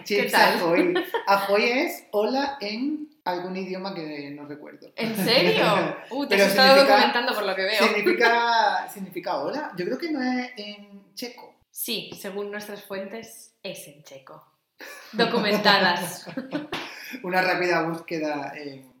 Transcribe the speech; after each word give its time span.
Ahoy. 0.00 0.04
¿Qué 0.04 0.16
Chips 0.22 0.34
ahoy. 0.34 0.94
Ahoy 1.26 1.64
es 1.64 2.06
hola 2.12 2.58
en 2.60 3.08
algún 3.24 3.56
idioma 3.56 3.94
que 3.94 4.30
no 4.30 4.46
recuerdo. 4.46 4.92
¿En 4.96 5.14
serio? 5.16 5.64
Uh, 6.10 6.26
te 6.26 6.34
has 6.34 6.48
estado 6.48 6.82
documentando 6.82 7.34
por 7.34 7.44
lo 7.44 7.54
que 7.54 7.62
veo. 7.62 7.82
Significa, 7.84 8.88
significa 8.92 9.38
hola. 9.38 9.72
Yo 9.76 9.84
creo 9.84 9.98
que 9.98 10.10
no 10.10 10.20
es 10.22 10.50
en 10.56 11.14
checo. 11.14 11.54
Sí, 11.70 12.10
según 12.18 12.50
nuestras 12.50 12.84
fuentes, 12.84 13.54
es 13.62 13.86
en 13.86 14.02
checo. 14.02 14.44
Documentadas. 15.12 16.26
Una 17.22 17.42
rápida 17.42 17.82
búsqueda 17.82 18.52
en 18.56 18.92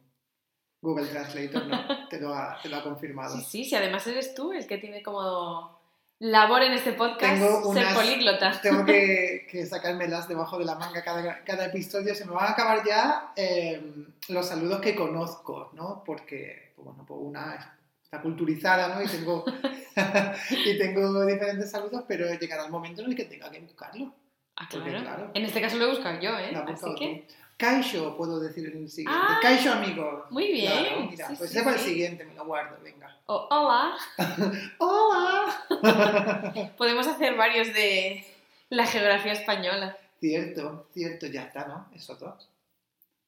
Google 0.80 1.06
Translator 1.06 1.66
¿no? 1.66 2.08
te, 2.08 2.20
lo 2.20 2.34
ha, 2.34 2.60
te 2.62 2.68
lo 2.68 2.76
ha 2.76 2.82
confirmado. 2.82 3.36
Sí, 3.36 3.44
sí, 3.48 3.64
sí, 3.64 3.74
además 3.74 4.06
eres 4.06 4.34
tú 4.34 4.52
el 4.52 4.66
que 4.66 4.78
tiene 4.78 5.02
como 5.02 5.79
labor 6.20 6.62
en 6.62 6.72
este 6.74 6.92
podcast 6.92 7.34
Tengo 7.34 7.72
ser 7.74 7.82
unas- 7.84 7.94
políglota. 7.94 8.52
Tengo 8.62 8.84
que, 8.84 9.46
que 9.50 9.66
sacármelas 9.66 10.28
debajo 10.28 10.58
de 10.58 10.64
la 10.64 10.76
manga 10.76 11.02
cada, 11.02 11.42
cada 11.44 11.66
episodio. 11.66 12.14
Se 12.14 12.24
me 12.24 12.32
van 12.32 12.46
a 12.46 12.50
acabar 12.52 12.82
ya 12.86 13.32
eh, 13.36 13.82
los 14.28 14.46
saludos 14.46 14.80
que 14.80 14.94
conozco, 14.94 15.70
¿no? 15.74 16.02
Porque, 16.04 16.72
pues 16.76 16.86
bueno, 16.86 17.04
pues 17.06 17.18
una 17.22 17.76
está 18.02 18.20
culturizada, 18.22 18.94
¿no? 18.94 19.02
Y 19.02 19.06
tengo, 19.08 19.44
y 20.50 20.78
tengo 20.78 21.26
diferentes 21.26 21.70
saludos, 21.70 22.04
pero 22.06 22.32
llegará 22.34 22.64
el 22.66 22.70
momento 22.70 23.02
en 23.02 23.10
el 23.10 23.16
que 23.16 23.24
tenga 23.24 23.50
que 23.50 23.60
buscarlo. 23.60 24.14
Ah, 24.56 24.68
Porque, 24.70 24.90
claro. 24.90 25.30
En 25.32 25.44
este 25.44 25.60
caso 25.60 25.76
lo 25.78 25.84
he 25.86 25.90
buscado 25.90 26.20
yo, 26.20 26.36
¿eh? 26.38 26.54
Así 26.68 26.94
que, 26.98 27.24
tú. 27.26 27.34
Kaisho, 27.60 28.16
puedo 28.16 28.40
decir 28.40 28.66
en 28.72 28.78
el 28.84 28.88
siguiente. 28.90 29.20
Ah, 29.22 29.38
Kaisho, 29.42 29.72
amigos. 29.72 30.24
muy 30.30 30.50
bien. 30.50 30.72
Claro, 30.72 31.06
mira, 31.10 31.28
Sí, 31.28 31.34
pues 31.36 31.50
sí, 31.50 31.56
ese 31.58 31.64
para 31.64 31.76
el 31.76 31.82
sí. 31.82 31.88
siguiente, 31.90 32.24
me 32.24 32.34
lo 32.34 32.46
guardo, 32.46 32.78
venga. 32.82 33.14
Oh, 33.26 33.46
hola. 33.50 33.96
¡Hola! 34.78 36.72
Podemos 36.78 37.06
hacer 37.06 37.36
varios 37.36 37.68
de 37.68 38.24
la 38.70 38.86
geografía 38.86 39.32
española. 39.32 39.96
cierto, 40.20 40.88
cierto, 40.94 41.26
ya 41.26 41.42
está, 41.42 41.66
¿no? 41.66 41.86
Eso 41.94 42.14
dos. 42.16 42.48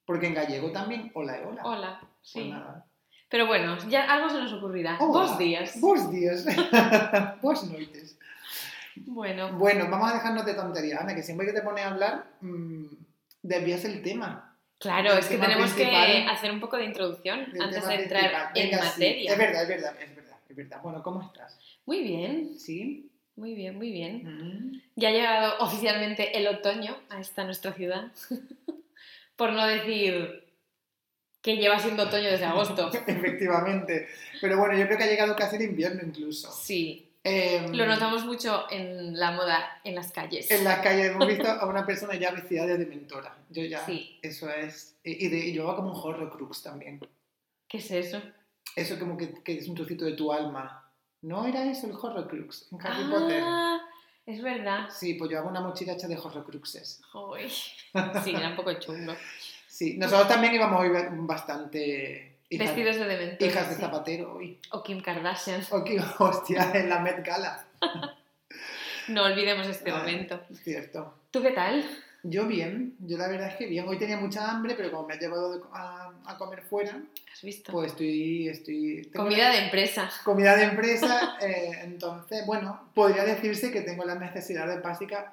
Porque 0.06 0.26
en 0.28 0.34
gallego 0.34 0.72
también, 0.72 1.10
hola 1.14 1.38
hola. 1.46 1.62
Hola. 1.64 1.98
Pues 2.00 2.10
Sí. 2.22 2.54
Pero 3.28 3.46
bueno, 3.46 3.76
ya 3.88 4.10
algo 4.12 4.28
se 4.30 4.38
nos 4.40 4.52
ocurrirá. 4.54 4.96
Hola. 5.00 5.26
Dos 5.26 5.38
días. 5.38 5.80
Bos 5.80 6.10
días. 6.10 6.44
Bos 7.42 7.64
noites. 7.64 8.18
Bueno, 8.96 9.52
Bueno, 9.54 9.88
vamos 9.90 10.10
a 10.10 10.14
dejarnos 10.14 10.44
de 10.44 10.54
tonterías, 10.54 11.00
Ana, 11.00 11.14
que 11.14 11.22
siempre 11.22 11.46
que 11.46 11.52
te 11.52 11.62
pones 11.62 11.84
a 11.84 11.88
hablar, 11.90 12.26
mmm, 12.42 12.84
desvías 13.42 13.84
el 13.84 14.02
tema. 14.02 14.56
claro, 14.78 15.12
El 15.12 15.18
es 15.18 15.26
que 15.26 15.38
tenemos 15.38 15.72
que 15.72 15.84
hacer 16.30 16.50
un 16.50 16.60
poco 16.60 16.76
de 16.76 16.84
introducción 16.84 17.40
antes 17.60 17.86
de 17.86 17.94
entrar 17.94 18.52
en 18.54 18.70
Venga, 18.70 18.82
sí. 18.82 18.88
materia. 18.88 19.32
Es 19.32 19.38
verdad, 19.38 19.62
es 19.62 19.68
verdad, 19.68 19.96
es 20.02 20.16
verdad, 20.16 20.38
es 20.48 20.56
verdad. 20.56 20.80
Bueno, 20.82 21.02
¿cómo 21.02 21.22
estás? 21.22 21.58
Muy 21.86 22.02
bien, 22.02 22.58
¿Sí? 22.58 23.08
muy 23.36 23.54
bien, 23.54 23.76
muy 23.76 23.90
bien. 23.90 24.22
Mm. 24.24 24.82
Ya 24.96 25.08
ha 25.08 25.12
llegado 25.12 25.54
oficialmente 25.60 26.36
el 26.38 26.46
otoño 26.46 26.96
a 27.10 27.20
esta 27.20 27.44
nuestra 27.44 27.72
ciudad. 27.72 28.12
Por 29.36 29.52
no 29.52 29.66
decir 29.66 30.44
que 31.40 31.56
lleva 31.56 31.78
siendo 31.78 32.04
otoño 32.04 32.30
desde 32.30 32.44
agosto. 32.44 32.90
Efectivamente. 33.06 34.06
Pero 34.40 34.58
bueno, 34.58 34.76
yo 34.78 34.86
creo 34.86 34.98
que 34.98 35.04
ha 35.04 35.08
llegado 35.08 35.34
casi 35.34 35.56
el 35.56 35.62
invierno 35.62 36.02
incluso. 36.06 36.52
Sí, 36.52 37.11
Em, 37.24 37.72
lo 37.72 37.86
notamos 37.86 38.24
mucho 38.24 38.66
en 38.70 39.16
la 39.18 39.30
moda 39.30 39.80
en 39.84 39.94
las 39.94 40.10
calles. 40.10 40.50
En 40.50 40.64
las 40.64 40.80
calles 40.80 41.10
hemos 41.12 41.26
visto 41.28 41.48
a 41.48 41.66
una 41.66 41.86
persona 41.86 42.14
ya 42.16 42.32
vestida 42.32 42.66
de 42.66 42.78
dementora. 42.78 43.36
Yo 43.50 43.62
ya, 43.64 43.84
Sí. 43.86 44.18
eso 44.22 44.50
es. 44.50 44.96
Y, 45.04 45.28
de, 45.28 45.38
y 45.38 45.52
llevaba 45.52 45.76
como 45.76 45.92
un 45.92 46.00
horrocrux 46.00 46.62
también. 46.62 47.00
¿Qué 47.68 47.78
es 47.78 47.90
eso? 47.92 48.20
Eso 48.74 48.98
como 48.98 49.16
que, 49.16 49.42
que 49.42 49.58
es 49.58 49.68
un 49.68 49.74
trocito 49.76 50.04
de 50.04 50.12
tu 50.14 50.32
alma. 50.32 50.90
¿No 51.22 51.46
era 51.46 51.64
eso 51.70 51.86
el 51.86 51.92
horrocrux 51.92 52.68
en 52.72 52.84
Harry 52.84 53.08
Potter? 53.10 53.42
Ah, 53.44 53.80
es 54.26 54.42
verdad. 54.42 54.88
Sí, 54.90 55.14
pues 55.14 55.30
llevaba 55.30 55.48
una 55.50 55.60
mochila 55.60 55.92
hecha 55.92 56.08
de 56.08 56.16
horrocruxes. 56.18 57.00
Uy. 57.14 57.48
Sí, 57.48 58.34
era 58.34 58.48
un 58.48 58.56
poco 58.56 58.72
chungo. 58.80 59.14
Sí, 59.68 59.96
nosotros 59.96 60.28
también 60.28 60.54
íbamos 60.54 60.84
bastante... 61.26 62.31
hijas- 62.54 62.68
Vestidos 62.68 62.96
de 62.96 63.04
dementor. 63.06 63.48
Hijas 63.48 63.68
de 63.68 63.74
sí. 63.74 63.80
zapatero 63.80 64.34
hoy. 64.34 64.58
O 64.70 64.82
Kim 64.82 65.00
Kardashian. 65.02 65.62
Oh, 65.70 65.82
qué 65.84 66.00
hostia, 66.18 66.70
en 66.74 66.88
la 66.88 66.98
Met 67.00 67.24
Gala. 67.26 67.64
No 69.08 69.24
olvidemos 69.24 69.66
este 69.66 69.90
Ah. 69.90 69.98
momento. 69.98 70.40
Cierto. 70.62 71.14
¿Tú 71.30 71.42
qué 71.42 71.50
tal? 71.50 71.84
Yo 72.24 72.46
bien, 72.46 72.94
yo 73.00 73.18
la 73.18 73.26
verdad 73.26 73.48
es 73.48 73.56
que 73.56 73.66
bien. 73.66 73.88
Hoy 73.88 73.98
tenía 73.98 74.16
mucha 74.16 74.48
hambre, 74.48 74.74
pero 74.76 74.92
como 74.92 75.08
me 75.08 75.14
ha 75.14 75.18
llevado 75.18 75.56
de- 75.58 75.64
a, 75.72 76.12
a 76.24 76.38
comer 76.38 76.62
fuera, 76.62 77.00
¿Has 77.32 77.42
visto? 77.42 77.72
pues 77.72 77.90
estoy... 77.92 78.48
estoy 78.48 79.10
Comida 79.12 79.50
de 79.50 79.58
empresa. 79.64 80.08
comida 80.24 80.54
de 80.54 80.62
empresa, 80.64 81.36
eh, 81.40 81.80
entonces, 81.82 82.46
bueno, 82.46 82.90
podría 82.94 83.24
decirse 83.24 83.72
que 83.72 83.80
tengo 83.80 84.04
las 84.04 84.20
necesidades 84.20 84.80
básicas 84.80 85.24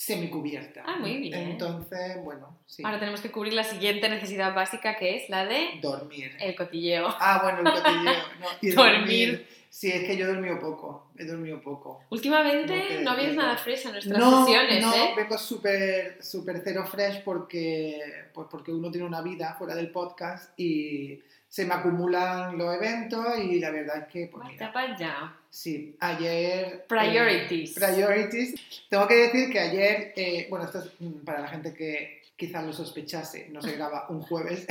semicubiertas. 0.00 0.82
Ah, 0.86 0.96
muy 0.98 1.18
bien. 1.18 1.34
Entonces, 1.34 2.24
bueno, 2.24 2.56
sí. 2.64 2.82
Ahora 2.82 2.98
tenemos 2.98 3.20
que 3.20 3.30
cubrir 3.30 3.52
la 3.52 3.64
siguiente 3.64 4.08
necesidad 4.08 4.54
básica 4.54 4.96
que 4.96 5.16
es 5.16 5.28
la 5.28 5.44
de 5.44 5.78
Dormir. 5.82 6.32
el 6.40 6.56
cotilleo. 6.56 7.06
Ah, 7.20 7.40
bueno, 7.42 7.58
el 7.58 7.64
cotilleo. 7.82 8.14
no, 8.40 8.46
y 8.62 8.70
Dormir. 8.70 9.46
Sí, 9.68 9.88
es 9.92 10.04
que 10.04 10.16
yo 10.16 10.24
he 10.24 10.28
dormido 10.28 10.58
poco, 10.58 11.10
he 11.18 11.24
dormido 11.26 11.60
poco. 11.60 12.02
Últimamente 12.08 13.02
no 13.02 13.14
decirlo. 13.14 13.42
nada 13.42 13.56
fresh 13.58 13.84
en 13.86 13.92
nuestras 13.92 14.18
No, 14.18 14.44
sesiones, 14.44 14.84
no, 14.84 14.94
¿eh? 14.94 15.10
vengo 15.16 15.36
súper 15.38 16.24
súper 16.24 16.62
cero 16.64 16.84
fresh 16.90 17.22
porque, 17.22 18.00
pues 18.32 18.48
porque 18.50 18.72
uno 18.72 18.90
tiene 18.90 19.06
una 19.06 19.20
vida 19.20 19.54
fuera 19.58 19.74
del 19.74 19.90
podcast 19.92 20.58
y 20.58 21.20
se 21.50 21.64
me 21.66 21.74
acumulan 21.74 22.56
los 22.56 22.72
eventos 22.76 23.26
y 23.40 23.58
la 23.58 23.70
verdad 23.70 23.98
es 23.98 24.06
que, 24.06 24.28
pues 24.28 24.44
Vaya 24.44 24.52
mira, 24.54 24.72
para 24.72 24.94
allá. 24.94 25.36
sí, 25.50 25.96
ayer... 25.98 26.86
Priorities. 26.88 27.76
eh, 27.76 27.80
priorities. 27.80 28.54
Tengo 28.88 29.08
que 29.08 29.14
decir 29.16 29.50
que 29.50 29.58
ayer, 29.58 30.12
eh, 30.14 30.46
bueno, 30.48 30.66
esto 30.66 30.78
es 30.78 30.92
mm, 31.00 31.24
para 31.24 31.40
la 31.40 31.48
gente 31.48 31.74
que 31.74 32.22
quizás 32.36 32.64
lo 32.64 32.72
sospechase, 32.72 33.48
no 33.50 33.60
se 33.60 33.72
graba 33.72 34.06
un 34.10 34.20
jueves. 34.22 34.64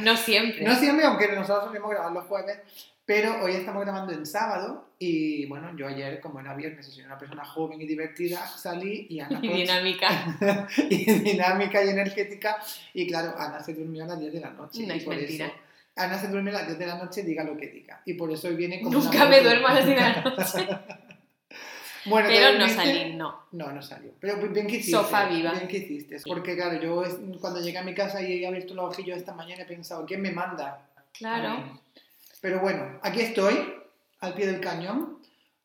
No 0.00 0.16
siempre. 0.16 0.64
no 0.64 0.76
siempre, 0.76 1.04
aunque 1.04 1.26
nosotros 1.32 1.64
solemos 1.66 1.90
grabar 1.90 2.12
los 2.12 2.24
jueves, 2.26 2.56
pero 3.04 3.42
hoy 3.42 3.54
estamos 3.56 3.82
grabando 3.82 4.12
en 4.12 4.24
sábado 4.26 4.88
y 5.00 5.46
bueno, 5.46 5.76
yo 5.76 5.88
ayer, 5.88 6.20
como 6.20 6.38
era 6.40 6.54
viernes 6.54 6.86
soy 6.86 7.02
una 7.04 7.18
persona 7.18 7.44
joven 7.44 7.80
y 7.80 7.86
divertida, 7.86 8.46
salí 8.46 9.08
y 9.10 9.18
Ana 9.18 9.40
Y 9.42 9.48
dinámica. 9.48 10.38
y 10.88 11.04
dinámica 11.18 11.84
y 11.84 11.88
energética. 11.88 12.58
Y 12.94 13.08
claro, 13.08 13.34
Ana 13.36 13.60
se 13.60 13.74
durmió 13.74 14.04
a 14.04 14.06
las 14.06 14.20
10 14.20 14.32
de 14.34 14.40
la 14.40 14.50
noche. 14.50 14.86
No 14.86 14.94
y 14.94 14.98
es 14.98 15.04
por 15.04 15.16
mentira. 15.16 15.46
eso 15.46 15.54
Ana 15.96 16.18
se 16.18 16.28
duerme 16.28 16.50
a 16.50 16.54
las 16.54 16.66
10 16.66 16.78
de 16.78 16.86
la 16.86 16.96
noche, 16.96 17.22
diga 17.22 17.42
lo 17.42 17.56
que 17.56 17.68
diga. 17.68 18.02
Y 18.04 18.14
por 18.14 18.30
eso 18.30 18.48
hoy 18.48 18.56
viene 18.56 18.80
como. 18.82 18.98
Nunca 18.98 19.16
una 19.16 19.24
me 19.26 19.40
duermo 19.40 19.66
a 19.66 19.74
las 19.74 19.86
10 19.86 19.96
de 19.96 20.02
la 20.02 20.22
noche. 20.36 20.68
Bueno, 22.04 22.28
Pero 22.28 22.52
¿te 22.52 22.58
no 22.58 22.68
salí, 22.68 23.14
no. 23.14 23.46
No, 23.52 23.72
no 23.72 23.82
salió. 23.82 24.12
Pero 24.20 24.36
bien 24.36 24.66
que 24.66 24.76
hiciste. 24.76 24.92
Sofá 24.92 25.24
viva. 25.26 25.52
Bien 25.52 25.66
que 25.66 25.78
hiciste. 25.78 26.18
Porque 26.24 26.54
claro, 26.54 26.80
yo 26.80 27.02
cuando 27.40 27.60
llegué 27.60 27.78
a 27.78 27.82
mi 27.82 27.94
casa 27.94 28.22
y 28.22 28.44
he 28.44 28.46
abierto 28.46 28.74
los 28.74 28.92
ojillos 28.92 29.16
esta 29.16 29.34
mañana 29.34 29.62
he 29.62 29.66
pensado, 29.66 30.04
¿quién 30.06 30.20
me 30.22 30.30
manda? 30.30 30.86
Claro. 31.12 31.80
Pero 32.40 32.60
bueno, 32.60 33.00
aquí 33.02 33.22
estoy, 33.22 33.74
al 34.20 34.34
pie 34.34 34.46
del 34.46 34.60
cañón. 34.60 35.18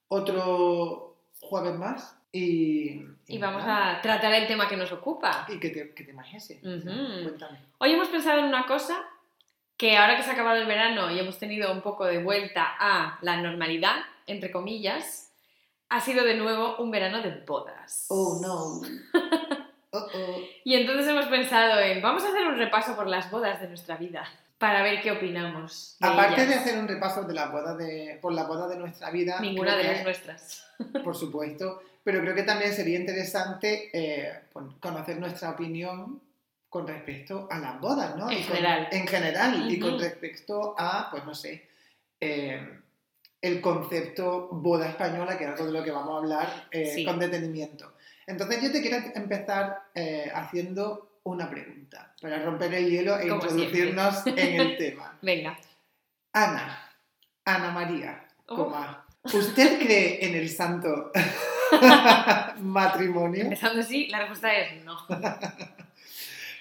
Otro 0.08 1.18
jueves 1.42 1.76
más. 1.76 2.16
Y. 2.32 3.04
Y 3.28 3.38
vamos 3.38 3.66
nada. 3.66 3.98
a 3.98 4.02
tratar 4.02 4.34
el 4.34 4.48
tema 4.48 4.68
que 4.68 4.78
nos 4.78 4.92
ocupa. 4.92 5.46
¿Y 5.50 5.60
qué, 5.60 5.70
te, 5.70 5.94
qué 5.94 6.04
tema 6.06 6.26
es 6.28 6.50
ese? 6.50 6.60
Ujú. 6.68 7.24
Cuéntame. 7.24 7.60
Hoy 7.78 7.92
hemos 7.92 8.08
pensado 8.08 8.40
en 8.40 8.46
una 8.46 8.66
cosa 8.66 8.98
que 9.82 9.98
ahora 9.98 10.16
que 10.16 10.22
se 10.22 10.30
ha 10.30 10.34
acabado 10.34 10.58
el 10.58 10.68
verano 10.68 11.10
y 11.10 11.18
hemos 11.18 11.40
tenido 11.40 11.72
un 11.72 11.82
poco 11.82 12.06
de 12.06 12.22
vuelta 12.22 12.68
a 12.80 13.18
la 13.24 13.38
normalidad, 13.42 13.96
entre 14.28 14.52
comillas, 14.52 15.32
ha 15.90 16.00
sido 16.00 16.24
de 16.24 16.36
nuevo 16.36 16.78
un 16.78 16.92
verano 16.92 17.20
de 17.24 17.32
bodas. 17.48 18.06
Oh 18.10 18.40
no. 18.42 18.82
Oh, 19.94 19.98
oh. 20.14 20.40
Y 20.64 20.76
entonces 20.76 21.06
hemos 21.06 21.26
pensado 21.26 21.78
en, 21.82 22.02
vamos 22.02 22.24
a 22.24 22.30
hacer 22.30 22.48
un 22.48 22.58
repaso 22.58 22.96
por 22.96 23.08
las 23.08 23.30
bodas 23.30 23.60
de 23.60 23.68
nuestra 23.68 23.98
vida, 23.98 24.24
para 24.58 24.84
ver 24.84 25.02
qué 25.02 25.12
opinamos. 25.12 25.98
de 26.00 26.08
Aparte 26.08 26.46
de 26.46 26.54
hacer 26.56 26.78
un 26.80 26.88
repaso 26.88 27.24
de 27.24 27.34
la 27.34 27.48
boda 27.48 27.76
de, 27.76 28.18
por 28.22 28.32
la 28.32 28.46
boda 28.46 28.70
de 28.70 28.78
nuestra 28.78 29.10
vida, 29.12 29.42
Ninguna 29.42 29.76
de 29.76 29.82
que- 29.82 29.88
las 29.92 30.04
nuestras. 30.06 30.66
por 31.04 31.14
supuesto, 31.14 31.82
pero 32.06 32.22
creo 32.22 32.34
que 32.34 32.44
también 32.44 32.72
sería 32.72 32.98
interesante 33.00 33.90
eh, 33.92 34.44
con- 34.54 34.80
conocer 34.80 35.20
nuestra 35.20 35.50
opinión 35.50 36.22
con 36.72 36.88
respecto 36.88 37.50
a 37.52 37.60
las 37.60 37.82
bodas, 37.82 38.16
¿no? 38.16 38.30
En 38.32 38.38
Y 38.40 38.44
con- 38.44 38.56
general. 38.56 38.88
en 38.94 39.06
general, 39.08 39.70
y 39.72 39.78
con 39.78 40.00
respecto 40.00 40.74
a, 40.78 41.10
pues 41.12 41.26
no 41.26 41.36
sé, 41.36 41.68
eh, 42.22 42.80
el 43.42 43.60
concepto 43.60 44.48
boda 44.54 44.88
española, 44.88 45.38
que 45.38 45.44
es 45.44 45.50
algo 45.50 45.66
de 45.66 45.72
lo 45.74 45.84
que 45.84 45.92
vamos 45.92 46.14
a 46.16 46.18
hablar 46.20 46.68
eh, 46.72 46.86
Sí. 46.96 47.04
con 47.04 47.20
detenimiento. 47.20 47.92
Entonces 48.26 48.62
yo 48.64 48.72
te 48.72 48.82
quiero 48.82 48.98
empezar 49.16 49.82
eh, 49.94 50.32
haciendo 50.34 51.18
una 51.24 51.50
pregunta, 51.50 52.16
para 52.22 52.42
romper 52.42 52.74
el 52.74 52.90
hielo 52.90 53.20
e 53.20 53.28
Como 53.28 53.42
introducirnos 53.44 54.26
en 54.28 54.62
el 54.62 54.78
tema. 54.78 55.18
Venga. 55.22 55.60
Ana, 56.32 56.90
Ana 57.44 57.72
María, 57.72 58.26
Oh. 58.48 58.56
coma, 58.56 59.06
¿usted 59.24 59.78
cree 59.78 60.26
en 60.26 60.36
el 60.36 60.48
santo 60.50 61.12
matrimonio? 62.60 63.44
Empezando 63.44 63.82
así, 63.82 64.08
la 64.08 64.20
respuesta 64.20 64.56
es 64.56 64.84
no. 64.86 64.98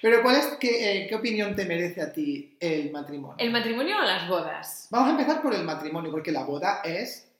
Pero 0.01 0.21
¿cuál 0.23 0.35
es, 0.37 0.47
qué, 0.59 1.03
eh, 1.03 1.07
qué 1.07 1.15
opinión 1.15 1.55
te 1.55 1.65
merece 1.65 2.01
a 2.01 2.11
ti 2.11 2.55
el 2.59 2.91
matrimonio? 2.91 3.35
¿El 3.37 3.51
matrimonio 3.51 3.97
o 3.97 4.01
las 4.01 4.27
bodas? 4.27 4.87
Vamos 4.89 5.09
a 5.09 5.11
empezar 5.11 5.41
por 5.41 5.53
el 5.53 5.63
matrimonio, 5.63 6.09
porque 6.11 6.31
la 6.31 6.43
boda 6.43 6.81
es 6.83 7.31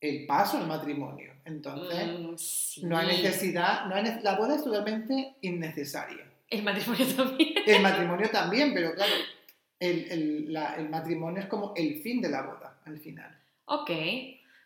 el 0.00 0.26
paso 0.26 0.58
al 0.58 0.66
matrimonio. 0.66 1.32
Entonces, 1.44 2.06
Mm, 2.06 2.36
sí. 2.36 2.84
no 2.86 2.96
hay 2.96 3.06
necesidad, 3.08 3.86
no 3.86 3.94
hay 3.96 4.02
ne- 4.04 4.20
la 4.22 4.36
boda 4.36 4.54
es 4.54 4.62
totalmente 4.64 5.34
innecesaria. 5.42 6.24
El 6.48 6.62
matrimonio 6.62 7.06
también. 7.16 7.54
El 7.66 7.82
matrimonio 7.82 8.30
también, 8.30 8.72
pero 8.74 8.94
claro, 8.94 9.12
el, 9.80 10.10
el- 10.12 10.52
la- 10.52 10.74
el 10.76 10.88
matrimonio 10.88 11.40
es 11.42 11.48
como 11.48 11.72
el 11.76 12.00
fin 12.02 12.20
de 12.20 12.28
la 12.28 12.42
boda, 12.42 12.78
al 12.84 12.98
final. 12.98 13.36
Ok. 13.66 13.90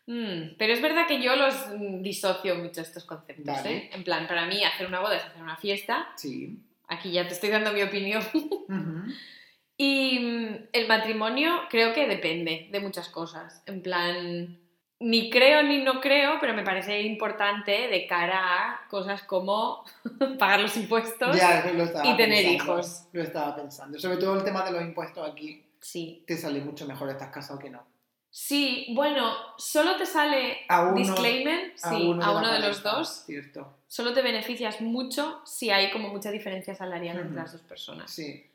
Mm, 0.06 0.56
pero 0.58 0.72
es 0.72 0.80
verdad 0.82 1.06
que 1.06 1.22
yo 1.22 1.34
los 1.36 1.54
mm, 1.76 2.02
disocio 2.02 2.54
mucho 2.56 2.80
estos 2.80 3.04
conceptos, 3.04 3.44
Vale. 3.46 3.76
¿eh? 3.76 3.90
En 3.92 4.04
plan, 4.04 4.26
para 4.26 4.46
mí 4.46 4.62
hacer 4.64 4.86
una 4.86 5.00
boda 5.00 5.16
es 5.16 5.24
hacer 5.24 5.42
una 5.42 5.56
fiesta. 5.56 6.08
Sí. 6.16 6.58
Aquí 6.88 7.12
ya 7.12 7.26
te 7.29 7.35
estoy 7.35 7.50
dando 7.50 7.73
mi 7.73 7.82
opinión. 7.82 8.23
Y 9.81 10.19
mm, 10.19 10.56
el 10.73 10.88
matrimonio 10.88 11.52
creo 11.70 11.93
que 11.94 12.08
depende 12.08 12.69
de 12.73 12.81
muchas 12.81 13.08
cosas. 13.08 13.62
En 13.67 13.81
plan, 13.81 14.58
ni 14.99 15.31
creo 15.31 15.62
ni 15.62 15.79
no 15.85 16.00
creo, 16.00 16.38
pero 16.40 16.52
me 16.52 16.64
parece 16.64 17.00
importante 17.02 17.87
de 17.87 18.06
cara 18.08 18.40
a 18.73 18.88
cosas 18.88 19.23
como 19.23 19.85
pagar 20.38 20.58
los 20.61 20.76
impuestos. 20.76 21.37
Ya, 21.37 21.70
lo 21.73 21.85
estaba 21.85 22.05
y 22.08 22.17
tener 22.17 22.44
pensando, 22.44 22.52
hijos. 22.73 23.05
Lo 23.12 23.23
estaba 23.23 23.55
pensando. 23.55 23.99
Sobre 24.00 24.17
todo 24.17 24.37
el 24.37 24.43
tema 24.43 24.64
de 24.64 24.73
los 24.73 24.82
impuestos 24.82 25.31
aquí, 25.31 25.64
Sí. 25.81 26.25
te 26.26 26.37
sale 26.37 26.58
mucho 26.61 26.84
mejor 26.84 27.08
estás 27.11 27.29
casado 27.31 27.56
que 27.61 27.70
no. 27.70 27.87
Sí, 28.31 28.88
bueno, 28.96 29.32
solo 29.58 29.94
te 29.96 30.06
sale 30.06 30.58
A 30.69 30.87
uno- 30.88 30.96
disclaimer, 30.96 31.73
A 31.84 31.91
sí, 31.91 32.05
uno, 32.05 32.25
a 32.25 32.31
de 32.31 32.32
uno 32.37 32.46
la 32.49 32.52
de 32.55 32.58
los 32.69 32.81
pareja, 32.81 32.99
dos. 32.99 33.23
Cierto. 33.26 33.77
Solo 33.88 34.12
te 34.12 34.20
beneficias 34.20 34.82
mucho 34.82 35.40
si 35.46 35.70
hay 35.70 35.90
como 35.90 36.11
mucha 36.11 36.31
diferencia 36.31 36.75
salarial 36.75 37.19
entre 37.19 37.35
las 37.35 37.52
dos 37.52 37.62
personas. 37.62 38.11
Sí. 38.11 38.46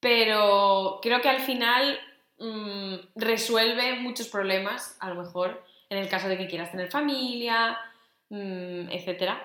Pero 0.00 0.98
creo 1.02 1.20
que 1.20 1.28
al 1.28 1.40
final 1.40 1.98
mm, 2.38 2.94
resuelve 3.14 4.00
muchos 4.00 4.28
problemas, 4.28 4.96
a 5.00 5.10
lo 5.10 5.22
mejor 5.22 5.62
en 5.90 5.98
el 5.98 6.08
caso 6.08 6.28
de 6.28 6.38
que 6.38 6.48
quieras 6.48 6.70
tener 6.70 6.90
familia, 6.90 7.78
mm, 8.30 8.88
etcétera, 8.90 9.38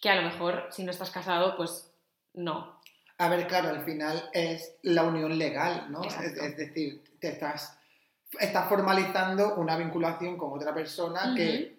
que 0.00 0.10
a 0.10 0.16
lo 0.16 0.22
mejor 0.22 0.68
si 0.70 0.84
no 0.84 0.92
estás 0.92 1.10
casado, 1.10 1.56
pues 1.56 1.90
no. 2.34 2.80
A 3.18 3.28
ver, 3.28 3.48
claro, 3.48 3.70
al 3.70 3.84
final 3.84 4.30
es 4.32 4.76
la 4.82 5.02
unión 5.02 5.36
legal, 5.36 5.90
¿no? 5.90 6.02
Es 6.04 6.56
decir, 6.56 7.02
te 7.18 7.30
estás, 7.30 7.78
estás 8.38 8.68
formalizando 8.68 9.56
una 9.56 9.76
vinculación 9.76 10.36
con 10.36 10.52
otra 10.52 10.72
persona 10.72 11.32
que 11.36 11.78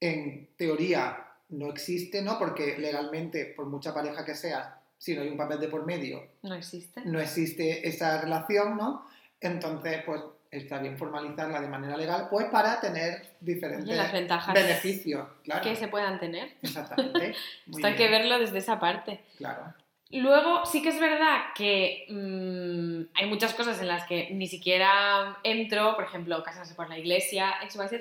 en 0.00 0.54
teoría 0.56 1.31
no 1.52 1.70
existe, 1.70 2.22
¿no? 2.22 2.38
Porque 2.38 2.76
legalmente, 2.78 3.46
por 3.56 3.66
mucha 3.66 3.94
pareja 3.94 4.24
que 4.24 4.34
sea, 4.34 4.80
si 4.98 5.14
no 5.14 5.22
hay 5.22 5.28
un 5.28 5.36
papel 5.36 5.60
de 5.60 5.68
por 5.68 5.84
medio, 5.86 6.28
No 6.42 6.54
existe. 6.54 7.02
no 7.04 7.20
existe 7.20 7.86
esa 7.88 8.20
relación, 8.20 8.76
¿no? 8.76 9.06
Entonces, 9.40 10.02
pues 10.04 10.20
está 10.50 10.78
bien 10.78 10.98
formalizarla 10.98 11.60
de 11.60 11.68
manera 11.68 11.96
legal, 11.96 12.28
pues 12.30 12.46
para 12.46 12.78
tener 12.80 13.36
diferentes 13.40 13.96
las 13.96 14.12
ventajas 14.12 14.54
beneficios, 14.54 15.26
claro. 15.44 15.62
que 15.62 15.74
se 15.76 15.88
puedan 15.88 16.20
tener. 16.20 16.52
Exactamente. 16.62 17.34
Muy 17.66 17.76
Esto 17.80 17.86
hay 17.86 17.96
que 17.96 18.08
verlo 18.08 18.38
desde 18.38 18.58
esa 18.58 18.78
parte. 18.78 19.20
Claro. 19.38 19.74
Luego, 20.12 20.64
sí 20.66 20.82
que 20.82 20.90
es 20.90 21.00
verdad 21.00 21.38
que 21.54 22.06
mm, 22.10 23.16
hay 23.18 23.26
muchas 23.28 23.54
cosas 23.54 23.80
en 23.80 23.88
las 23.88 24.04
que 24.06 24.28
ni 24.32 24.46
siquiera 24.46 25.38
entro, 25.42 25.94
por 25.94 26.04
ejemplo, 26.04 26.42
casarse 26.42 26.74
por 26.74 26.88
la 26.88 26.98
iglesia. 26.98 27.54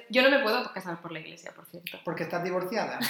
Yo 0.09 0.21
no 0.21 0.29
me 0.29 0.39
puedo 0.39 0.71
casar 0.73 1.01
por 1.01 1.11
la 1.11 1.19
iglesia, 1.19 1.51
por 1.55 1.65
cierto. 1.65 1.99
Porque 2.03 2.23
estás 2.23 2.43
divorciada. 2.43 2.99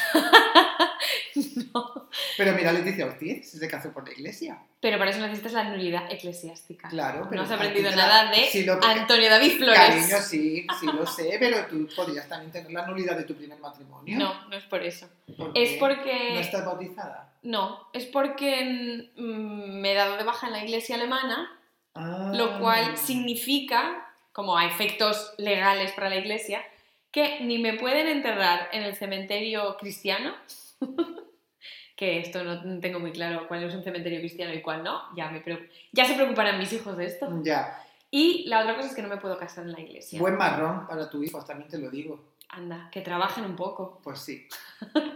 No. 1.74 2.10
Pero 2.38 2.54
mira, 2.54 2.74
Leticia 2.74 3.06
Ortiz 3.06 3.50
se 3.52 3.68
casó 3.68 3.92
por 3.94 4.06
la 4.06 4.14
iglesia. 4.14 4.60
Pero 4.82 4.98
para 4.98 5.12
eso 5.12 5.20
necesitas 5.22 5.54
la 5.54 5.64
nulidad 5.64 6.12
eclesiástica. 6.12 6.90
Claro, 6.90 7.28
pero 7.30 7.42
no 7.42 7.48
has 7.48 7.52
aprendido 7.54 7.90
la- 7.92 7.96
nada 7.96 8.32
de 8.32 8.64
lo 8.66 8.80
que- 8.80 8.88
Antonio 8.88 9.30
David 9.30 9.58
Flores. 9.58 9.78
Cariño, 9.80 10.18
sí, 10.18 10.68
sí 10.80 10.86
lo 10.88 11.06
sé, 11.08 11.38
pero 11.40 11.66
tú 11.68 11.88
podrías 11.96 12.28
también 12.28 12.52
tener 12.52 12.72
la 12.72 12.86
nulidad 12.86 13.16
de 13.18 13.24
tu 13.24 13.36
primer 13.36 13.58
matrimonio. 13.60 14.18
No, 14.18 14.48
no 14.50 14.58
es 14.58 14.64
por 14.66 14.84
eso. 14.84 15.08
¿Por 15.38 15.52
Es 15.56 15.78
porque... 15.80 16.32
¿No 16.34 16.40
estás 16.40 16.66
bautizada? 16.66 17.31
No, 17.44 17.88
es 17.94 18.06
porque 18.06 19.12
mm, 19.18 19.82
me 19.82 19.92
he 19.92 19.96
dado 19.96 20.18
de 20.18 20.24
baja 20.24 20.48
en 20.48 20.54
la 20.54 20.64
iglesia 20.64 20.96
alemana, 20.96 21.50
Ah. 21.94 22.32
lo 22.34 22.60
cual 22.60 22.98
significa, 22.98 24.08
como 24.32 24.58
a 24.58 24.66
efectos 24.66 25.34
legales 25.38 25.92
para 25.92 26.10
la 26.10 26.16
iglesia, 26.18 26.64
que 27.12 27.42
ni 27.42 27.58
me 27.58 27.74
pueden 27.74 28.08
enterrar 28.08 28.70
en 28.72 28.84
el 28.84 28.96
cementerio 28.96 29.76
cristiano, 29.78 30.34
que 31.98 32.20
esto 32.20 32.44
no 32.44 32.80
tengo 32.80 33.00
muy 33.00 33.12
claro 33.12 33.48
cuál 33.48 33.64
es 33.64 33.76
un 33.76 33.84
cementerio 33.84 34.20
cristiano 34.20 34.54
y 34.54 34.62
cuál 34.62 34.84
no, 34.84 35.02
ya, 35.16 35.30
me 35.30 35.44
ya 35.92 36.06
se 36.06 36.16
preocuparán 36.16 36.58
mis 36.58 36.72
hijos 36.72 36.96
de 36.98 37.06
esto. 37.06 37.28
Ya. 37.44 37.84
Y 38.10 38.46
la 38.48 38.62
otra 38.62 38.76
cosa 38.76 38.88
es 38.90 38.96
que 38.96 39.02
no 39.02 39.10
me 39.10 39.18
puedo 39.18 39.38
casar 39.38 39.66
en 39.66 39.74
la 39.74 39.82
iglesia. 39.82 40.20
Buen 40.20 40.38
marrón 40.38 40.88
para 40.88 41.10
tu 41.10 41.22
hijo, 41.24 41.44
también 41.44 41.70
te 41.70 41.78
lo 41.78 41.90
digo. 41.90 42.31
Anda, 42.52 42.90
que 42.92 43.02
trabajen 43.02 43.46
un 43.46 43.56
poco. 43.56 44.00
Pues 44.04 44.20
sí. 44.20 44.48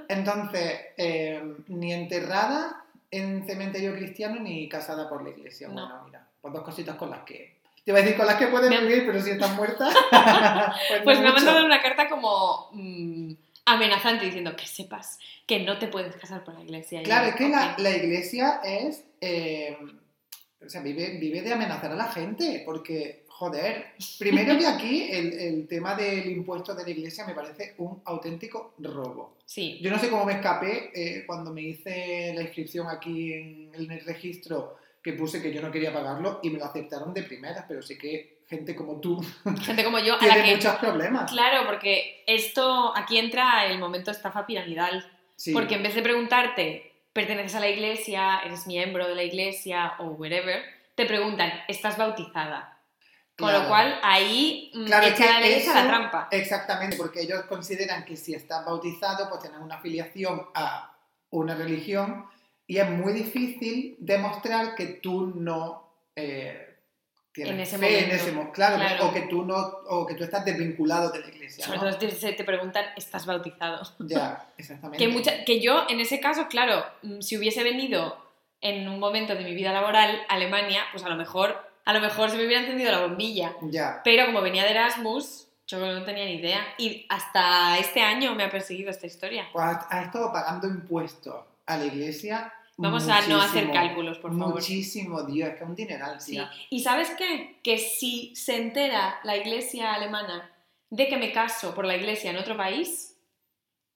Entonces, 0.08 0.80
eh, 0.98 1.42
ni 1.68 1.94
enterrada 1.94 2.84
en 3.12 3.46
cementerio 3.46 3.94
cristiano 3.96 4.40
ni 4.40 4.68
casada 4.70 5.10
por 5.10 5.24
la 5.24 5.30
iglesia. 5.30 5.68
No. 5.68 5.74
Bueno, 5.74 6.02
mira, 6.06 6.28
pues 6.42 6.54
dos 6.54 6.64
cositas 6.64 6.96
con 6.96 7.10
las 7.10 7.20
que. 7.24 7.56
Te 7.84 7.92
iba 7.92 8.00
a 8.00 8.02
decir 8.02 8.18
con 8.18 8.26
las 8.26 8.38
que 8.38 8.48
pueden 8.48 8.70
Me 8.72 8.82
vivir, 8.82 9.06
pero 9.06 9.22
si 9.22 9.32
están 9.32 9.56
muertas. 9.56 9.94
pues 10.90 11.02
Pues 11.04 11.20
me 11.20 11.28
ha 11.28 11.34
mandado 11.34 11.66
una 11.66 11.82
carta 11.82 12.10
como 12.10 12.70
mm, 12.72 13.34
amenazante 13.66 14.26
diciendo 14.26 14.56
que 14.56 14.66
sepas 14.66 15.20
que 15.46 15.60
no 15.60 15.78
te 15.78 15.88
puedes 15.88 16.16
casar 16.16 16.44
por 16.44 16.56
la 16.56 16.62
iglesia. 16.62 17.04
Claro, 17.04 17.28
es 17.28 17.36
que 17.36 17.48
la, 17.50 17.76
la 17.78 17.90
iglesia 17.92 18.62
es. 18.64 19.04
eh, 19.22 19.78
o 20.66 20.70
sea, 20.70 20.82
vive, 20.82 21.18
vive 21.20 21.42
de 21.42 21.54
amenazar 21.54 21.92
a 21.92 21.96
la 21.96 22.12
gente, 22.12 22.64
porque, 22.66 23.25
joder, 23.38 23.96
primero 24.18 24.58
que 24.58 24.66
aquí 24.66 25.10
el, 25.12 25.34
el 25.34 25.68
tema 25.68 25.94
del 25.94 26.30
impuesto 26.32 26.74
de 26.74 26.84
la 26.84 26.90
iglesia 26.90 27.26
me 27.26 27.34
parece 27.34 27.76
un 27.80 28.02
auténtico 28.06 28.74
robo. 28.80 29.36
Sí, 29.46 29.78
Yo 29.82 29.92
no 29.92 30.00
sé 30.00 30.10
cómo 30.10 30.24
me 30.26 30.34
escapé 30.34 30.92
eh, 30.96 31.24
cuando 31.28 31.52
me 31.52 31.62
hice 31.62 32.32
la 32.34 32.44
inscripción 32.44 32.88
aquí 32.88 33.34
en, 33.34 33.72
en 33.76 33.92
el 33.92 34.06
registro 34.06 34.78
que 35.04 35.14
puse 35.14 35.42
que 35.42 35.54
yo 35.54 35.62
no 35.62 35.70
quería 35.70 35.94
pagarlo 35.94 36.40
y 36.44 36.50
me 36.50 36.60
lo 36.60 36.66
aceptaron 36.66 37.14
de 37.14 37.24
primeras, 37.24 37.66
pero 37.68 37.82
sé 37.82 37.98
que 37.98 38.40
gente 38.48 38.74
como 38.74 39.02
tú 39.02 39.22
gente 39.62 39.84
como 39.84 40.00
yo, 40.00 40.14
a 40.14 40.26
la 40.26 40.34
tiene 40.34 40.50
que... 40.50 40.56
muchos 40.56 40.76
problemas. 40.76 41.30
Claro, 41.30 41.68
porque 41.68 42.24
esto, 42.28 42.96
aquí 42.96 43.18
entra 43.18 43.66
el 43.66 43.80
momento 43.80 44.12
estafa 44.12 44.46
piramidal. 44.48 45.06
Sí. 45.36 45.52
Porque 45.52 45.76
en 45.76 45.84
vez 45.84 45.94
de 45.94 46.02
preguntarte, 46.02 46.94
¿perteneces 47.12 47.56
a 47.56 47.60
la 47.60 47.70
iglesia? 47.70 48.40
¿Eres 48.46 48.66
miembro 48.66 49.08
de 49.10 49.16
la 49.16 49.24
iglesia? 49.24 49.96
O 50.00 50.12
whatever, 50.12 50.64
te 50.96 51.06
preguntan, 51.06 51.52
¿estás 51.68 51.98
bautizada? 51.98 52.75
Con 53.38 53.50
Claro. 53.50 53.64
lo 53.64 53.70
cual, 53.70 54.00
ahí 54.02 54.72
mm, 54.74 54.86
Claro, 54.86 55.08
echa 55.08 55.26
la 55.26 55.40
ley, 55.42 55.54
echa 55.56 55.74
la 55.74 55.80
eso- 55.82 55.90
trampa. 55.90 56.28
Exactamente, 56.32 56.96
porque 56.96 57.22
ellos 57.22 57.42
consideran 57.50 58.06
que 58.06 58.16
si 58.16 58.34
estás 58.34 58.66
bautizado, 58.66 59.28
pues 59.30 59.42
tienes 59.42 59.60
una 59.60 59.76
afiliación 59.76 60.42
a 60.54 60.96
una 61.32 61.54
religión 61.56 62.26
y 62.66 62.78
es 62.78 62.90
muy 62.90 63.12
difícil 63.14 63.98
demostrar 64.00 64.74
que 64.76 64.86
tú 64.86 65.34
no 65.36 65.84
eh, 66.16 66.78
tienes 67.34 67.54
En 67.54 67.60
ese 67.60 67.78
fe 67.78 67.88
en 68.00 68.06
momento. 68.06 68.24
ese 68.24 68.32
mo- 68.32 68.52
claro, 68.54 68.78
Claro. 68.78 69.08
o 69.08 69.14
que 69.14 69.22
tú 69.24 69.44
no, 69.44 69.56
o 69.90 70.06
que 70.06 70.14
tú 70.14 70.24
estás 70.24 70.46
desvinculado 70.46 71.10
de 71.12 71.20
la 71.20 71.28
iglesia. 71.28 71.66
Sobre 71.66 71.80
¿no? 71.80 71.98
todo 71.98 72.08
te 72.08 72.44
preguntan, 72.46 72.86
¿estás 72.96 73.26
bautizado? 73.26 73.82
Ya, 74.00 74.48
exactamente. 74.58 74.98
Que, 74.98 75.12
mucha- 75.12 75.44
que 75.44 75.60
yo, 75.60 75.86
en 75.90 76.00
ese 76.00 76.22
caso, 76.22 76.48
claro, 76.48 76.86
mm, 77.02 77.20
si 77.20 77.38
hubiese 77.38 77.64
venido 77.64 78.18
en 78.62 78.88
un 78.88 78.98
momento 79.00 79.36
de 79.36 79.44
mi 79.44 79.54
vida 79.54 79.74
laboral 79.74 80.22
a 80.30 80.36
Alemania, 80.36 80.84
pues 80.94 81.04
a 81.04 81.10
lo 81.10 81.18
mejor, 81.18 81.70
a 81.86 81.94
lo 81.94 82.02
mejor 82.02 82.32
se 82.32 82.38
me 82.38 82.46
hubiera 82.46 82.62
encendido 82.62 82.92
la 82.92 83.02
bombilla. 83.02 83.56
Ya. 83.62 84.02
Pero 84.04 84.26
como 84.26 84.42
venía 84.42 84.64
de 84.64 84.72
Erasmus, 84.72 85.48
yo 85.68 85.80
no 85.80 86.04
tenía 86.04 86.26
ni 86.26 86.34
idea. 86.34 86.62
Y 86.78 87.06
hasta 87.10 87.78
este 87.78 88.02
año 88.02 88.36
me 88.36 88.44
ha 88.44 88.50
perseguido 88.50 88.90
esta 88.90 89.08
historia. 89.08 89.48
Pues 89.54 89.66
has, 89.66 89.86
has 89.90 90.06
estado 90.06 90.32
pagando 90.34 90.68
impuestos 90.68 91.36
a 91.66 91.78
la 91.78 91.86
iglesia. 91.86 92.52
Vamos 92.78 93.08
a 93.08 93.22
no 93.28 93.42
hacer 93.42 93.72
cálculos, 93.72 94.18
por 94.18 94.38
favor. 94.38 94.56
Muchísimo, 94.56 95.24
Dios, 95.24 95.50
es 95.50 95.56
que 95.56 95.64
es 95.64 95.70
un 95.70 95.76
dineral, 95.76 96.20
Sí. 96.20 96.42
¿Y 96.70 96.82
sabes 96.82 97.12
qué? 97.12 97.60
Que 97.64 97.78
si 97.78 98.36
se 98.36 98.58
entera 98.58 99.20
la 99.24 99.38
iglesia 99.38 99.94
alemana 99.94 100.52
de 100.90 101.08
que 101.08 101.18
me 101.18 101.32
caso 101.32 101.74
por 101.74 101.86
la 101.86 101.96
iglesia 101.96 102.32
en 102.32 102.38
otro 102.38 102.58
país, 102.58 103.15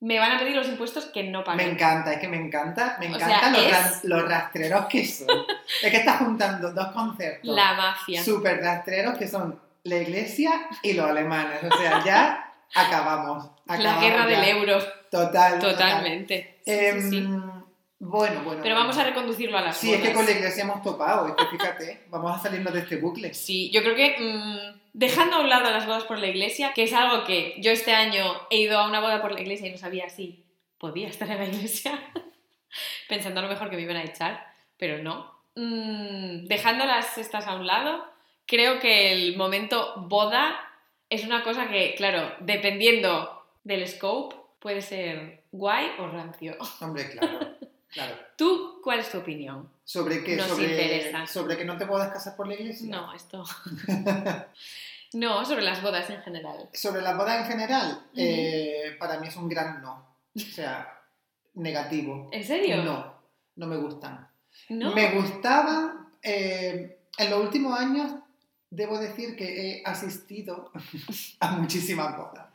me 0.01 0.17
van 0.19 0.31
a 0.31 0.39
pedir 0.39 0.55
los 0.55 0.67
impuestos 0.67 1.05
que 1.05 1.23
no 1.23 1.39
Me 1.39 1.45
pagué. 1.45 1.69
encanta, 1.71 2.13
es 2.13 2.19
que 2.19 2.27
me 2.27 2.37
encanta, 2.37 2.95
me 2.99 3.07
O 3.07 3.15
encantan 3.15 3.39
sea, 3.39 3.49
los, 3.51 3.95
es- 3.95 4.03
los 4.05 4.27
rastreros 4.29 4.85
que 4.85 5.05
son. 5.05 5.27
es 5.83 5.91
que 5.91 5.97
estás 5.97 6.17
juntando 6.19 6.71
dos 6.71 6.87
conceptos 6.93 7.53
La 7.55 7.73
mafia. 7.73 8.23
súper 8.23 8.61
rastreros 8.61 9.17
que 9.17 9.27
son 9.27 9.59
la 9.83 9.97
iglesia 9.97 10.51
y 10.83 10.93
los 10.93 11.09
alemanes. 11.09 11.59
O 11.69 11.77
sea, 11.77 12.03
ya 12.03 12.53
acabamos. 12.75 13.49
La 13.65 13.99
guerra 13.99 14.27
ya. 14.29 14.39
del 14.39 14.57
euro. 14.57 14.79
Total. 15.11 15.59
total. 15.59 15.71
Totalmente. 15.75 16.59
Sí, 16.65 16.79
sí, 17.01 17.09
sí. 17.09 17.27
Bueno, 17.99 18.43
bueno. 18.43 18.61
Pero 18.63 18.75
vamos 18.75 18.97
a 18.97 19.03
reconducirlo 19.03 19.57
a 19.57 19.61
las 19.61 19.77
Sí, 19.77 19.93
es 19.93 20.01
que 20.01 20.13
con 20.13 20.25
la 20.25 20.31
iglesia 20.31 20.63
hemos 20.63 20.81
topado, 20.81 21.27
es 21.27 21.33
que 21.35 21.45
fíjate, 21.57 22.05
vamos 22.09 22.33
a 22.33 22.41
salirnos 22.41 22.73
de 22.73 22.79
este 22.79 22.95
bucle. 22.95 23.33
Sí, 23.33 23.69
yo 23.71 23.81
creo 23.83 23.95
que 23.95 24.15
mm, 24.17 24.79
dejando 24.93 25.35
a 25.35 25.41
un 25.41 25.49
lado 25.49 25.69
las 25.69 25.85
bodas 25.85 26.05
por 26.05 26.17
la 26.17 26.27
iglesia, 26.27 26.71
que 26.73 26.83
es 26.83 26.93
algo 26.93 27.25
que 27.25 27.55
yo 27.59 27.71
este 27.71 27.93
año 27.93 28.23
he 28.49 28.57
ido 28.57 28.79
a 28.79 28.87
una 28.87 29.01
boda 29.01 29.21
por 29.21 29.33
la 29.33 29.41
iglesia 29.41 29.67
y 29.67 29.71
no 29.71 29.77
sabía 29.77 30.09
si 30.09 30.45
podía 30.77 31.09
estar 31.09 31.29
en 31.29 31.39
la 31.39 31.45
iglesia, 31.45 31.99
pensando 33.09 33.41
a 33.41 33.43
lo 33.43 33.49
mejor 33.49 33.69
que 33.69 33.75
me 33.75 33.81
iban 33.81 33.97
a 33.97 34.03
echar, 34.03 34.47
pero 34.77 35.03
no. 35.03 35.37
Mm, 35.55 36.45
dejando 36.45 36.85
las 36.85 37.17
estas 37.17 37.47
a 37.47 37.55
un 37.55 37.67
lado, 37.67 38.05
creo 38.45 38.79
que 38.79 39.11
el 39.11 39.35
momento 39.35 39.93
boda 39.97 40.57
es 41.09 41.25
una 41.25 41.43
cosa 41.43 41.67
que, 41.67 41.95
claro, 41.95 42.33
dependiendo 42.39 43.45
del 43.63 43.85
scope 43.87 44.35
puede 44.59 44.81
ser 44.81 45.43
guay 45.51 45.91
o 45.99 46.07
rancio. 46.07 46.55
Hombre, 46.79 47.09
claro, 47.11 47.39
claro. 47.91 48.15
¿Tú 48.35 48.79
cuál 48.83 48.99
es 48.99 49.09
tu 49.09 49.19
opinión? 49.19 49.69
¿Sobre 49.83 50.23
qué? 50.23 50.35
Nos 50.35 50.47
sobre, 50.47 50.71
interesa. 50.71 51.25
¿Sobre 51.25 51.57
que 51.57 51.65
no 51.65 51.77
te 51.77 51.85
puedas 51.85 52.11
casar 52.11 52.35
por 52.35 52.47
la 52.47 52.55
iglesia? 52.55 52.89
No, 52.89 53.13
esto. 53.13 53.43
no, 55.13 55.45
sobre 55.45 55.63
las 55.63 55.81
bodas 55.81 56.09
en 56.09 56.21
general. 56.21 56.69
Sobre 56.73 57.01
la 57.01 57.15
boda 57.15 57.39
en 57.39 57.45
general, 57.45 58.05
eh, 58.15 58.95
para 58.99 59.19
mí 59.19 59.27
es 59.27 59.35
un 59.35 59.49
gran 59.49 59.81
no. 59.81 60.15
O 60.35 60.39
sea, 60.39 61.01
negativo. 61.55 62.29
¿En 62.31 62.43
serio? 62.43 62.83
No, 62.83 63.13
no 63.55 63.67
me 63.67 63.77
gustan. 63.77 64.29
¿No? 64.69 64.93
Me 64.93 65.11
gustaba, 65.11 66.07
eh, 66.21 66.99
en 67.17 67.29
los 67.29 67.41
últimos 67.41 67.79
años, 67.79 68.13
debo 68.69 68.99
decir 68.99 69.35
que 69.35 69.79
he 69.79 69.83
asistido 69.85 70.71
a 71.39 71.51
muchísimas 71.51 72.17
bodas. 72.17 72.47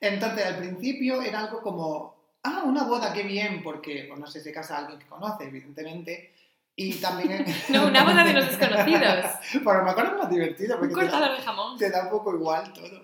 Entonces, 0.00 0.44
al 0.44 0.56
principio 0.56 1.22
era 1.22 1.40
algo 1.40 1.62
como, 1.62 2.13
ah, 2.44 2.62
una 2.64 2.84
boda, 2.84 3.12
qué 3.12 3.22
bien, 3.22 3.62
porque, 3.62 4.04
pues, 4.08 4.20
no 4.20 4.26
sé, 4.26 4.40
se 4.40 4.52
casa 4.52 4.78
alguien 4.78 4.98
que 4.98 5.06
conoce, 5.06 5.44
evidentemente. 5.44 6.32
Y 6.76 6.94
también... 6.94 7.44
No, 7.68 7.86
una 7.86 8.04
boda 8.04 8.24
de 8.24 8.32
los 8.32 8.46
desconocidos. 8.46 9.26
Por 9.64 9.78
lo 9.78 9.84
mejor 9.84 10.06
es 10.06 10.12
más 10.18 10.30
divertido, 10.30 10.74
Un 10.74 10.88
porque 10.88 11.06
te 11.06 11.10
da, 11.10 11.32
de 11.32 11.40
jamón. 11.40 11.78
te 11.78 11.90
da 11.90 12.04
un 12.04 12.10
poco 12.10 12.34
igual 12.34 12.72
todo. 12.72 13.02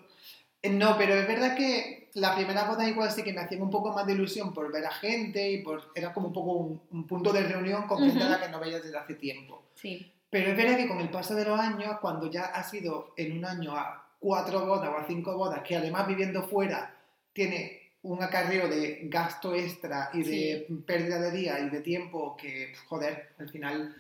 Eh, 0.62 0.70
No, 0.70 0.97
pero 0.99 1.14
es 1.14 1.26
verdad 1.26 1.56
que 1.56 2.11
la 2.14 2.35
primera 2.35 2.64
boda 2.64 2.88
igual 2.88 3.11
sí 3.11 3.23
que 3.23 3.32
me 3.32 3.40
hacía 3.40 3.62
un 3.62 3.70
poco 3.70 3.92
más 3.92 4.06
de 4.06 4.14
ilusión 4.14 4.52
por 4.52 4.73
ver 4.73 4.85
a 4.85 4.90
gente 4.90 5.50
y 5.50 5.62
por, 5.62 5.92
era 5.94 6.12
como 6.12 6.28
un 6.28 6.32
poco 6.32 6.52
un, 6.52 6.82
un 6.90 7.06
punto 7.06 7.32
de 7.32 7.42
reunión 7.44 7.87
con 7.87 7.99
gente 8.04 8.25
a 8.25 8.28
la 8.28 8.40
que 8.40 8.49
no 8.49 8.59
veías 8.59 8.82
desde 8.82 8.99
hace 8.99 9.14
tiempo. 9.14 9.62
Sí. 9.75 10.12
Pero 10.28 10.50
es 10.50 10.56
verdad 10.56 10.76
que 10.76 10.88
con 10.88 11.00
el 11.00 11.09
paso 11.09 11.35
de 11.35 11.44
los 11.44 11.59
años, 11.59 11.99
cuando 12.00 12.30
ya 12.30 12.47
has 12.47 12.73
ido 12.75 13.14
en 13.16 13.38
un 13.38 13.44
año 13.44 13.76
a 13.76 14.06
cuatro 14.18 14.66
bodas 14.66 14.90
o 14.90 14.99
a 14.99 15.06
cinco 15.06 15.37
bodas, 15.37 15.62
que 15.62 15.76
además 15.76 16.06
viviendo 16.06 16.42
fuera 16.42 16.94
tiene 17.32 17.79
un 18.02 18.23
acarreo 18.23 18.69
de 18.69 19.00
gasto 19.04 19.54
extra 19.54 20.11
y 20.14 20.23
de 20.23 20.66
pérdida 20.87 21.21
de 21.21 21.30
día 21.33 21.59
y 21.61 21.69
de 21.69 21.80
tiempo 21.80 22.37
que, 22.37 22.73
joder, 22.88 23.35
al 23.38 23.49
final 23.49 23.95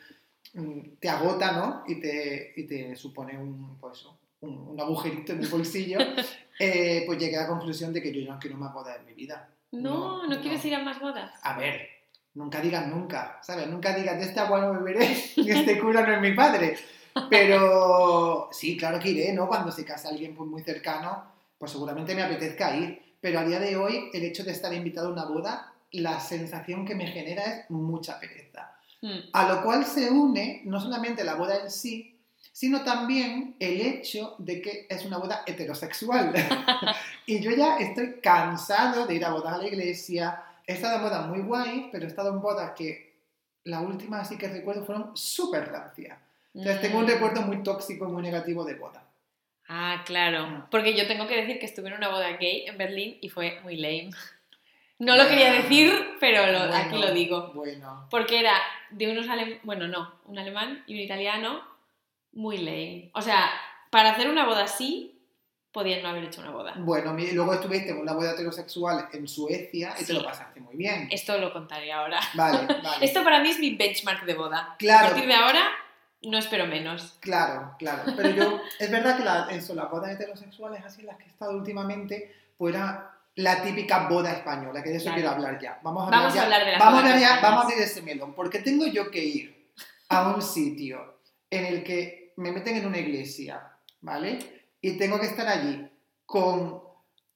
mm, 0.54 0.80
te 0.98 1.08
agota, 1.08 1.52
¿no? 1.52 1.84
Y 1.86 2.00
te, 2.00 2.52
y 2.56 2.64
te 2.66 2.96
supone 2.96 3.36
un, 3.38 3.76
pues, 3.78 4.06
un, 4.40 4.56
un 4.68 4.80
agujerito 4.80 5.32
en 5.32 5.40
el 5.40 5.48
bolsillo, 5.48 5.98
eh, 6.58 7.02
pues 7.06 7.18
llegué 7.18 7.36
a 7.36 7.42
la 7.42 7.48
conclusión 7.48 7.92
de 7.92 8.02
que 8.02 8.12
yo 8.12 8.30
no 8.32 8.38
quiero 8.38 8.56
más 8.56 8.72
bodas 8.72 8.98
en 8.98 9.06
mi 9.06 9.12
vida. 9.14 9.48
No, 9.72 10.26
No, 10.26 10.26
no, 10.26 10.40
quieres 10.40 10.62
no. 10.64 10.68
ir 10.68 10.74
a 10.76 10.82
más 10.82 10.98
bodas. 10.98 11.32
A 11.42 11.58
ver, 11.58 11.86
nunca 12.34 12.60
digas 12.60 12.86
nunca, 12.88 13.38
¿sabes? 13.42 13.66
Nunca 13.68 13.94
digas 13.94 14.18
de 14.18 14.24
este 14.24 14.40
agua 14.40 14.60
no 14.62 14.72
beberé 14.82 15.14
y 15.36 15.50
este 15.50 15.78
cura 15.78 16.06
no 16.06 16.14
es 16.14 16.20
mi 16.22 16.32
padre. 16.34 16.76
Pero 17.28 18.48
sí, 18.52 18.76
claro 18.76 18.98
que 18.98 19.10
iré, 19.10 19.32
¿no? 19.32 19.46
Cuando 19.48 19.70
se 19.70 19.84
casa 19.84 20.08
alguien 20.08 20.34
pues, 20.34 20.48
muy 20.48 20.62
cercano, 20.62 21.24
pues 21.58 21.70
seguramente 21.72 22.14
me 22.14 22.22
apetezca 22.22 22.74
ir. 22.76 23.09
Pero 23.20 23.40
a 23.40 23.44
día 23.44 23.60
de 23.60 23.76
hoy, 23.76 24.10
el 24.12 24.24
hecho 24.24 24.44
de 24.44 24.52
estar 24.52 24.72
invitado 24.72 25.08
a 25.08 25.12
una 25.12 25.24
boda, 25.24 25.72
la 25.92 26.20
sensación 26.20 26.86
que 26.86 26.94
me 26.94 27.06
genera 27.06 27.42
es 27.44 27.70
mucha 27.70 28.18
pereza. 28.18 28.72
Mm. 29.02 29.18
A 29.32 29.48
lo 29.48 29.62
cual 29.62 29.84
se 29.84 30.10
une 30.10 30.62
no 30.64 30.80
solamente 30.80 31.24
la 31.24 31.34
boda 31.34 31.60
en 31.62 31.70
sí, 31.70 32.18
sino 32.52 32.82
también 32.82 33.56
el 33.58 33.80
hecho 33.80 34.34
de 34.38 34.60
que 34.60 34.86
es 34.88 35.04
una 35.04 35.18
boda 35.18 35.42
heterosexual. 35.46 36.32
y 37.26 37.40
yo 37.40 37.50
ya 37.52 37.78
estoy 37.78 38.20
cansado 38.22 39.06
de 39.06 39.14
ir 39.14 39.24
a 39.24 39.30
bodas 39.32 39.54
a 39.54 39.58
la 39.58 39.66
iglesia. 39.66 40.42
He 40.66 40.74
estado 40.74 40.96
en 40.96 41.02
bodas 41.02 41.26
muy 41.28 41.40
guay, 41.40 41.88
pero 41.92 42.04
he 42.04 42.08
estado 42.08 42.30
en 42.30 42.40
bodas 42.40 42.72
que 42.76 43.10
la 43.64 43.80
última 43.80 44.20
así 44.20 44.36
que 44.38 44.48
recuerdo 44.48 44.84
fueron 44.84 45.16
súper 45.16 45.70
rancias. 45.70 46.18
Entonces 46.54 46.80
tengo 46.80 46.98
un 46.98 47.04
Mm. 47.04 47.08
recuerdo 47.08 47.42
muy 47.42 47.62
tóxico, 47.62 48.06
muy 48.06 48.22
negativo 48.22 48.64
de 48.64 48.74
boda. 48.74 49.04
Ah, 49.72 50.02
claro. 50.04 50.66
Porque 50.70 50.94
yo 50.94 51.06
tengo 51.06 51.28
que 51.28 51.36
decir 51.36 51.60
que 51.60 51.66
estuve 51.66 51.88
en 51.88 51.94
una 51.94 52.08
boda 52.08 52.28
gay 52.38 52.64
en 52.66 52.76
Berlín 52.76 53.18
y 53.20 53.28
fue 53.28 53.60
muy 53.62 53.76
lame. 53.76 54.10
No 54.98 55.16
lo 55.16 55.28
quería 55.28 55.52
decir, 55.52 55.92
pero 56.18 56.44
lo- 56.48 56.58
Bueno, 56.66 56.74
aquí 56.76 56.98
lo 56.98 57.12
digo. 57.12 57.52
Bueno, 57.54 58.08
Porque 58.10 58.40
era 58.40 58.52
de 58.90 59.10
unos 59.12 59.28
alemanes, 59.28 59.60
bueno, 59.62 59.86
no, 59.88 60.12
un 60.26 60.38
alemán 60.38 60.82
y 60.88 60.94
un 60.94 61.00
italiano 61.00 61.62
muy 62.32 62.58
lame. 62.58 63.10
O 63.14 63.22
sea, 63.22 63.48
para 63.90 64.10
hacer 64.10 64.28
una 64.28 64.44
boda 64.44 64.64
así, 64.64 65.16
podían 65.72 66.02
no 66.02 66.08
haber 66.08 66.24
hecho 66.24 66.40
una 66.40 66.50
boda. 66.50 66.74
bueno, 66.78 67.16
luego 67.32 67.54
estuviste 67.54 67.90
en 67.90 67.98
una 67.98 68.12
boda 68.12 68.32
heterosexual 68.32 69.08
en 69.12 69.28
Suecia 69.28 69.94
y 70.00 70.04
te 70.04 70.12
lo 70.12 70.24
pasaste 70.24 70.58
muy 70.60 70.74
bien. 70.76 71.08
Esto 71.12 71.38
lo 71.38 71.52
contaré 71.52 71.92
ahora. 71.92 72.18
Vale, 72.34 72.66
vale. 72.82 73.04
Esto 73.06 73.22
para 73.22 73.38
mí 73.40 73.50
es 73.50 73.58
mi 73.60 73.76
benchmark 73.76 74.24
de 74.24 74.34
boda. 74.34 74.74
Claro. 74.80 75.06
A 75.06 75.10
partir 75.10 75.28
de 75.28 75.34
ahora, 75.34 75.62
no 76.22 76.38
espero 76.38 76.66
menos. 76.66 77.16
Claro, 77.20 77.74
claro. 77.78 78.02
Pero 78.16 78.30
yo, 78.30 78.60
es 78.78 78.90
verdad 78.90 79.16
que 79.16 79.24
la, 79.24 79.48
eso, 79.50 79.74
las 79.74 79.90
bodas 79.90 80.10
heterosexuales, 80.12 80.84
así 80.84 81.00
en 81.00 81.06
las 81.08 81.16
que 81.16 81.24
he 81.24 81.28
estado 81.28 81.52
últimamente, 81.56 82.34
pues 82.58 82.74
era 82.74 83.10
la 83.36 83.62
típica 83.62 84.08
boda 84.08 84.32
española, 84.32 84.82
que 84.82 84.90
de 84.90 84.96
eso 84.96 85.04
Claro. 85.04 85.16
quiero 85.16 85.30
hablar 85.30 85.58
ya. 85.60 85.78
Vamos 85.82 86.02
a 86.02 86.06
hablar, 86.06 86.20
Vamos 86.20 86.36
a 86.36 86.42
hablar 86.42 86.64
de 86.64 86.70
las 86.72 86.80
vamos 86.80 86.94
a 86.94 87.02
hablar 87.04 87.18
ya, 87.20 87.40
vamos 87.40 87.60
a 87.60 87.64
abrir 87.68 87.78
ese 87.82 88.02
melón, 88.02 88.34
porque 88.34 88.58
tengo 88.58 88.86
yo 88.86 89.10
que 89.10 89.24
ir 89.24 89.72
a 90.08 90.28
un 90.34 90.42
sitio 90.42 91.20
en 91.48 91.64
el 91.66 91.82
que 91.84 92.32
me 92.36 92.52
meten 92.52 92.76
en 92.76 92.86
una 92.86 92.98
iglesia, 92.98 93.62
¿vale? 94.00 94.38
Y 94.80 94.98
tengo 94.98 95.18
que 95.20 95.26
estar 95.26 95.46
allí 95.48 95.88
con 96.26 96.82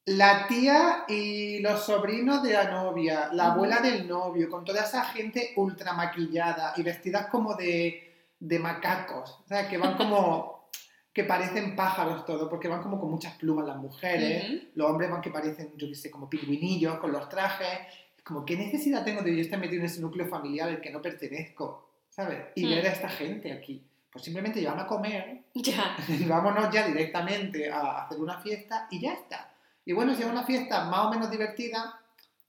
la 0.07 0.47
tía 0.47 1.05
y 1.09 1.61
los 1.61 1.87
sobrinos 1.87 2.43
de 2.43 2.53
la 2.53 2.65
novia, 2.71 3.31
la 3.33 3.53
abuela 3.53 3.81
del 3.81 4.07
novio, 4.07 4.51
con 4.51 4.65
toda 4.65 4.85
esa 4.85 5.05
gente 5.05 5.53
ultra 5.57 5.95
maquillada 5.95 6.75
y 6.77 6.83
vestidas 6.83 7.27
como 7.29 7.55
de, 7.55 8.04
de 8.41 8.59
macacos, 8.59 9.41
o 9.45 9.47
sea, 9.47 9.69
que 9.69 9.79
van 9.79 9.97
como, 9.97 10.69
que 11.13 11.25
parecen 11.25 11.75
pájaros 11.77 12.25
todo, 12.27 12.49
porque 12.51 12.69
van 12.69 12.83
como 12.83 12.99
con 13.01 13.11
muchas 13.11 13.35
plumas 13.37 13.67
las 13.67 13.77
mujeres, 13.77 14.63
los 14.75 14.91
hombres 14.91 15.11
van 15.11 15.21
que 15.23 15.31
parecen, 15.31 15.73
yo 15.77 15.87
qué 15.89 15.95
sé, 15.95 16.11
como 16.11 16.29
pingüinillos 16.29 16.99
con 16.99 17.13
los 17.13 17.29
trajes, 17.29 17.79
como, 18.25 18.45
¿qué 18.45 18.57
necesidad 18.57 19.05
tengo 19.05 19.23
de 19.23 19.35
yo 19.37 19.41
estar 19.43 19.59
metido 19.59 19.81
en 19.81 19.87
ese 19.87 20.01
núcleo 20.01 20.27
familiar 20.27 20.69
al 20.69 20.81
que 20.81 20.91
no 20.91 21.01
pertenezco? 21.03 21.91
¿Sabes? 22.11 22.39
Y 22.55 22.65
Mm. 22.67 22.71
ver 22.71 22.87
a 22.87 22.93
esta 22.93 23.09
gente 23.09 23.53
aquí. 23.53 23.83
Pues 24.11 24.25
simplemente 24.25 24.61
llevan 24.61 24.79
a 24.81 24.87
comer 24.87 25.43
Ya. 25.55 25.97
y 26.09 26.25
vámonos 26.29 26.71
ya 26.73 26.87
directamente 26.87 27.71
a 27.71 28.05
hacer 28.05 28.19
una 28.21 28.39
fiesta 28.41 28.87
y 28.91 29.01
ya 29.01 29.13
está. 29.15 29.51
Y 29.85 29.93
bueno, 29.93 30.15
si 30.15 30.23
es 30.23 30.29
una 30.29 30.45
fiesta 30.45 30.85
más 30.85 31.07
o 31.07 31.11
menos 31.11 31.31
divertida, 31.31 32.01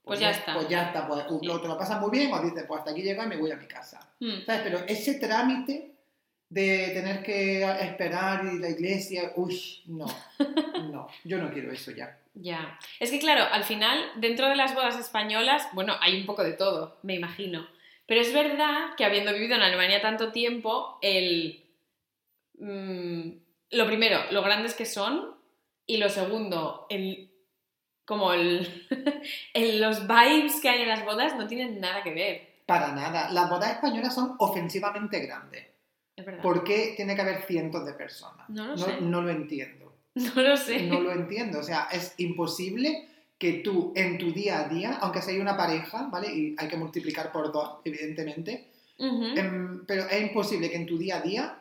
Pues 0.05 0.19
ya 0.19 0.29
está. 0.31 0.53
Pues 0.53 0.69
ya 0.69 0.83
está, 0.83 1.07
pues 1.07 1.25
Sí. 1.27 1.45
lo, 1.47 1.59
te 1.61 1.67
lo 1.67 1.77
pasas 1.77 1.99
muy 1.99 2.11
bien 2.11 2.31
o 2.31 2.41
dices, 2.41 2.63
pues 2.67 2.79
hasta 2.79 2.91
aquí 2.91 3.01
llego 3.01 3.23
y 3.23 3.27
me 3.27 3.37
voy 3.37 3.51
a 3.51 3.55
mi 3.57 3.65
casa. 3.67 3.99
Mm. 4.19 4.45
¿Sabes? 4.45 4.61
Pero 4.63 4.79
ese 4.87 5.15
trámite 5.15 5.91
de 6.47 6.91
tener 6.93 7.23
que 7.23 7.63
esperar 7.63 8.45
y 8.45 8.59
la 8.59 8.69
iglesia, 8.69 9.31
uy, 9.35 9.81
no, 9.87 10.05
no, 10.91 11.07
yo 11.23 11.37
no 11.39 11.51
quiero 11.51 11.71
eso 11.71 11.91
ya. 11.91 12.19
Ya. 12.35 12.77
Es 12.99 13.09
que 13.11 13.19
claro, 13.19 13.45
al 13.51 13.63
final, 13.63 13.97
dentro 14.17 14.47
de 14.47 14.55
las 14.55 14.75
bodas 14.75 14.99
españolas, 14.99 15.67
bueno, 15.73 15.95
hay 16.01 16.19
un 16.19 16.25
poco 16.25 16.43
de 16.43 16.53
todo, 16.53 16.97
me 17.01 17.15
imagino. 17.15 17.67
Pero 18.07 18.21
es 18.21 18.31
verdad 18.33 18.89
que 18.97 19.05
habiendo 19.05 19.33
vivido 19.33 19.55
en 19.55 19.63
Alemania 19.63 20.01
tanto 20.01 20.31
tiempo, 20.31 20.99
el... 21.01 21.63
mm, 22.59 23.29
lo 23.71 23.85
primero, 23.87 24.19
lo 24.31 24.43
grandes 24.43 24.75
que 24.75 24.85
son. 24.85 25.33
Y 25.87 25.97
lo 25.97 26.09
segundo, 26.09 26.87
el... 26.89 27.29
Como 28.05 28.33
el, 28.33 28.87
el- 29.53 29.81
los 29.81 30.07
vibes 30.07 30.59
que 30.61 30.69
hay 30.69 30.81
en 30.83 30.89
las 30.89 31.03
bodas 31.05 31.35
no 31.35 31.47
tienen 31.47 31.79
nada 31.79 32.03
que 32.03 32.13
ver. 32.13 32.55
Para 32.65 32.91
nada, 32.93 33.29
las 33.31 33.49
bodas 33.49 33.71
españolas 33.71 34.13
son 34.15 34.35
ofensivamente 34.39 35.19
grandes. 35.19 35.65
Es 36.15 36.25
verdad. 36.25 36.41
¿Por 36.41 36.63
qué 36.63 36.93
tiene 36.95 37.15
que 37.15 37.21
haber 37.21 37.41
cientos 37.43 37.85
de 37.85 37.93
personas? 37.93 38.49
No 38.49 38.65
lo 38.67 38.71
no, 38.75 38.77
sé. 38.77 39.01
no 39.01 39.21
lo 39.21 39.29
entiendo. 39.29 39.85
No 40.15 40.41
lo 40.41 40.55
sé. 40.55 40.83
No 40.83 41.01
lo 41.01 41.11
entiendo. 41.11 41.59
O 41.59 41.63
sea, 41.63 41.89
es 41.91 42.13
imposible 42.19 43.09
que 43.37 43.53
tú 43.55 43.91
en 43.97 44.17
tu 44.17 44.31
día 44.31 44.59
a 44.61 44.69
día, 44.69 44.97
aunque 45.01 45.21
sea 45.21 45.39
una 45.41 45.57
pareja, 45.57 46.07
¿vale? 46.09 46.33
Y 46.33 46.55
hay 46.57 46.69
que 46.69 46.77
multiplicar 46.77 47.33
por 47.33 47.51
dos, 47.51 47.79
evidentemente, 47.83 48.69
em, 48.97 49.85
pero 49.85 50.05
es 50.07 50.21
imposible 50.21 50.69
que 50.69 50.77
en 50.77 50.85
tu 50.85 50.97
día 50.97 51.17
a 51.17 51.21
día 51.21 51.57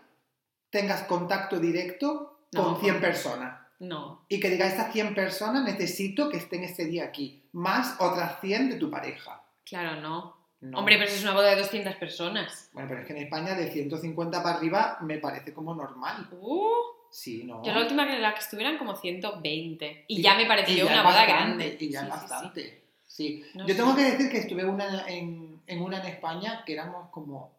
tengas 0.71 1.03
contacto 1.03 1.59
directo 1.59 2.47
con 2.55 2.75
No. 2.75 2.79
100 2.81 3.01
personas. 3.01 3.61
No. 3.89 4.25
Y 4.29 4.41
que 4.41 4.51
diga, 4.51 4.67
estas 4.67 4.93
100 4.93 5.15
personas 5.15 5.65
necesito 5.65 6.29
que 6.29 6.37
estén 6.39 6.65
este 6.65 6.85
día 6.87 7.05
aquí, 7.05 7.43
más 7.53 7.97
otras 8.01 8.41
100 8.41 8.71
de 8.71 8.77
tu 8.77 8.91
pareja. 8.91 9.43
Claro, 9.65 10.01
no. 10.01 10.37
No. 10.61 10.79
Hombre, 10.79 10.97
pero 10.97 11.11
si 11.11 11.17
es 11.17 11.23
una 11.23 11.35
boda 11.35 11.51
de 11.51 11.57
200 11.57 11.97
personas. 11.97 12.71
Bueno, 12.73 12.89
pero 12.89 13.01
es 13.03 13.07
que 13.07 13.13
en 13.13 13.23
España 13.25 13.55
de 13.55 13.71
150 13.71 14.43
para 14.43 14.57
arriba 14.57 14.99
me 15.03 15.19
parece 15.19 15.53
como 15.53 15.75
normal. 15.75 16.29
Uh, 16.33 16.71
Sí, 17.11 17.45
¿no? 17.45 17.63
Yo 17.63 17.73
la 17.73 17.81
última 17.83 18.09
que 18.09 18.19
la 18.19 18.35
que 18.35 18.41
estuvieran 18.41 18.77
como 18.77 18.97
120. 18.97 20.05
Y, 20.09 20.19
Y- 20.19 20.23
ya 20.23 20.35
me 20.37 20.47
pareció 20.47 20.85
una 20.87 21.03
boda 21.05 21.15
bastante, 21.27 21.33
grande. 21.33 21.77
Y 21.79 21.91
ya 21.91 22.01
Sí, 22.01 22.07
es 22.07 22.13
sí, 22.15 22.19
sí. 22.21 22.29
bastante. 22.31 22.85
Sí. 23.07 23.45
No 23.55 23.67
Yo 23.69 23.75
sé. 23.75 23.81
tengo 23.81 23.95
que 23.95 24.03
decir 24.03 24.31
que 24.31 24.39
estuve 24.39 24.65
una 24.65 25.07
en, 25.09 25.63
en 25.67 25.83
una 25.83 26.01
en 26.01 26.07
España 26.07 26.65
que 26.67 26.73
éramos 26.73 27.11
como 27.11 27.57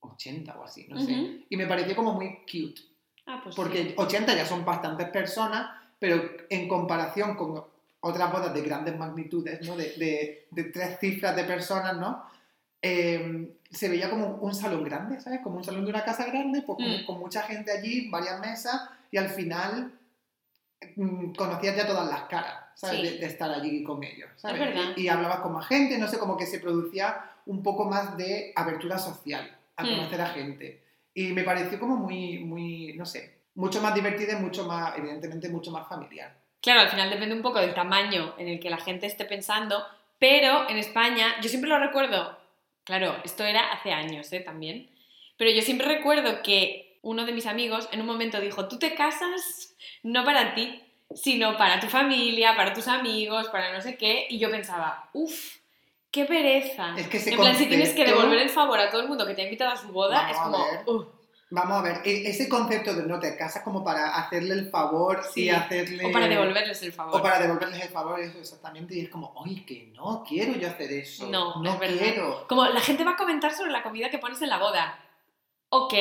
80 0.00 0.58
o 0.58 0.64
así, 0.64 0.86
no 0.88 0.98
sé. 1.00 1.44
Y 1.48 1.56
me 1.56 1.66
pareció 1.66 1.94
como 1.94 2.14
muy 2.14 2.38
cute. 2.50 2.80
Ah, 3.28 3.40
pues 3.42 3.54
Porque 3.54 3.82
sí. 3.84 3.94
80 3.96 4.34
ya 4.34 4.46
son 4.46 4.64
bastantes 4.64 5.08
personas, 5.10 5.70
pero 5.98 6.20
en 6.48 6.66
comparación 6.66 7.36
con 7.36 7.62
otras 8.00 8.32
bodas 8.32 8.54
de 8.54 8.62
grandes 8.62 8.96
magnitudes, 8.96 9.60
¿no? 9.66 9.76
De, 9.76 9.90
de- 9.96 10.46
de 10.50 10.64
tres 10.64 10.98
cifras 10.98 11.36
de 11.36 11.44
personas, 11.44 11.96
¿no? 11.96 12.24
Eh, 12.80 13.54
se 13.70 13.88
veía 13.88 14.08
como 14.08 14.36
un 14.36 14.54
salón 14.54 14.82
grande, 14.84 15.20
¿sabes? 15.20 15.40
Como 15.42 15.56
un 15.58 15.64
salón 15.64 15.84
de 15.84 15.90
una 15.90 16.04
casa 16.04 16.24
grande, 16.24 16.62
pues, 16.62 16.78
con, 16.78 16.88
Mm. 17.02 17.04
con 17.06 17.18
mucha 17.18 17.42
gente 17.42 17.70
allí, 17.72 18.08
varias 18.08 18.40
mesas, 18.40 18.88
y 19.10 19.18
al 19.18 19.28
final 19.28 19.92
mm, 20.96 21.32
conocías 21.34 21.76
ya 21.76 21.86
todas 21.86 22.08
las 22.08 22.22
caras, 22.22 22.54
¿sabes? 22.76 23.00
Sí. 23.00 23.02
De, 23.02 23.18
de 23.18 23.26
estar 23.26 23.50
allí 23.50 23.82
con 23.82 24.02
ellos, 24.04 24.30
¿sabes? 24.36 24.62
Y, 24.96 25.02
y 25.02 25.08
hablabas 25.08 25.40
con 25.40 25.52
más 25.52 25.66
gente, 25.66 25.98
no 25.98 26.06
sé, 26.08 26.18
como 26.18 26.36
que 26.36 26.46
se 26.46 26.60
producía 26.60 27.20
un 27.46 27.62
poco 27.62 27.84
más 27.86 28.16
de 28.16 28.52
apertura 28.54 28.96
social, 28.98 29.54
a 29.76 29.82
Hmm. 29.84 29.88
conocer 29.90 30.20
a 30.20 30.26
gente. 30.28 30.82
Y 31.18 31.32
me 31.32 31.42
pareció 31.42 31.80
como 31.80 31.96
muy, 31.96 32.38
muy, 32.38 32.92
no 32.92 33.04
sé, 33.04 33.40
mucho 33.56 33.82
más 33.82 33.92
divertida 33.92 34.34
y 34.34 34.40
mucho 34.40 34.64
más, 34.66 34.96
evidentemente, 34.96 35.48
mucho 35.48 35.72
más 35.72 35.88
familiar. 35.88 36.32
Claro, 36.60 36.82
al 36.82 36.90
final 36.90 37.10
depende 37.10 37.34
un 37.34 37.42
poco 37.42 37.58
del 37.58 37.74
tamaño 37.74 38.36
en 38.38 38.46
el 38.46 38.60
que 38.60 38.70
la 38.70 38.76
gente 38.76 39.06
esté 39.06 39.24
pensando, 39.24 39.84
pero 40.20 40.70
en 40.70 40.76
España, 40.76 41.34
yo 41.42 41.48
siempre 41.48 41.70
lo 41.70 41.80
recuerdo, 41.80 42.38
claro, 42.84 43.16
esto 43.24 43.42
era 43.42 43.72
hace 43.72 43.90
años 43.90 44.32
¿eh? 44.32 44.38
también, 44.38 44.90
pero 45.36 45.50
yo 45.50 45.60
siempre 45.62 45.88
recuerdo 45.88 46.40
que 46.44 47.00
uno 47.02 47.26
de 47.26 47.32
mis 47.32 47.46
amigos 47.46 47.88
en 47.90 48.00
un 48.00 48.06
momento 48.06 48.40
dijo, 48.40 48.68
tú 48.68 48.78
te 48.78 48.94
casas 48.94 49.74
no 50.04 50.24
para 50.24 50.54
ti, 50.54 50.84
sino 51.16 51.56
para 51.56 51.80
tu 51.80 51.88
familia, 51.88 52.54
para 52.54 52.72
tus 52.72 52.86
amigos, 52.86 53.48
para 53.48 53.72
no 53.72 53.80
sé 53.80 53.96
qué, 53.96 54.28
y 54.30 54.38
yo 54.38 54.52
pensaba, 54.52 55.10
uff, 55.14 55.56
qué 56.10 56.24
pereza. 56.24 56.94
Es 56.96 57.08
que 57.08 57.16
ese 57.18 57.30
en 57.30 57.36
plan, 57.38 57.56
si 57.56 57.66
tienes 57.66 57.90
que 57.94 58.04
devolver 58.04 58.38
el 58.38 58.50
favor 58.50 58.78
a 58.78 58.90
todo 58.90 59.00
el 59.02 59.08
mundo 59.08 59.26
que 59.26 59.34
te 59.34 59.42
ha 59.42 59.44
invitado 59.44 59.70
a 59.72 59.76
su 59.76 59.88
boda, 59.88 60.30
Vamos 60.32 60.60
es 60.70 60.78
como. 60.84 60.98
"Uf". 61.00 61.06
Vamos 61.50 61.78
a 61.78 61.82
ver, 61.82 62.02
e- 62.04 62.28
ese 62.28 62.46
concepto 62.46 62.92
de 62.92 63.06
no 63.06 63.18
te 63.18 63.34
casas 63.34 63.62
como 63.62 63.82
para 63.82 64.16
hacerle 64.16 64.52
el 64.52 64.68
favor 64.68 65.22
Sí. 65.32 65.44
y 65.44 65.48
hacerle... 65.50 66.04
o 66.04 66.12
para 66.12 66.28
devolverles 66.28 66.82
el 66.82 66.92
favor. 66.92 67.18
O 67.18 67.22
para 67.22 67.38
devolverles 67.40 67.80
el 67.84 67.88
favor, 67.88 68.20
eso 68.20 68.38
exactamente, 68.38 68.94
y 68.94 69.00
es 69.00 69.08
como, 69.08 69.32
oye, 69.34 69.64
que 69.64 69.90
no 69.96 70.22
quiero 70.28 70.52
yo 70.58 70.68
hacer 70.68 70.92
eso. 70.92 71.26
No, 71.30 71.62
no 71.62 71.72
es 71.72 71.78
verdad. 71.78 71.98
quiero. 72.02 72.46
Como 72.48 72.66
la 72.66 72.80
gente 72.80 73.02
va 73.02 73.12
a 73.12 73.16
comentar 73.16 73.54
sobre 73.54 73.70
la 73.70 73.82
comida 73.82 74.10
que 74.10 74.18
pones 74.18 74.42
en 74.42 74.50
la 74.50 74.58
boda. 74.58 74.98
Ok. 75.70 75.94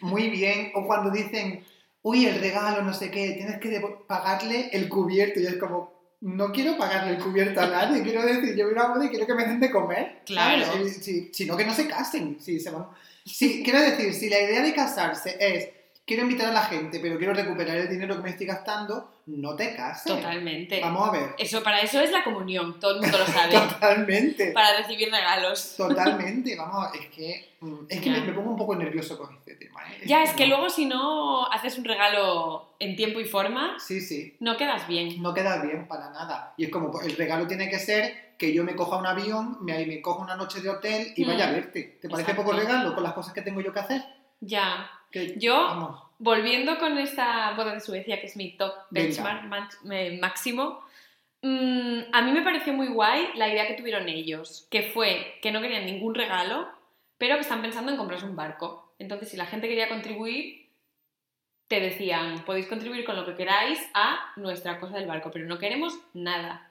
Muy 0.00 0.30
bien. 0.30 0.72
O 0.74 0.86
cuando 0.86 1.10
dicen, 1.10 1.66
uy, 2.00 2.24
el 2.24 2.40
regalo, 2.40 2.80
no 2.80 2.94
sé 2.94 3.10
qué, 3.10 3.32
tienes 3.32 3.58
que 3.60 3.78
pagarle 4.06 4.70
el 4.72 4.88
cubierto. 4.88 5.40
Y 5.40 5.46
es 5.46 5.56
como, 5.58 5.95
no 6.26 6.50
quiero 6.50 6.76
pagarle 6.76 7.12
el 7.12 7.22
cubierto 7.22 7.60
a 7.60 7.68
nadie. 7.68 8.02
quiero 8.02 8.26
decir, 8.26 8.56
yo 8.56 8.64
voy 8.64 8.76
a 8.76 8.82
una 8.82 8.94
boda 8.94 9.04
y 9.04 9.10
quiero 9.10 9.26
que 9.26 9.34
me 9.34 9.46
den 9.46 9.60
de 9.60 9.70
comer. 9.70 10.22
Claro. 10.26 10.66
¿sabes? 10.66 10.96
Si, 10.96 11.30
si 11.32 11.44
no, 11.46 11.56
que 11.56 11.64
no 11.64 11.72
se 11.72 11.86
casen. 11.86 12.38
Si 12.40 12.58
se 12.58 12.70
van... 12.70 12.86
si, 13.24 13.62
quiero 13.62 13.80
decir, 13.80 14.12
si 14.12 14.28
la 14.28 14.40
idea 14.40 14.60
de 14.60 14.74
casarse 14.74 15.36
es, 15.38 15.68
quiero 16.04 16.24
invitar 16.24 16.48
a 16.48 16.52
la 16.52 16.64
gente, 16.64 16.98
pero 16.98 17.16
quiero 17.16 17.32
recuperar 17.32 17.76
el 17.76 17.88
dinero 17.88 18.16
que 18.16 18.22
me 18.22 18.30
estoy 18.30 18.46
gastando, 18.46 19.08
no 19.26 19.56
te 19.56 19.74
cases. 19.74 20.04
Totalmente. 20.14 20.80
Vamos 20.80 21.08
a 21.08 21.12
ver. 21.12 21.34
Eso, 21.38 21.62
para 21.62 21.80
eso 21.80 22.00
es 22.00 22.12
la 22.12 22.22
comunión, 22.22 22.78
todo 22.78 22.94
el 22.96 23.00
mundo 23.02 23.18
lo 23.18 23.26
sabe. 23.26 23.52
Totalmente. 23.58 24.52
para 24.52 24.76
recibir 24.78 25.10
regalos. 25.10 25.74
Totalmente, 25.76 26.54
vamos, 26.56 26.88
es 26.94 27.06
que, 27.08 27.56
mm, 27.60 27.74
es 27.88 28.00
que 28.00 28.10
me, 28.10 28.20
me 28.20 28.32
pongo 28.32 28.50
un 28.50 28.56
poco 28.56 28.76
nervioso 28.76 29.18
con 29.18 29.34
este 29.34 29.56
tema. 29.56 29.80
¿eh? 29.92 30.02
Ya, 30.06 30.22
es 30.22 30.32
que 30.34 30.46
no- 30.46 30.56
luego 30.56 30.70
si 30.70 30.86
no 30.86 31.46
haces 31.50 31.76
un 31.78 31.84
regalo 31.84 32.74
en 32.78 32.94
tiempo 32.96 33.18
y 33.20 33.24
forma, 33.24 33.76
Sí, 33.80 34.00
sí, 34.00 34.36
no 34.40 34.56
quedas 34.56 34.86
bien. 34.86 35.20
no 35.22 35.34
queda 35.34 35.60
bien 35.62 35.88
para 35.88 36.10
nada. 36.10 36.54
Y 36.56 36.64
es 36.66 36.70
como, 36.70 37.00
el 37.00 37.16
regalo 37.16 37.46
tiene 37.46 37.68
que 37.68 37.78
ser 37.78 38.34
que 38.38 38.52
yo 38.52 38.62
me 38.64 38.76
coja 38.76 38.96
un 38.98 39.06
avión, 39.06 39.58
me, 39.62 39.84
me 39.86 40.00
coja 40.02 40.22
una 40.22 40.36
noche 40.36 40.60
de 40.60 40.68
hotel 40.70 41.12
y 41.16 41.24
Mm. 41.24 41.28
vaya 41.28 41.48
a 41.48 41.52
verte. 41.52 41.98
¿Te 42.00 42.08
parece 42.08 42.30
Exacto. 42.30 42.44
poco 42.52 42.56
regalo 42.56 42.94
con 42.94 43.02
las 43.02 43.12
cosas 43.14 43.32
que 43.32 43.42
tengo 43.42 43.60
yo 43.60 43.72
que 43.72 43.80
hacer? 43.80 44.02
Ya. 44.40 44.90
Que, 45.10 45.38
Yo, 45.38 45.54
Vamos, 45.56 46.02
volviendo 46.18 46.78
con 46.78 46.98
esta 46.98 47.52
boda 47.52 47.74
de 47.74 47.80
Suecia, 47.80 48.20
que 48.20 48.26
es 48.26 48.36
mi 48.36 48.56
top 48.56 48.72
benchmark 48.90 49.44
máximo, 50.20 50.82
mm, 51.42 52.00
a 52.12 52.22
mí 52.22 52.32
me 52.32 52.42
pareció 52.42 52.72
muy 52.72 52.88
guay 52.88 53.30
la 53.34 53.48
idea 53.48 53.66
que 53.66 53.74
tuvieron 53.74 54.08
ellos, 54.08 54.66
que 54.70 54.82
fue 54.82 55.38
que 55.42 55.52
no 55.52 55.60
querían 55.60 55.86
ningún 55.86 56.14
regalo, 56.14 56.68
pero 57.18 57.36
que 57.36 57.42
están 57.42 57.62
pensando 57.62 57.92
en 57.92 57.98
comprarse 57.98 58.26
un 58.26 58.36
barco. 58.36 58.94
Entonces, 58.98 59.30
si 59.30 59.36
la 59.36 59.46
gente 59.46 59.68
quería 59.68 59.88
contribuir, 59.88 60.66
te 61.68 61.80
decían, 61.80 62.44
podéis 62.44 62.66
contribuir 62.66 63.04
con 63.04 63.16
lo 63.16 63.26
que 63.26 63.34
queráis 63.34 63.80
a 63.94 64.32
nuestra 64.36 64.78
cosa 64.78 64.96
del 64.96 65.06
barco, 65.06 65.30
pero 65.30 65.46
no 65.46 65.58
queremos 65.58 65.98
nada. 66.14 66.70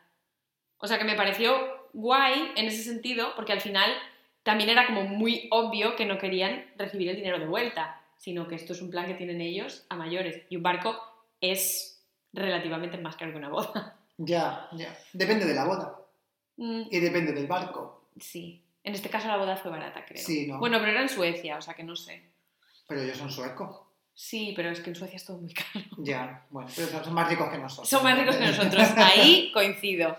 O 0.77 0.87
sea 0.87 0.97
que 0.97 1.03
me 1.03 1.15
pareció 1.15 1.89
guay 1.93 2.51
en 2.55 2.67
ese 2.67 2.83
sentido, 2.83 3.33
porque 3.35 3.53
al 3.53 3.61
final 3.61 3.91
también 4.43 4.69
era 4.69 4.85
como 4.85 5.03
muy 5.03 5.47
obvio 5.51 5.95
que 5.95 6.05
no 6.05 6.17
querían 6.17 6.65
recibir 6.77 7.09
el 7.09 7.15
dinero 7.15 7.39
de 7.39 7.47
vuelta, 7.47 8.01
sino 8.25 8.47
que 8.47 8.55
esto 8.55 8.73
es 8.73 8.81
un 8.81 8.89
plan 8.89 9.05
que 9.05 9.13
tienen 9.13 9.39
ellos 9.39 9.85
a 9.87 9.95
mayores. 9.95 10.41
Y 10.49 10.55
un 10.55 10.63
barco 10.63 10.99
es 11.39 12.03
relativamente 12.33 12.97
más 12.97 13.15
caro 13.17 13.31
que 13.31 13.37
una 13.37 13.49
boda. 13.49 13.99
ya, 14.17 14.67
ya. 14.73 14.97
Depende 15.13 15.45
de 15.45 15.53
la 15.53 15.65
boda 15.65 15.99
Mm, 16.57 16.83
y 16.89 16.99
depende 16.99 17.33
del 17.33 17.47
barco. 17.47 18.09
sí. 18.19 18.61
En 18.83 18.93
este 18.93 19.09
caso 19.09 19.27
la 19.27 19.37
boda 19.37 19.57
fue 19.57 19.71
barata, 19.71 20.05
creo. 20.05 20.23
Sí, 20.23 20.45
¿no? 20.45 20.59
Bueno, 20.59 20.77
pero 20.77 20.91
era 20.91 21.01
en 21.01 21.09
Suecia, 21.09 21.57
o 21.57 21.61
sea 21.61 21.73
que 21.73 21.83
no 21.83 21.95
sé. 21.95 22.21
Pero 22.87 23.01
ellos 23.01 23.17
son 23.17 23.31
suecos. 23.31 23.79
Sí, 24.13 24.53
pero 24.55 24.69
es 24.69 24.79
que 24.79 24.91
en 24.91 24.95
Suecia 24.95 25.17
es 25.17 25.25
todo 25.25 25.39
muy 25.39 25.51
caro. 25.53 25.85
Ya, 25.97 26.45
bueno, 26.51 26.69
pero 26.75 27.03
son, 27.03 27.13
más 27.15 27.27
ricos 27.27 27.49
que 27.49 27.57
nosotros. 27.57 27.89
Son 27.89 28.03
más 28.03 28.15
ricos 28.17 28.35
que 28.35 28.45
nosotros. 28.45 28.87
Ahí 28.97 29.51
coincido. 29.53 30.15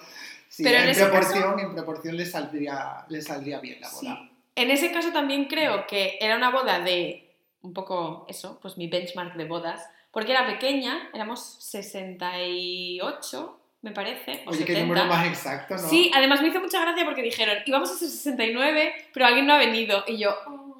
Sí, 0.48 0.64
pero 0.64 0.78
en 0.78 0.96
proporción, 0.96 1.60
en 1.60 1.74
proporción 1.74 2.16
le 2.16 2.26
saldría, 2.26 3.06
le 3.08 3.22
saldría 3.22 3.60
bien 3.60 3.80
la 3.80 3.88
boda. 3.88 4.00
Sí. 4.00 4.30
En 4.56 4.70
ese 4.70 4.90
caso 4.90 5.12
también 5.12 5.44
creo 5.46 5.86
que 5.86 6.18
era 6.20 6.36
una 6.36 6.50
boda 6.50 6.80
de 6.80 7.25
un 7.66 7.74
poco 7.74 8.24
eso, 8.28 8.58
pues 8.62 8.78
mi 8.78 8.86
benchmark 8.88 9.34
de 9.34 9.44
bodas, 9.44 9.86
porque 10.10 10.32
era 10.32 10.46
pequeña, 10.46 11.10
éramos 11.12 11.40
68, 11.60 13.60
me 13.82 13.92
parece, 13.92 14.42
o 14.46 14.50
Oye, 14.50 14.64
qué 14.64 14.74
70. 14.74 14.80
número 14.86 15.04
más 15.06 15.26
exacto, 15.26 15.74
¿no? 15.76 15.88
Sí, 15.88 16.10
además 16.14 16.40
me 16.42 16.48
hizo 16.48 16.60
mucha 16.60 16.80
gracia 16.80 17.04
porque 17.04 17.22
dijeron, 17.22 17.58
íbamos 17.66 17.90
a 17.90 17.94
ser 17.94 18.08
69, 18.08 18.94
pero 19.12 19.26
alguien 19.26 19.46
no 19.46 19.54
ha 19.54 19.58
venido. 19.58 20.04
Y 20.06 20.18
yo, 20.18 20.34
"Oh". 20.46 20.76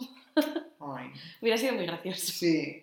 Ay, 0.97 1.11
hubiera 1.41 1.59
sido 1.59 1.75
muy 1.75 1.87
gracioso. 1.87 2.33
sí. 2.33 2.83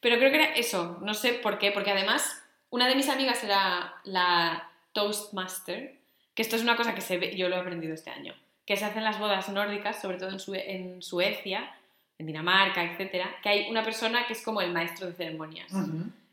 Pero 0.00 0.18
creo 0.18 0.30
que 0.30 0.36
era 0.36 0.54
eso, 0.54 0.98
no 1.02 1.14
sé 1.14 1.32
por 1.34 1.58
qué, 1.58 1.70
porque 1.72 1.90
además 1.92 2.42
una 2.70 2.86
de 2.88 2.94
mis 2.94 3.08
amigas 3.08 3.42
era 3.42 3.94
la 4.04 4.70
Toastmaster, 4.92 5.96
que 6.34 6.42
esto 6.42 6.56
es 6.56 6.62
una 6.62 6.76
cosa 6.76 6.94
que 6.94 7.00
se 7.00 7.16
ve, 7.16 7.34
yo 7.36 7.48
lo 7.48 7.56
he 7.56 7.60
aprendido 7.60 7.94
este 7.94 8.10
año, 8.10 8.34
que 8.66 8.76
se 8.76 8.84
hacen 8.84 9.02
las 9.04 9.18
bodas 9.18 9.48
nórdicas, 9.48 10.00
sobre 10.02 10.18
todo 10.18 10.28
en, 10.30 10.40
Sue- 10.40 10.64
en 10.74 11.00
Suecia, 11.00 11.74
en 12.18 12.26
Dinamarca, 12.26 12.82
etcétera, 12.82 13.36
que 13.42 13.48
hay 13.48 13.70
una 13.70 13.82
persona 13.82 14.26
que 14.26 14.34
es 14.34 14.42
como 14.42 14.60
el 14.60 14.72
maestro 14.72 15.06
de 15.06 15.14
ceremonias. 15.14 15.72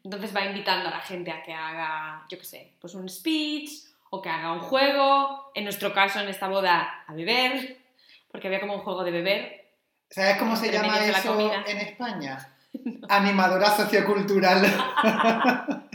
Entonces 0.04 0.36
va 0.36 0.46
invitando 0.46 0.88
a 0.88 0.92
la 0.92 1.00
gente 1.00 1.32
a 1.32 1.44
que 1.44 1.54
haga, 1.54 2.26
yo 2.30 2.38
qué 2.38 2.46
sé, 2.46 2.74
pues 2.80 2.96
un 2.96 3.08
speech 3.08 3.70
o 4.10 4.22
que 4.22 4.30
haga 4.30 4.52
un 4.52 4.60
juego, 4.60 5.52
en 5.54 5.64
nuestro 5.64 5.94
caso 5.94 6.20
en 6.20 6.28
esta 6.28 6.48
boda 6.48 7.04
a 7.08 7.14
beber, 7.14 7.78
porque 8.32 8.48
había 8.48 8.60
como 8.60 8.76
un 8.76 8.82
juego 8.82 9.04
de 9.04 9.12
beber. 9.12 9.72
¿Sabes 10.10 10.38
cómo 10.38 10.56
se 10.56 10.72
llama 10.72 11.06
eso 11.06 11.64
en 11.66 11.78
España? 11.78 12.56
Animadora 13.10 13.70
sociocultural. 13.70 14.66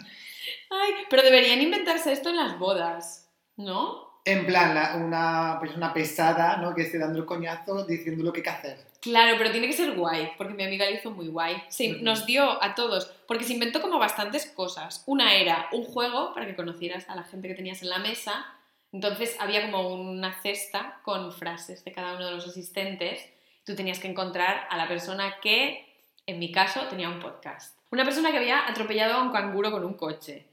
Ay, 0.70 0.92
pero 1.09 1.22
deberían 1.22 1.61
inventarse 1.61 2.12
esto 2.12 2.31
en 2.31 2.37
las 2.37 2.59
bodas, 2.59 3.31
¿no? 3.57 4.05
En 4.26 4.44
plan, 4.44 4.74
la- 4.74 4.96
una 4.96 5.56
persona 5.60 5.94
pesada, 5.94 6.56
¿no? 6.58 6.74
Que 6.74 6.82
esté 6.82 6.98
dando 6.98 7.18
el 7.20 7.24
coñazo 7.24 7.84
diciendo 7.86 8.22
lo 8.24 8.32
que 8.32 8.40
hay 8.40 8.44
que 8.44 8.50
hacer. 8.50 8.78
Claro, 9.00 9.36
pero 9.38 9.52
tiene 9.52 9.68
que 9.68 9.72
ser 9.72 9.92
guay, 9.94 10.32
porque 10.36 10.52
mi 10.54 10.64
amiga 10.64 10.84
lo 10.84 10.96
hizo 10.96 11.12
muy 11.12 11.28
guay. 11.28 11.62
Sí, 11.68 11.92
Ujú. 11.94 12.04
nos 12.04 12.26
dio 12.26 12.62
a 12.62 12.74
todos, 12.74 13.06
porque 13.28 13.44
se 13.44 13.52
inventó 13.54 13.80
como 13.80 13.98
bastantes 14.00 14.46
cosas. 14.46 15.04
Una 15.06 15.34
era 15.34 15.68
un 15.72 15.84
juego 15.84 16.34
para 16.34 16.44
que 16.44 16.56
conocieras 16.56 17.08
a 17.08 17.14
la 17.14 17.22
gente 17.22 17.46
que 17.46 17.54
tenías 17.54 17.82
en 17.82 17.88
la 17.90 17.98
mesa. 17.98 18.46
Entonces 18.92 19.36
había 19.38 19.70
como 19.70 19.88
una 19.94 20.32
cesta 20.42 20.98
con 21.04 21.32
frases 21.32 21.84
de 21.84 21.92
cada 21.92 22.16
uno 22.16 22.26
de 22.26 22.32
los 22.32 22.48
asistentes. 22.48 23.24
Tú 23.64 23.76
tenías 23.76 24.00
que 24.00 24.08
encontrar 24.08 24.66
a 24.70 24.76
la 24.76 24.88
persona 24.88 25.36
que, 25.40 25.86
en 26.26 26.38
mi 26.40 26.50
caso, 26.50 26.80
tenía 26.88 27.08
un 27.08 27.20
podcast. 27.20 27.76
Una 27.92 28.04
persona 28.04 28.32
que 28.32 28.38
había 28.38 28.66
atropellado 28.66 29.14
a 29.14 29.22
un 29.22 29.30
canguro 29.30 29.70
con 29.70 29.84
un 29.84 29.94
coche. 29.94 30.46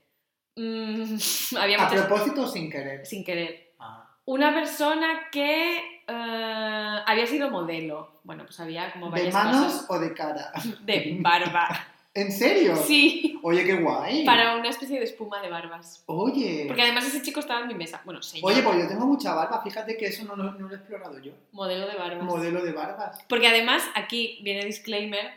Mm, 0.55 1.17
había 1.57 1.77
¿A 1.81 1.89
muchas... 1.89 2.05
propósito 2.05 2.43
o 2.43 2.47
sin 2.47 2.69
querer? 2.69 3.05
Sin 3.05 3.23
querer. 3.23 3.73
Ah. 3.79 4.09
Una 4.25 4.53
persona 4.53 5.29
que 5.31 5.77
eh, 6.07 6.99
había 7.05 7.27
sido 7.27 7.49
modelo. 7.49 8.19
Bueno, 8.23 8.43
pues 8.45 8.59
había 8.59 8.91
como 8.93 9.07
¿De 9.07 9.11
varias 9.11 9.33
manos 9.33 9.65
cosas. 9.73 9.85
o 9.89 9.99
de 9.99 10.13
cara? 10.13 10.51
De 10.85 11.17
barba. 11.19 11.67
¿En 12.15 12.31
serio? 12.31 12.75
Sí, 12.75 13.39
Oye, 13.41 13.65
qué 13.65 13.73
guay. 13.73 14.23
para 14.23 14.55
una 14.55 14.69
especie 14.69 14.99
de 14.99 15.03
espuma 15.05 15.41
de 15.41 15.49
barbas. 15.49 16.03
Oye. 16.05 16.65
Porque 16.67 16.83
además 16.83 17.05
ese 17.07 17.23
chico 17.23 17.39
estaba 17.39 17.61
en 17.61 17.69
mi 17.69 17.73
mesa. 17.73 18.01
Bueno, 18.05 18.21
señor, 18.21 18.51
Oye, 18.51 18.61
pues 18.61 18.77
yo 18.77 18.87
tengo 18.87 19.07
mucha 19.07 19.33
barba. 19.33 19.63
Fíjate 19.63 19.97
que 19.97 20.05
eso 20.05 20.23
no, 20.25 20.35
lo- 20.35 20.51
no 20.51 20.67
lo 20.67 20.73
he 20.75 20.77
explorado 20.77 21.17
yo. 21.19 21.31
modelo 21.53 21.87
de 21.87 21.95
barbas. 21.95 22.23
Modelo 22.23 22.63
de 22.63 22.71
barbas. 22.71 23.17
Porque 23.27 23.47
además, 23.47 23.81
aquí 23.95 24.37
viene 24.43 24.63
disclaimer, 24.63 25.31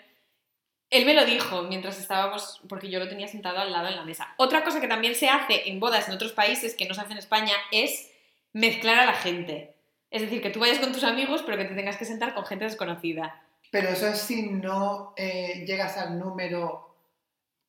él 0.91 1.05
me 1.05 1.15
lo 1.15 1.25
dijo 1.25 1.63
mientras 1.63 1.99
estábamos, 1.99 2.61
porque 2.69 2.91
yo 2.91 2.99
lo 2.99 3.09
tenía 3.09 3.29
sentado 3.29 3.59
al 3.59 3.73
lado 3.73 3.89
en 3.89 3.97
la 3.97 4.05
mesa. 4.05 4.35
Otra 4.37 4.63
cosa 4.65 4.81
que 4.81 4.89
también 4.89 5.15
se 5.15 5.29
hace 5.29 5.69
en 5.69 5.81
bodas 5.81 6.09
en 6.09 6.15
otros 6.15 6.33
países 6.33 6.75
que 6.75 6.87
no 6.87 6.95
se 6.95 7.01
hace 7.01 7.13
en 7.13 7.19
España 7.19 7.53
es 7.73 8.11
mezclar 8.53 8.99
a 9.01 9.07
la 9.07 9.15
gente. 9.15 9.75
Es 10.11 10.23
decir, 10.23 10.41
que 10.41 10.51
tú 10.51 10.61
vayas 10.61 10.79
con 10.79 10.93
tus 10.93 11.05
amigos, 11.05 11.43
pero 11.45 11.59
que 11.59 11.65
te 11.65 11.75
tengas 11.75 11.97
que 11.97 12.05
sentar 12.05 12.35
con 12.35 12.47
gente 12.47 12.65
desconocida. 12.65 13.43
Pero 13.71 13.89
eso 13.89 14.07
es 14.07 14.19
si 14.19 14.43
no 14.49 15.13
eh, 15.17 15.65
llegas 15.67 15.97
al 15.99 16.19
número. 16.19 16.95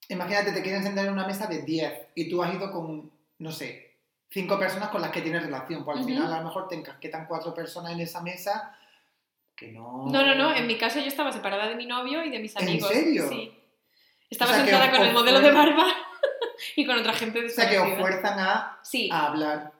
Imagínate, 0.09 0.51
te 0.51 0.61
quieren 0.61 0.83
sentar 0.83 1.05
en 1.05 1.13
una 1.13 1.27
mesa 1.27 1.47
de 1.47 1.63
10 1.63 2.09
y 2.15 2.29
tú 2.29 2.41
has 2.43 2.53
ido 2.53 2.71
con, 2.71 3.11
no 3.39 3.51
sé, 3.51 3.95
5 4.29 4.59
personas 4.59 4.89
con 4.89 5.01
las 5.01 5.11
que 5.11 5.21
tienes 5.21 5.41
relación. 5.43 5.83
Pues 5.83 5.97
al 5.97 6.03
Ujú. 6.03 6.13
final 6.13 6.31
a 6.31 6.37
lo 6.37 6.45
mejor 6.45 6.67
te 6.67 6.75
encasquetan 6.75 7.25
4 7.25 7.53
personas 7.53 7.93
en 7.93 8.01
esa 8.01 8.21
mesa 8.21 8.76
que 9.57 9.71
no. 9.73 10.05
No, 10.09 10.25
no, 10.25 10.35
no, 10.35 10.55
en 10.55 10.67
mi 10.67 10.77
caso 10.77 10.99
yo 10.99 11.07
estaba 11.07 11.31
separada 11.33 11.67
de 11.67 11.75
mi 11.75 11.85
novio 11.85 12.23
y 12.23 12.29
de 12.29 12.39
mis 12.39 12.55
¿En 12.55 12.63
amigos. 12.63 12.89
serio? 12.89 13.27
Sí. 13.27 13.51
Estaba 14.29 14.51
O 14.51 14.53
sea, 14.55 14.63
que 14.63 14.71
sentada 14.71 14.91
con 14.91 15.01
el 15.05 15.13
modelo 15.13 15.41
de 15.41 15.51
barba. 15.51 15.85
y 16.75 16.85
con 16.85 16.97
otra 16.99 17.13
gente 17.13 17.45
O 17.45 17.49
sea, 17.49 17.69
que 17.69 17.77
os 17.79 17.97
fuerzan 17.99 18.39
a, 18.39 18.79
Sí, 18.83 19.09
a 19.11 19.27
hablar. 19.27 19.71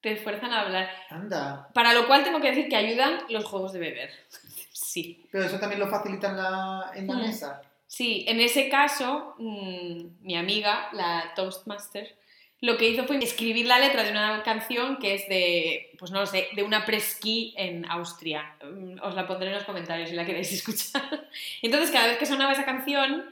te 0.00 0.16
fuerzan 0.16 0.52
a 0.52 0.60
hablar. 0.60 0.90
Anda. 1.10 1.68
Para 1.74 1.92
lo 1.94 2.06
cual 2.06 2.22
tengo 2.24 2.40
que 2.40 2.48
decir 2.48 2.68
que 2.68 2.76
ayudan 2.76 3.20
los 3.30 3.44
juegos 3.44 3.72
de 3.72 3.80
beber. 3.80 4.10
Sí. 4.74 5.26
Pero 5.32 5.44
eso 5.44 5.58
también 5.58 5.80
lo 5.80 5.88
facilita 5.88 6.28
en 6.28 6.36
la, 6.36 6.90
en 6.94 7.06
la 7.06 7.14
Mm. 7.14 7.20
mesa. 7.20 7.62
Sí, 7.86 8.24
en 8.28 8.40
ese 8.40 8.68
caso, 8.68 9.34
mm, 9.38 10.02
mi 10.20 10.36
amiga, 10.36 10.88
la 10.92 11.32
Toastmaster, 11.34 12.14
lo 12.62 12.78
que 12.78 12.88
hizo 12.88 13.04
fue 13.04 13.18
escribir 13.18 13.66
la 13.66 13.78
letra 13.78 14.02
de 14.04 14.10
una 14.12 14.42
canción 14.42 14.96
que 14.98 15.14
es 15.14 15.28
de, 15.28 15.94
pues 15.98 16.10
no 16.10 16.20
lo 16.20 16.26
sé, 16.26 16.48
de 16.56 16.62
una 16.62 16.84
presquí 16.86 17.52
en 17.58 17.84
Austria. 17.90 18.56
Mm, 18.64 18.98
Os 19.02 19.14
la 19.14 19.26
pondré 19.26 19.48
en 19.48 19.54
los 19.54 19.64
comentarios 19.64 20.08
si 20.08 20.14
la 20.16 20.24
queréis 20.24 20.50
escuchar. 20.52 21.28
Entonces, 21.60 21.90
cada 21.90 22.06
vez 22.06 22.16
que 22.18 22.24
sonaba 22.26 22.52
esa 22.52 22.64
canción, 22.64 23.26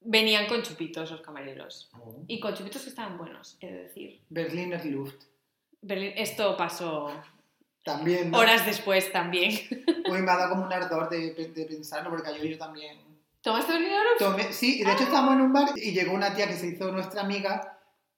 venían 0.00 0.46
con 0.46 0.62
chupitos 0.62 1.10
los 1.10 1.20
camareros. 1.22 1.90
Y 2.28 2.40
con 2.40 2.54
chupitos 2.54 2.82
que 2.82 2.90
estaban 2.90 3.16
buenos, 3.16 3.56
he 3.60 3.66
de 3.68 3.82
decir. 3.84 4.20
Berliner 4.28 4.84
Luft. 4.84 5.22
Berlín- 5.80 6.12
esto 6.16 6.56
pasó 6.56 7.12
También. 7.84 8.30
¿no? 8.30 8.38
horas 8.38 8.66
después 8.66 9.12
también. 9.12 9.52
Hoy 10.10 10.20
me 10.22 10.30
ha 10.32 10.36
dado 10.36 10.50
como 10.50 10.64
un 10.66 10.72
ardor 10.80 11.08
de, 11.10 11.32
de 11.32 11.64
pensarlo 11.66 12.10
porque 12.10 12.28
ayer 12.28 12.44
yo 12.48 12.58
también. 12.58 12.98
¿Tomaste 13.40 13.72
Berliner 13.72 14.00
Luft? 14.18 14.20
Tomé- 14.22 14.52
sí, 14.52 14.82
de 14.82 14.90
hecho 14.92 15.04
estábamos 15.04 15.34
en 15.34 15.40
un 15.42 15.52
bar 15.52 15.68
y 15.76 15.92
llegó 15.92 16.12
una 16.12 16.34
tía 16.34 16.48
que 16.48 16.54
se 16.54 16.66
hizo 16.68 16.90
nuestra 16.90 17.20
amiga 17.20 17.73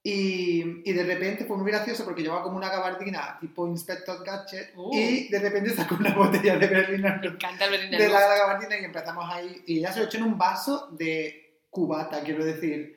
y, 0.08 0.82
y 0.88 0.92
de 0.92 1.02
repente 1.04 1.44
fue 1.46 1.56
muy 1.56 1.70
gracioso 1.70 2.04
porque 2.04 2.22
llevaba 2.22 2.42
como 2.44 2.56
una 2.56 2.68
gabardina 2.68 3.38
tipo 3.40 3.66
Inspector 3.66 4.24
Gadget 4.24 4.72
Uh. 4.76 4.94
y 4.94 5.28
de 5.28 5.38
repente 5.40 5.70
sacó 5.74 5.96
una 5.96 6.14
botella 6.14 6.56
de 6.58 6.66
Berliner 6.68 7.18
Me 7.20 7.26
encanta 7.26 7.64
el 7.64 7.70
Berliner 7.72 8.00
de 8.00 8.08
Luft. 8.08 8.14
la 8.20 8.36
gabardina 8.38 8.78
y 8.78 8.84
empezamos 8.84 9.24
ahí 9.32 9.62
y 9.66 9.78
ella 9.78 9.92
se 9.92 9.98
lo 10.00 10.04
echó 10.06 10.18
en 10.18 10.24
un 10.24 10.38
vaso 10.38 10.88
de 10.92 11.60
cubata, 11.70 12.20
quiero 12.22 12.44
decir. 12.44 12.96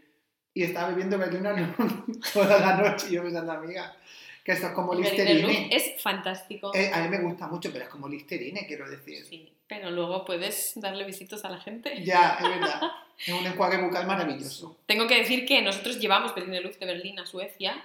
Y 0.54 0.63
estaba 0.63 0.89
bebiendo 0.89 1.17
Berliner 1.17 1.74
toda 2.34 2.60
la 2.60 2.76
noche 2.78 3.08
y 3.10 3.13
yo 3.13 3.24
pensando, 3.24 3.52
amiga, 3.54 3.95
que 4.50 4.56
esto 4.56 4.68
es 4.68 4.74
como 4.74 4.96
Listerine. 4.96 5.70
es 5.72 6.02
fantástico. 6.02 6.72
Eh, 6.74 6.90
a 6.92 7.02
mí 7.04 7.10
me 7.10 7.20
gusta 7.22 7.48
mucho, 7.48 7.72
pero 7.72 7.84
es 7.86 7.90
como 7.90 8.08
Listerine, 8.10 8.66
quiero 8.66 8.90
decir. 8.90 9.24
Sí, 9.26 9.54
pero 9.68 9.92
luego 9.92 10.26
puedes 10.26 10.74
darle 10.76 11.04
besitos 11.04 11.46
a 11.46 11.50
la 11.50 11.60
gente. 11.60 12.04
Ya, 12.04 12.38
es 12.42 12.50
verdad. 12.50 12.82
Es 13.18 13.34
un 13.34 13.46
enjuague 13.46 13.78
bucal 13.78 14.08
maravilloso. 14.08 14.78
Tengo 14.88 15.06
que 15.08 15.18
decir 15.18 15.46
que 15.46 15.62
nosotros 15.62 16.00
llevamos 16.00 16.34
Berliner 16.34 16.64
Luft 16.64 16.80
de 16.80 16.86
Berlín 16.88 17.20
a 17.20 17.26
Suecia 17.26 17.84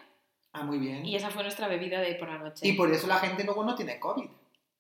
Ah, 0.53 0.63
muy 0.63 0.79
bien. 0.79 1.05
y 1.05 1.17
esa 1.17 1.31
fue 1.31 1.43
nuestra 1.43 1.69
bebida 1.69 2.01
de 2.01 2.15
por 2.15 2.29
la 2.29 2.39
noche. 2.39 2.67
Y 2.67 2.73
por 2.75 2.91
eso 2.93 3.07
la 3.09 3.19
gente 3.19 3.45
luego 3.45 3.65
no 3.65 3.75
tiene 3.75 3.99
COVID. 4.01 4.25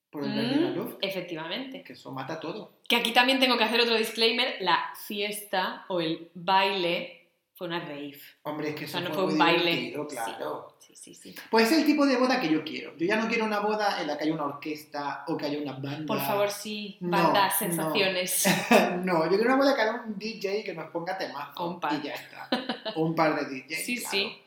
Por 0.08 0.22
el 0.24 0.30
Mm, 0.30 0.36
Berliner 0.36 0.76
Luft. 0.76 0.96
Efectivamente. 1.02 1.82
Que 1.82 1.92
eso 1.94 2.12
mata 2.12 2.38
todo. 2.40 2.70
Que 2.88 2.96
aquí 2.96 3.12
también 3.12 3.40
tengo 3.40 3.58
que 3.58 3.64
hacer 3.64 3.80
otro 3.80 3.96
disclaimer. 3.96 4.54
La 4.60 4.90
fiesta 5.06 5.84
o 5.88 6.00
el 6.00 6.30
baile 6.34 7.23
fue 7.66 7.68
una 7.76 7.80
rave. 7.80 8.18
Hombre, 8.42 8.68
es 8.70 8.74
que 8.74 8.84
O 8.84 8.86
eso 8.86 8.98
sea, 8.98 9.08
no 9.08 9.14
fue 9.14 9.24
un 9.24 9.38
baile. 9.38 9.94
claro. 10.08 10.76
Sí, 10.78 10.94
sí, 10.94 11.14
sí. 11.14 11.34
Pues 11.50 11.70
es 11.72 11.78
el 11.78 11.86
tipo 11.86 12.06
de 12.06 12.16
boda 12.16 12.40
que 12.40 12.48
yo 12.48 12.62
quiero. 12.62 12.96
Yo 12.96 13.06
ya 13.06 13.16
no 13.16 13.26
quiero 13.28 13.44
una 13.46 13.60
boda 13.60 14.00
en 14.00 14.06
la 14.06 14.16
que 14.16 14.24
haya 14.24 14.34
una 14.34 14.44
orquesta 14.44 15.24
o 15.26 15.36
que 15.36 15.46
haya 15.46 15.58
una 15.58 15.72
banda. 15.72 16.06
Por 16.06 16.20
favor, 16.20 16.50
sí. 16.50 16.96
No, 17.00 17.10
Banda, 17.10 17.46
no. 17.46 17.52
sensaciones. 17.58 18.46
no, 19.02 19.24
yo 19.24 19.30
quiero 19.30 19.44
una 19.46 19.56
boda 19.56 19.74
que 19.74 19.80
haya 19.82 20.02
un 20.06 20.18
DJ 20.18 20.62
que 20.64 20.74
nos 20.74 20.90
ponga 20.90 21.16
temas. 21.18 21.48
Un 21.58 21.80
par. 21.80 21.94
Y 21.94 22.02
ya 22.06 22.14
está. 22.14 22.48
Un 22.96 23.14
par 23.14 23.34
de 23.34 23.44
DJs. 23.60 23.78
Sí, 23.84 23.96
claro. 23.96 24.10
sí. 24.10 24.38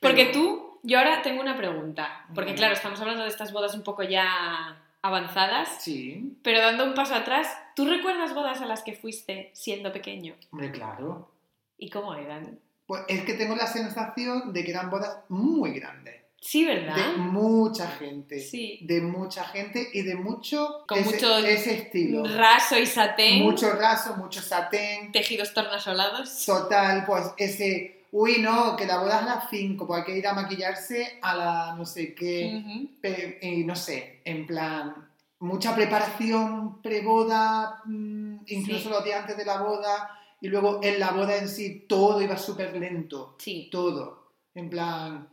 Pero- 0.00 0.14
Porque 0.14 0.24
tú, 0.32 0.78
yo 0.82 0.98
ahora 0.98 1.22
tengo 1.22 1.40
una 1.40 1.56
pregunta. 1.56 2.26
Porque 2.34 2.54
claro, 2.54 2.74
estamos 2.74 3.00
hablando 3.00 3.22
de 3.22 3.28
estas 3.28 3.52
bodas 3.52 3.74
un 3.74 3.82
poco 3.82 4.02
ya 4.02 4.82
avanzadas. 5.02 5.68
Sí, 5.82 6.36
Pero 6.42 6.60
dando 6.60 6.84
un 6.84 6.94
paso 6.94 7.14
atrás, 7.14 7.48
¿tú 7.76 7.84
recuerdas 7.86 8.34
bodas 8.34 8.60
a 8.60 8.66
las 8.66 8.82
que 8.82 8.92
fuiste 8.94 9.50
siendo 9.54 9.92
pequeño? 9.92 10.34
hombre, 10.50 10.70
claro. 10.72 11.28
¿Y 11.82 11.90
cómo 11.90 12.14
eran? 12.14 12.60
Pues 12.86 13.02
es 13.08 13.22
que 13.24 13.34
tengo 13.34 13.56
la 13.56 13.66
sensación 13.66 14.52
de 14.52 14.62
que 14.62 14.70
eran 14.70 14.88
bodas 14.88 15.16
muy 15.28 15.72
grandes. 15.72 16.14
Sí, 16.40 16.64
De 16.64 16.74
¿verdad? 16.76 17.16
mucha 17.16 17.88
gente. 17.88 18.38
Sí. 18.40 18.78
De 18.82 19.00
mucha 19.00 19.42
gente 19.44 19.88
y 19.92 20.02
de 20.02 20.14
mucho 20.14 20.84
Con 20.86 20.98
ese, 20.98 21.10
mucho 21.14 21.38
ese 21.38 21.74
estilo. 21.74 22.24
Raso 22.24 22.78
y 22.78 22.86
satén, 22.86 23.42
Mucho 23.42 23.70
raso, 23.72 24.16
mucho 24.16 24.40
satén. 24.40 25.10
tejidos 25.10 25.52
tornasolados. 25.54 26.44
Total, 26.46 27.04
pues 27.04 27.24
ese, 27.36 28.04
uy, 28.12 28.38
no, 28.40 28.76
que 28.76 28.86
la 28.86 28.98
boda 28.98 29.16
es 29.20 29.22
a 29.22 29.34
las 29.34 29.50
5, 29.50 29.84
pues 29.86 30.00
hay 30.00 30.06
que 30.06 30.18
ir 30.18 30.26
a 30.28 30.34
maquillarse 30.34 31.18
a 31.20 31.34
la 31.34 31.74
no 31.76 31.84
sé 31.84 32.14
qué, 32.14 32.62
Ujú. 32.64 32.88
pe- 33.00 33.38
y 33.42 33.64
no 33.64 33.74
sé, 33.74 34.20
en 34.24 34.46
plan, 34.46 34.94
mucha 35.40 35.74
preparación 35.74 36.80
preboda, 36.82 37.82
mm, 37.84 38.36
incluso 38.46 38.84
Sí. 38.84 38.88
los 38.88 39.04
días 39.04 39.20
antes 39.22 39.36
de 39.36 39.44
la 39.44 39.58
boda, 39.62 40.18
y 40.42 40.48
luego 40.48 40.80
en 40.82 41.00
la 41.00 41.12
boda 41.12 41.36
en 41.38 41.48
sí 41.48 41.86
todo 41.88 42.20
iba 42.20 42.36
súper 42.36 42.76
lento, 42.76 43.36
Sí. 43.38 43.68
todo, 43.72 44.32
en 44.54 44.68
plan, 44.68 45.28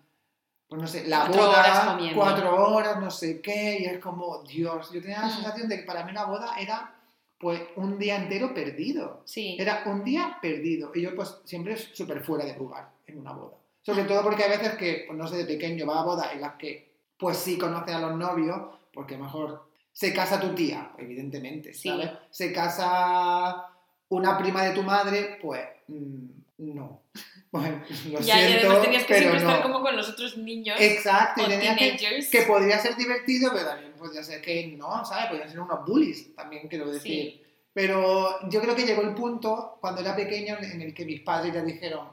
pues 0.69 0.82
no 0.82 0.88
sé, 0.88 1.06
la 1.08 1.26
Cuatro 1.26 1.48
boda, 1.48 1.98
cuatro 2.15 2.67
horas, 2.76 3.00
no 3.02 3.12
sé 3.12 3.41
qué, 3.41 3.80
y 3.82 3.86
es 3.86 4.00
como, 4.00 4.43
Dios, 4.43 4.91
yo 4.93 5.02
tenía 5.02 5.19
la 5.22 5.28
Mm. 5.28 5.32
sensación 5.32 5.67
de 5.67 5.78
que 5.80 5.84
para 5.84 6.06
mí 6.06 6.12
una 6.12 6.24
boda 6.26 6.56
era 6.58 6.95
pues 7.39 7.62
un 7.78 7.98
día 7.98 8.17
entero 8.17 8.54
perdido. 8.54 9.22
Sí. 9.24 9.56
Era 9.58 9.84
un 9.86 10.04
día 10.04 10.38
perdido. 10.41 10.91
Y 10.93 11.02
yo, 11.04 11.15
pues, 11.15 11.38
siempre 11.45 11.72
es 11.76 11.89
súper 11.93 12.22
fuera 12.22 12.43
de 12.43 12.54
lugar 12.58 12.89
en 13.08 13.17
una 13.17 13.32
boda. 13.32 13.56
Sobre 13.82 14.04
todo 14.04 14.22
porque 14.24 14.43
hay 14.43 14.50
veces 14.50 14.76
que, 14.76 15.06
pues, 15.08 15.17
no 15.17 15.26
sé, 15.26 15.38
de 15.38 15.45
pequeño 15.45 15.86
va 15.88 16.02
a 16.02 16.04
bodas 16.04 16.34
en 16.34 16.41
las 16.41 16.56
que, 16.56 16.91
pues, 17.17 17.38
sí 17.38 17.58
conoces 17.58 17.95
a 17.95 18.00
los 18.02 18.17
novios, 18.17 18.58
porque 18.93 19.17
mejor 19.17 19.69
se 19.93 20.13
casa 20.13 20.38
tu 20.38 20.54
tía, 20.54 20.91
evidentemente, 20.98 21.74
Sí. 21.74 21.88
¿sabes? 21.88 22.12
Se 22.30 22.52
casa 22.52 23.68
una 24.10 24.38
prima 24.38 24.63
de 24.63 24.72
tu 24.76 24.84
madre, 24.84 25.38
pues, 25.41 25.62
mm, 25.88 26.26
no. 26.58 27.04
Pues, 27.52 28.06
lo 28.06 28.19
ya, 28.19 28.43
y 28.43 28.45
siento, 28.45 28.67
además 28.67 28.84
tenías 28.84 29.06
que 29.06 29.15
siempre 29.15 29.39
no. 29.41 29.50
estar 29.50 29.63
como 29.63 29.82
con 29.82 29.98
los 29.98 30.08
otros 30.08 30.38
niños 30.38 30.78
Exacto, 30.80 31.41
y 31.41 31.45
o 31.45 31.76
que, 31.76 32.28
que 32.32 32.41
podría 32.43 32.78
ser 32.78 32.95
divertido, 32.95 33.50
pero 33.52 33.65
también 33.69 33.93
podría 33.93 34.22
ser 34.22 34.39
que 34.39 34.67
no, 34.78 35.04
¿sabes? 35.04 35.30
Podrían 35.30 35.50
ser 35.50 35.60
unos 35.60 35.84
bullies, 35.84 36.36
también 36.36 36.67
quiero 36.67 36.91
decir. 36.91 37.43
Pero 37.74 38.48
yo 38.50 38.62
creo 38.62 38.76
que 38.76 38.86
llegó 38.86 39.02
el 39.02 39.15
punto, 39.15 39.80
cuando 39.82 40.02
era 40.02 40.15
pequeño, 40.15 40.58
en 40.62 40.80
el 40.80 40.93
que 40.93 41.06
mis 41.06 41.22
padres 41.22 41.52
ya 41.52 41.63
dijeron, 41.63 42.10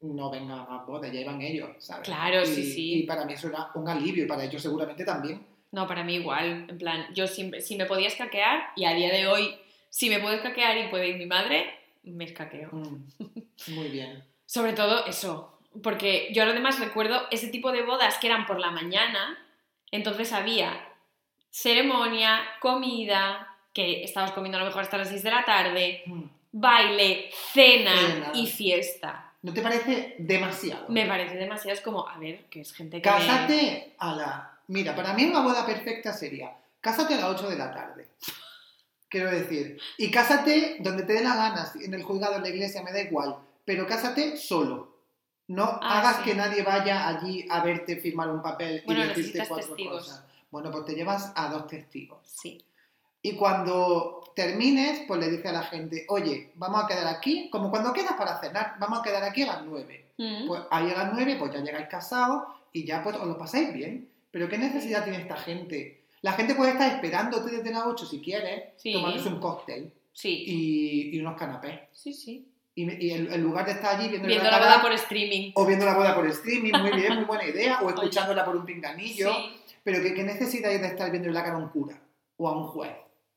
"Mm, 0.00 0.16
no 0.16 0.30
venga 0.30 0.64
más 0.64 0.86
bodas, 0.86 1.12
ya 1.12 1.20
iban 1.20 1.42
ellos, 1.42 1.68
¿sabes? 1.78 2.06
Claro, 2.06 2.42
y, 2.42 2.46
sí, 2.46 2.72
sí. 2.72 2.94
Y 3.00 3.02
para 3.02 3.26
mí 3.26 3.34
eso 3.34 3.48
era 3.48 3.68
un 3.74 3.86
alivio, 3.86 4.24
y 4.24 4.26
para 4.28 4.44
ellos 4.44 4.62
seguramente 4.62 5.04
también. 5.04 5.46
No, 5.72 5.86
para 5.86 6.04
mí 6.04 6.14
igual. 6.14 6.66
En 6.70 6.78
plan, 6.78 7.06
yo 7.14 7.26
siempre, 7.26 7.60
si 7.60 7.76
me 7.76 7.84
podía 7.84 8.08
escaquear, 8.08 8.70
y 8.76 8.86
a 8.86 8.94
día 8.94 9.12
de 9.12 9.26
hoy, 9.26 9.54
si 9.90 10.08
me 10.10 10.18
puedo 10.20 10.34
escaquear 10.34 10.76
y 10.78 10.88
puede 10.88 11.08
ir 11.08 11.16
mi 11.16 11.26
madre, 11.26 11.66
me 12.04 12.24
escaqueo. 12.24 12.70
Mm, 12.72 13.06
Muy 13.68 13.88
bien. 13.88 14.24
Sobre 14.46 14.72
todo 14.72 15.06
eso, 15.06 15.58
porque 15.82 16.30
yo 16.32 16.42
además 16.44 16.78
recuerdo 16.80 17.26
ese 17.30 17.48
tipo 17.48 17.70
de 17.72 17.82
bodas 17.82 18.16
que 18.18 18.26
eran 18.28 18.46
por 18.46 18.58
la 18.60 18.70
mañana, 18.70 19.38
entonces 19.90 20.32
había 20.32 20.88
ceremonia, 21.50 22.40
comida, 22.60 23.54
que 23.72 24.02
estabas 24.04 24.32
comiendo 24.32 24.58
a 24.58 24.60
lo 24.60 24.66
mejor 24.66 24.82
hasta 24.82 24.98
las 24.98 25.08
6 25.08 25.22
de 25.22 25.30
la 25.30 25.44
tarde, 25.44 26.02
Mm. 26.06 26.22
baile, 26.52 27.30
cena, 27.52 27.94
Cena. 27.96 28.30
y 28.34 28.46
fiesta. 28.46 29.32
¿No 29.42 29.52
te 29.52 29.60
parece 29.62 30.16
demasiado? 30.18 30.86
Me 30.88 31.06
parece 31.06 31.36
demasiado, 31.36 31.76
es 31.76 31.80
como, 31.80 32.08
a 32.08 32.18
ver, 32.18 32.44
que 32.50 32.60
es 32.62 32.72
gente 32.72 32.96
que... 33.00 33.08
Cásate 33.08 33.94
a 33.98 34.14
la... 34.14 34.58
Mira, 34.68 34.94
para 34.96 35.12
mí 35.14 35.24
una 35.24 35.40
boda 35.40 35.64
perfecta 35.64 36.12
sería, 36.12 36.52
cásate 36.80 37.14
a 37.14 37.18
las 37.18 37.24
8 37.40 37.48
de 37.50 37.56
la 37.58 37.72
tarde. 37.72 38.08
Quiero 39.08 39.30
decir, 39.30 39.78
y 39.96 40.10
cásate 40.10 40.76
donde 40.80 41.02
te 41.04 41.14
dé 41.14 41.22
la 41.22 41.34
gana, 41.34 41.66
si 41.66 41.84
en 41.84 41.94
el 41.94 42.02
juzgado, 42.02 42.36
en 42.36 42.42
la 42.42 42.48
iglesia, 42.50 42.82
me 42.82 42.92
da 42.92 43.00
igual, 43.00 43.36
pero 43.64 43.86
cásate 43.86 44.36
solo. 44.36 44.96
No 45.48 45.78
Ah, 45.80 46.00
hagas 46.00 46.16
sí. 46.18 46.22
que 46.24 46.34
nadie 46.34 46.62
vaya 46.62 47.08
allí 47.08 47.46
a 47.48 47.62
verte 47.64 47.96
firmar 47.96 48.28
un 48.28 48.42
papel 48.42 48.82
Bueno, 48.84 49.04
y 49.04 49.08
decirte 49.08 49.46
cuatro 49.48 49.66
testigos. 49.68 50.04
cosas. 50.04 50.24
Bueno, 50.50 50.70
pues 50.70 50.84
te 50.84 50.94
llevas 50.94 51.32
a 51.34 51.48
dos 51.48 51.66
testigos. 51.66 52.18
Sí, 52.24 52.62
Y 53.22 53.34
cuando 53.34 54.30
termines, 54.36 55.00
pues 55.08 55.18
le 55.20 55.28
dices 55.30 55.46
a 55.46 55.52
la 55.52 55.62
gente, 55.62 56.04
oye, 56.08 56.52
vamos 56.54 56.84
a 56.84 56.86
quedar 56.86 57.06
aquí, 57.08 57.48
como 57.50 57.70
cuando 57.70 57.92
quedas 57.92 58.12
para 58.12 58.38
cenar, 58.40 58.74
vamos 58.78 59.00
a 59.00 59.02
quedar 59.02 59.24
aquí 59.24 59.42
a 59.42 59.46
las 59.46 59.64
9. 59.64 60.12
Mm. 60.18 60.46
Pues 60.46 60.62
ahí 60.70 60.90
a 60.90 60.98
las 61.04 61.12
9, 61.14 61.36
pues 61.38 61.52
ya 61.52 61.60
llegáis 61.60 61.88
casados 61.88 62.44
y 62.72 62.84
ya 62.84 63.02
pues 63.02 63.16
os 63.16 63.26
lo 63.26 63.36
pasáis 63.38 63.72
bien. 63.72 64.08
Pero 64.30 64.48
¿qué 64.48 64.56
necesidad 64.58 65.02
tiene 65.04 65.22
esta 65.22 65.36
gente? 65.36 65.97
La 66.22 66.32
gente 66.32 66.54
puede 66.54 66.72
estar 66.72 66.92
esperándote 66.94 67.56
desde 67.56 67.70
las 67.70 67.84
8 67.86 68.06
si 68.06 68.20
quieres, 68.20 68.72
Sí. 68.76 68.92
tomándose 68.92 69.28
un 69.28 69.40
cóctel 69.40 69.92
sí, 70.12 70.44
y, 70.46 71.16
y 71.16 71.20
unos 71.20 71.36
canapés. 71.38 71.80
sí, 71.92 72.12
sí. 72.12 72.52
Y, 72.74 73.06
y 73.06 73.10
en, 73.10 73.32
en 73.32 73.42
lugar 73.42 73.66
de 73.66 73.72
estar 73.72 73.96
allí 73.96 74.08
viendo, 74.08 74.28
Viendo 74.28 74.44
la 74.44 74.52
la 74.52 74.58
boda 74.58 74.82
por 74.82 74.92
streaming. 74.92 75.50
o 75.56 75.66
viendo 75.66 75.84
la 75.84 75.94
boda 75.94 76.14
por 76.14 76.26
streaming, 76.28 76.72
muy 76.80 76.92
bien, 76.92 77.14
muy 77.16 77.24
buena 77.24 77.44
idea, 77.44 77.80
o 77.82 77.88
escuchándola 77.90 78.44
por 78.44 78.54
un 78.56 78.64
pinganillo. 78.64 79.32
Sí. 79.32 79.56
Pero 79.82 80.00
¿qué, 80.02 80.14
¿qué 80.14 80.22
necesidad 80.22 80.70
hay 80.70 80.78
de 80.78 80.86
estar 80.86 81.10
viendo 81.10 81.28
la 81.30 81.42
cara 81.42 81.56
a 81.56 81.58
un 81.58 81.68
cura? 81.70 82.00
O 82.36 82.46
a 82.48 82.56
un 82.56 82.68
juez. 82.68 82.92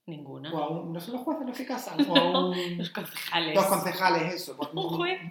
Ninguna. 0.08 0.52
O 0.52 0.58
a 0.58 0.68
un, 0.70 0.92
no 0.92 1.00
son 1.00 1.14
los 1.14 1.24
jueces 1.24 1.46
los 1.48 1.58
que 1.58 1.66
casan, 1.66 2.10
o 2.10 2.16
a 2.18 2.40
un... 2.50 2.78
Los 2.78 2.90
concejales. 2.90 3.56
Los 3.56 3.66
concejales, 3.66 4.34
eso. 4.34 4.58
pues, 4.58 4.70
Un 4.74 4.90
juez. 4.90 5.22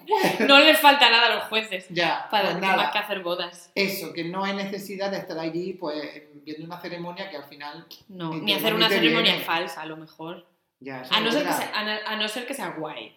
No 0.41 0.59
les 0.61 0.79
falta 0.79 1.11
nada 1.11 1.27
a 1.27 1.35
los 1.35 1.45
jueces 1.45 1.87
Ya, 1.91 2.29
para 2.31 2.51
pues 2.51 2.61
nada. 2.61 2.77
más 2.77 2.93
que 2.93 2.99
hacer 2.99 3.21
bodas. 3.23 3.73
Eso, 3.75 4.13
que 4.13 4.25
no 4.25 4.45
hay 4.45 4.55
necesidad 4.55 5.11
de 5.11 5.19
estar 5.19 5.39
allí 5.39 5.75
pues 5.75 6.23
viendo 6.45 6.65
una 6.67 6.81
ceremonia 6.81 7.29
que 7.29 7.37
al 7.37 7.45
final 7.45 7.87
No, 8.09 8.33
Ni 8.35 8.53
hacer 8.55 8.73
una 8.75 8.89
ceremonia 8.89 9.33
viene. 9.33 9.45
falsa, 9.45 9.83
a 9.83 9.87
lo 9.87 9.97
mejor. 9.97 10.47
ya 10.79 11.03
A 11.11 11.21
no, 11.21 11.31
ser 11.33 11.45
que 11.47 11.53
sea, 11.53 11.73
a 12.07 12.17
no 12.17 12.29
ser 12.29 12.47
que 12.47 12.55
sea 12.55 12.69
guay. 12.79 13.17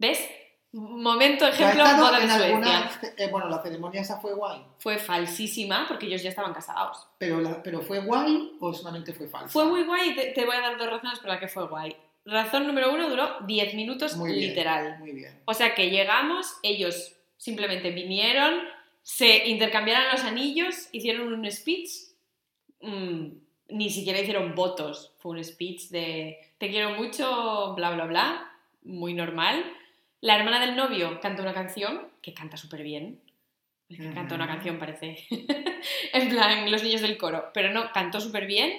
¿Ves? 0.00 0.28
Momento, 0.76 1.44
¿Tú 1.46 1.52
has 1.52 1.60
ejemplo, 1.60 1.84
boda 1.84 2.20
en 2.20 2.28
Suecia. 2.28 2.46
alguna... 2.46 2.90
eh, 3.16 3.28
bueno, 3.30 3.48
la 3.48 3.62
ceremonia 3.62 4.00
esa 4.00 4.20
fue 4.20 4.34
guay. 4.34 4.60
Fue 4.78 4.98
falsísima 4.98 5.86
porque 5.86 6.06
ellos 6.06 6.22
ya 6.22 6.30
estaban 6.30 6.52
casados. 6.52 7.06
Pero, 7.18 7.40
la- 7.40 7.62
pero 7.62 7.80
¿fue 7.80 8.00
guay 8.00 8.56
o 8.60 8.74
solamente 8.74 9.12
fue 9.12 9.28
falsa? 9.28 9.48
Fue 9.52 9.66
muy 9.66 9.84
guay 9.84 10.10
y 10.10 10.14
te, 10.16 10.26
te 10.32 10.44
voy 10.44 10.56
a 10.56 10.60
dar 10.60 10.76
dos 10.76 10.90
razones 10.90 11.20
por 11.20 11.28
las 11.28 11.38
que 11.38 11.46
fue 11.48 11.68
guay. 11.68 11.96
Razón 12.24 12.66
número 12.66 12.92
uno, 12.92 13.08
duró 13.08 13.36
10 13.46 13.74
minutos 13.74 14.16
Muy 14.16 14.32
bien, 14.32 14.48
literal. 14.48 14.98
Muy 14.98 15.12
bien. 15.12 15.40
O 15.44 15.54
sea 15.54 15.74
que 15.76 15.90
llegamos, 15.90 16.56
ellos 16.64 17.14
simplemente 17.36 17.90
vinieron, 17.90 18.54
se 19.02 19.46
intercambiaron 19.46 20.10
los 20.10 20.24
anillos, 20.24 20.88
hicieron 20.90 21.32
un 21.32 21.48
speech, 21.52 21.90
mm, 22.80 23.26
ni 23.68 23.90
siquiera 23.90 24.18
hicieron 24.20 24.54
votos, 24.54 25.12
fue 25.18 25.32
un 25.36 25.44
speech 25.44 25.88
de 25.90 26.38
te 26.58 26.68
quiero 26.70 26.90
mucho, 26.90 27.74
bla, 27.76 27.90
bla, 27.90 28.06
bla, 28.06 28.52
muy 28.82 29.14
normal. 29.14 29.64
La 30.24 30.36
hermana 30.36 30.58
del 30.58 30.74
novio 30.74 31.20
canta 31.20 31.42
una 31.42 31.52
canción, 31.52 32.08
que 32.22 32.32
canta 32.32 32.56
súper 32.56 32.82
bien. 32.82 33.20
Es 33.90 33.98
que 33.98 34.10
canta 34.14 34.34
una 34.34 34.46
canción, 34.46 34.78
parece. 34.78 35.18
en 36.14 36.28
plan, 36.30 36.70
los 36.70 36.82
niños 36.82 37.02
del 37.02 37.18
coro. 37.18 37.50
Pero 37.52 37.70
no, 37.74 37.92
cantó 37.92 38.22
súper 38.22 38.46
bien. 38.46 38.72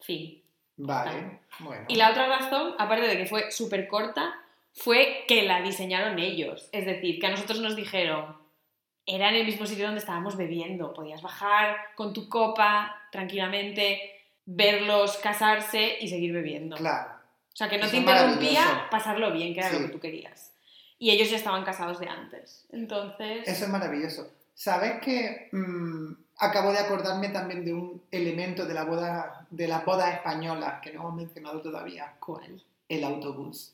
Fin. 0.00 0.42
Vale, 0.76 1.42
bueno. 1.60 1.84
Y 1.86 1.94
la 1.94 2.10
otra 2.10 2.26
razón, 2.26 2.74
aparte 2.76 3.06
de 3.06 3.16
que 3.16 3.26
fue 3.26 3.52
súper 3.52 3.86
corta, 3.86 4.34
fue 4.72 5.24
que 5.28 5.42
la 5.42 5.62
diseñaron 5.62 6.18
ellos. 6.18 6.68
Es 6.72 6.86
decir, 6.86 7.20
que 7.20 7.26
a 7.28 7.30
nosotros 7.30 7.60
nos 7.60 7.76
dijeron, 7.76 8.36
era 9.06 9.28
en 9.28 9.36
el 9.36 9.46
mismo 9.46 9.66
sitio 9.66 9.84
donde 9.84 10.00
estábamos 10.00 10.36
bebiendo, 10.36 10.92
podías 10.92 11.22
bajar 11.22 11.76
con 11.94 12.12
tu 12.12 12.28
copa 12.28 13.00
tranquilamente, 13.12 14.00
verlos 14.44 15.18
casarse 15.18 15.98
y 16.00 16.08
seguir 16.08 16.32
bebiendo. 16.32 16.74
Claro. 16.74 17.12
O 17.52 17.56
sea, 17.56 17.68
que 17.68 17.78
no 17.78 17.84
Eso 17.84 17.92
te 17.92 17.98
interrumpía 17.98 18.88
pasarlo 18.90 19.30
bien, 19.30 19.54
que 19.54 19.60
era 19.60 19.70
Sí. 19.70 19.76
lo 19.78 19.86
que 19.86 19.92
tú 19.92 20.00
querías. 20.00 20.49
Y 21.00 21.10
ellos 21.10 21.30
ya 21.30 21.36
estaban 21.38 21.64
casados 21.64 21.98
de 21.98 22.08
antes. 22.08 22.66
Entonces... 22.70 23.42
Eso 23.48 23.64
es 23.64 23.70
maravilloso. 23.70 24.30
¿Sabes 24.54 25.00
que 25.00 25.48
mm, 25.50 26.12
acabo 26.38 26.70
de 26.72 26.78
acordarme 26.78 27.30
también 27.30 27.64
de 27.64 27.72
un 27.72 28.02
elemento 28.12 28.66
de 28.66 28.74
la 28.74 28.84
boda 28.84 29.46
de 29.50 29.66
las 29.66 29.84
bodas 29.84 30.12
españolas 30.14 30.80
que 30.82 30.92
no 30.92 31.00
hemos 31.00 31.14
mencionado 31.16 31.60
todavía? 31.62 32.12
¿Cuál? 32.20 32.62
El 32.88 33.02
autobús. 33.04 33.72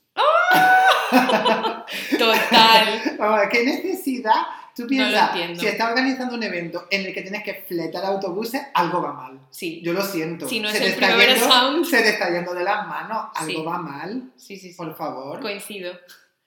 Total. 2.19 3.17
Vamos, 3.19 3.41
¿Qué 3.51 3.65
necesidad? 3.65 4.43
Tú 4.75 4.83
No 4.83 4.89
piensas, 4.89 5.31
entiendo. 5.31 5.61
si 5.61 5.67
estás 5.67 5.89
organizando 5.89 6.35
un 6.35 6.43
evento 6.43 6.87
en 6.91 7.07
el 7.07 7.15
que 7.15 7.23
tienes 7.23 7.43
que 7.43 7.55
fletar 7.67 8.05
autobuses, 8.05 8.62
algo 8.75 9.01
va 9.03 9.12
mal. 9.15 9.41
Sí. 9.51 9.81
Yo 9.83 9.93
lo 9.95 10.03
siento. 10.03 10.47
Si 10.49 10.61
no 10.61 10.69
Se 10.69 10.75
es 10.77 10.81
te 10.83 10.87
el 10.89 10.93
está 10.93 11.07
Primavera 11.07 11.35
yendo- 11.35 11.49
Sound. 11.51 11.85
Se 11.87 12.03
te 12.03 12.09
está 12.11 12.31
yendo 12.31 12.53
de 12.55 12.62
las 12.65 12.87
manos, 12.87 13.27
algo 13.35 13.61
Sí. 13.61 13.65
va 13.67 13.79
mal, 13.79 14.31
Sí, 14.37 14.57
sí, 14.57 14.71
sí. 14.71 14.77
por 14.77 14.95
favor. 14.95 15.41
Coincido. 15.41 15.93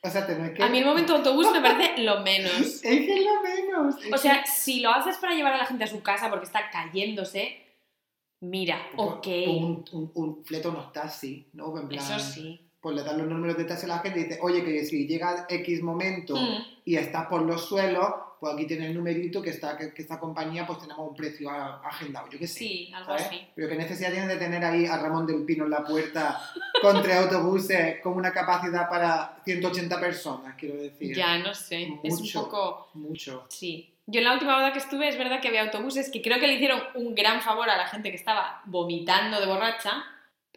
O 0.02 0.10
sea, 0.10 0.26
que... 0.26 0.64
A 0.64 0.70
mí 0.70 0.78
el 0.78 0.86
momento 0.86 1.16
autobús 1.16 1.52
me 1.52 1.62
parece 1.62 2.02
lo 2.02 2.22
menos. 2.22 2.52
Es 2.62 2.82
que 2.82 3.20
es 3.20 3.26
lo 3.26 3.42
menos. 3.42 3.96
es 4.04 4.14
O 4.14 4.18
sea, 4.18 4.46
si 4.46 4.80
lo 4.80 4.92
haces 4.92 5.18
para 5.18 5.34
llevar 5.34 5.54
a 5.54 5.58
la 5.58 5.66
gente 5.66 5.84
a 5.84 5.88
su 5.88 6.02
casa 6.02 6.30
porque 6.30 6.46
está 6.46 6.70
cayéndose, 6.70 7.58
mira, 8.40 8.80
ok, 8.96 9.28
Un, 9.48 9.86
un, 9.92 10.12
un 10.16 10.46
fleta 10.46 10.70
unos 10.70 10.94
taxis, 10.94 11.48
¿no? 11.54 11.78
En 11.78 11.90
plan, 11.90 12.00
eso 12.00 12.20
sí. 12.20 12.66
Pues 12.80 12.96
le 12.96 13.04
das 13.04 13.18
los 13.18 13.28
números 13.28 13.58
de 13.58 13.66
taxi 13.66 13.86
a 13.86 13.90
la 13.90 14.00
gente 14.00 14.22
y 14.22 14.24
dice, 14.24 14.40
oye, 14.42 14.64
que 14.64 14.86
si 14.86 15.06
llega 15.06 15.46
X 15.50 15.84
momento 15.84 16.36
Mm, 16.36 16.64
y 16.86 16.96
estás 16.96 17.28
por 17.28 17.42
los 17.42 17.68
suelos, 17.68 18.14
pues 18.40 18.54
aquí 18.54 18.66
tienes 18.66 18.90
el 18.90 18.96
numerito 18.96 19.42
que, 19.42 19.50
está, 19.50 19.78
que, 19.78 19.94
que 19.94 20.02
esta 20.02 20.20
compañía 20.20 20.66
pues 20.66 20.80
tenemos 20.80 21.10
un 21.10 21.16
precio 21.16 21.50
a- 21.50 21.82
agendado. 21.86 22.30
Yo 22.30 22.40
qué 22.40 22.48
sé. 22.48 22.60
Sí, 22.60 22.92
algo 22.94 23.08
¿sabes? 23.12 23.26
así. 23.28 23.48
Pero 23.56 23.68
qué 23.70 23.76
necesidad 23.76 24.12
tienes 24.12 24.30
de 24.30 24.38
tener 24.38 24.64
ahí 24.64 24.86
a 24.86 24.98
Ramón 24.98 25.28
del 25.28 25.44
Pino 25.46 25.66
en 25.66 25.72
la 25.72 25.84
puerta 25.84 26.40
con 26.82 27.02
tres 27.02 27.18
autobuses 27.18 28.02
con 28.02 28.14
una 28.14 28.32
capacidad 28.32 28.88
para 28.90 29.38
180 29.44 30.00
personas, 30.00 30.56
quiero 30.58 30.76
decir. 30.82 31.16
Ya, 31.16 31.38
no 31.40 31.54
sé. 31.54 31.84
Es 32.04 32.14
un 32.16 32.22
Mucho. 32.22 32.44
poco... 32.44 32.90
Mucho. 32.94 33.46
Sí. 33.50 33.94
Yo 34.12 34.20
en 34.20 34.26
la 34.26 34.34
última 34.34 34.56
boda 34.56 34.74
que 34.74 34.80
estuve 34.80 35.08
es 35.08 35.18
verdad 35.18 35.40
que 35.40 35.50
había 35.50 35.62
autobuses 35.62 36.10
que 36.10 36.22
creo 36.22 36.40
que 36.40 36.48
le 36.48 36.54
hicieron 36.56 36.82
un 36.96 37.14
gran 37.14 37.42
favor 37.42 37.70
a 37.70 37.78
la 37.78 37.86
gente 37.88 38.10
que 38.10 38.16
estaba 38.16 38.62
vomitando 38.66 39.40
de 39.40 39.46
borracha, 39.46 40.04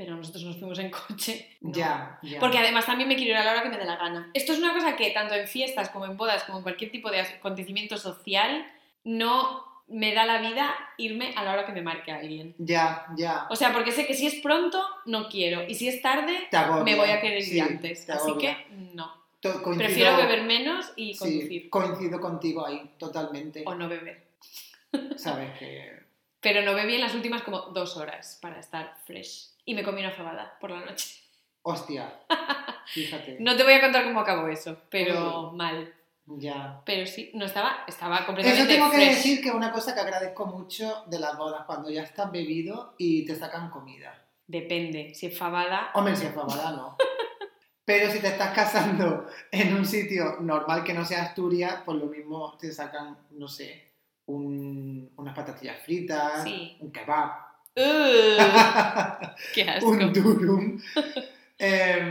pero 0.05 0.17
nosotros 0.17 0.45
nos 0.45 0.57
fuimos 0.57 0.79
en 0.81 0.91
coche. 0.91 1.57
No. 1.61 1.73
Ya, 1.73 2.19
ya. 2.23 2.41
Porque 2.41 2.59
además 2.59 2.87
también 2.87 3.09
me 3.09 3.15
quiero 3.17 3.31
ir 3.33 3.37
a 3.37 3.45
la 3.45 3.53
hora 3.53 3.62
que 3.62 3.69
me 3.69 3.79
dé 3.79 3.85
la 3.85 3.97
gana. 3.97 4.31
Esto 4.35 4.53
es 4.53 4.59
una 4.59 4.73
cosa 4.75 4.97
que 4.97 5.11
tanto 5.11 5.35
en 5.35 5.47
fiestas 5.47 5.91
como 5.91 6.07
en 6.07 6.17
bodas, 6.17 6.43
como 6.45 6.59
en 6.59 6.62
cualquier 6.65 6.91
tipo 6.91 7.11
de 7.11 7.21
acontecimiento 7.21 7.97
social, 7.97 8.67
no 9.05 9.65
me 9.88 10.15
da 10.15 10.25
la 10.25 10.38
vida 10.41 10.75
irme 10.97 11.35
a 11.37 11.45
la 11.45 11.53
hora 11.53 11.67
que 11.67 11.73
me 11.73 11.83
marque 11.83 12.11
alguien. 12.12 12.55
Ya, 12.59 13.07
ya. 13.17 13.47
O 13.51 13.57
sea, 13.57 13.73
porque 13.73 13.93
sé 13.93 14.07
que 14.07 14.15
si 14.15 14.27
es 14.27 14.37
pronto, 14.37 14.83
no 15.07 15.29
quiero. 15.29 15.62
Y 15.69 15.75
si 15.75 15.87
es 15.88 16.01
tarde, 16.03 16.49
me 16.85 16.95
voy 16.97 17.11
a 17.11 17.21
querer 17.21 17.38
ir 17.38 17.45
Sí, 17.45 17.61
antes. 17.61 18.07
te 18.07 18.12
Así 18.12 18.33
que 18.38 18.57
no. 18.95 19.12
Coincido- 19.43 19.77
Prefiero 19.77 20.17
beber 20.17 20.43
menos 20.45 20.93
y 20.97 21.15
sí, 21.15 21.19
conducir. 21.19 21.71
coincido 21.71 22.21
contigo 22.21 22.65
ahí, 22.67 22.91
totalmente. 22.99 23.65
O 23.67 23.75
no 23.75 23.88
beber. 23.88 24.23
Sabes 25.17 25.59
que... 25.59 26.01
Pero 26.41 26.62
no 26.62 26.75
bebí 26.75 26.95
en 26.97 27.01
las 27.03 27.15
últimas 27.15 27.43
como 27.43 27.61
dos 27.61 27.97
horas 27.97 28.38
para 28.43 28.59
estar 28.61 28.97
fresh. 29.07 29.49
Y 29.64 29.75
me 29.75 29.83
comí 29.83 30.01
una 30.01 30.11
fabada 30.11 30.57
por 30.61 30.70
la 30.70 30.81
noche. 30.85 31.16
Hostia, 31.62 32.12
fíjate. 32.87 33.37
No 33.40 33.57
te 33.57 33.62
voy 33.62 33.75
a 33.75 33.81
contar 33.81 34.05
cómo 34.05 34.20
acabó 34.20 34.48
eso, 34.48 34.77
pero 34.90 35.53
mal. 35.53 35.94
Ya. 36.27 36.81
Pero 36.87 37.07
sí, 37.07 37.31
no 37.35 37.44
estaba, 37.44 37.85
estaba 37.87 38.16
Eso 38.18 38.27
completamente 38.27 38.75
tengo 38.75 38.90
que 38.90 38.98
decir 38.98 39.42
que 39.42 39.51
una 39.51 39.72
cosa 39.72 39.92
que 39.94 40.01
agradezco 40.01 40.46
mucho 40.46 41.05
de 41.07 41.18
las 41.18 41.37
bodas, 41.37 41.64
cuando 41.66 41.90
ya 41.90 42.03
estás 42.03 42.31
bebido 42.31 42.94
y 42.98 43.25
te 43.25 43.35
sacan 43.37 43.70
comida. 43.70 44.25
Depende, 44.46 45.14
si 45.14 45.27
es 45.27 45.38
fabada. 45.38 45.90
Hombre, 45.94 46.14
si 46.16 46.27
es 46.27 46.35
fabada, 46.35 46.72
no. 46.72 46.96
Pero 47.85 48.11
si 48.12 48.20
te 48.20 48.29
estás 48.29 48.55
casando 48.55 49.27
en 49.51 49.75
un 49.75 49.85
sitio 49.85 50.37
normal 50.40 50.85
que 50.85 50.94
no 50.94 51.05
sea 51.05 51.22
Asturias, 51.25 51.81
pues 51.85 51.98
lo 51.98 52.07
mismo 52.07 52.57
te 52.57 52.70
sacan, 52.72 53.18
no 53.33 53.48
sé, 53.48 53.92
un- 54.27 55.11
unas 55.16 55.35
patatillas 55.35 55.83
fritas, 55.85 56.44
Sí. 56.44 56.77
un 56.81 56.92
kebab, 56.92 57.31
¡Ugh! 57.77 59.35
¡Qué 59.55 59.63
asco! 59.63 59.89
un 59.91 60.13
durum. 60.13 60.81
No, 61.59 61.67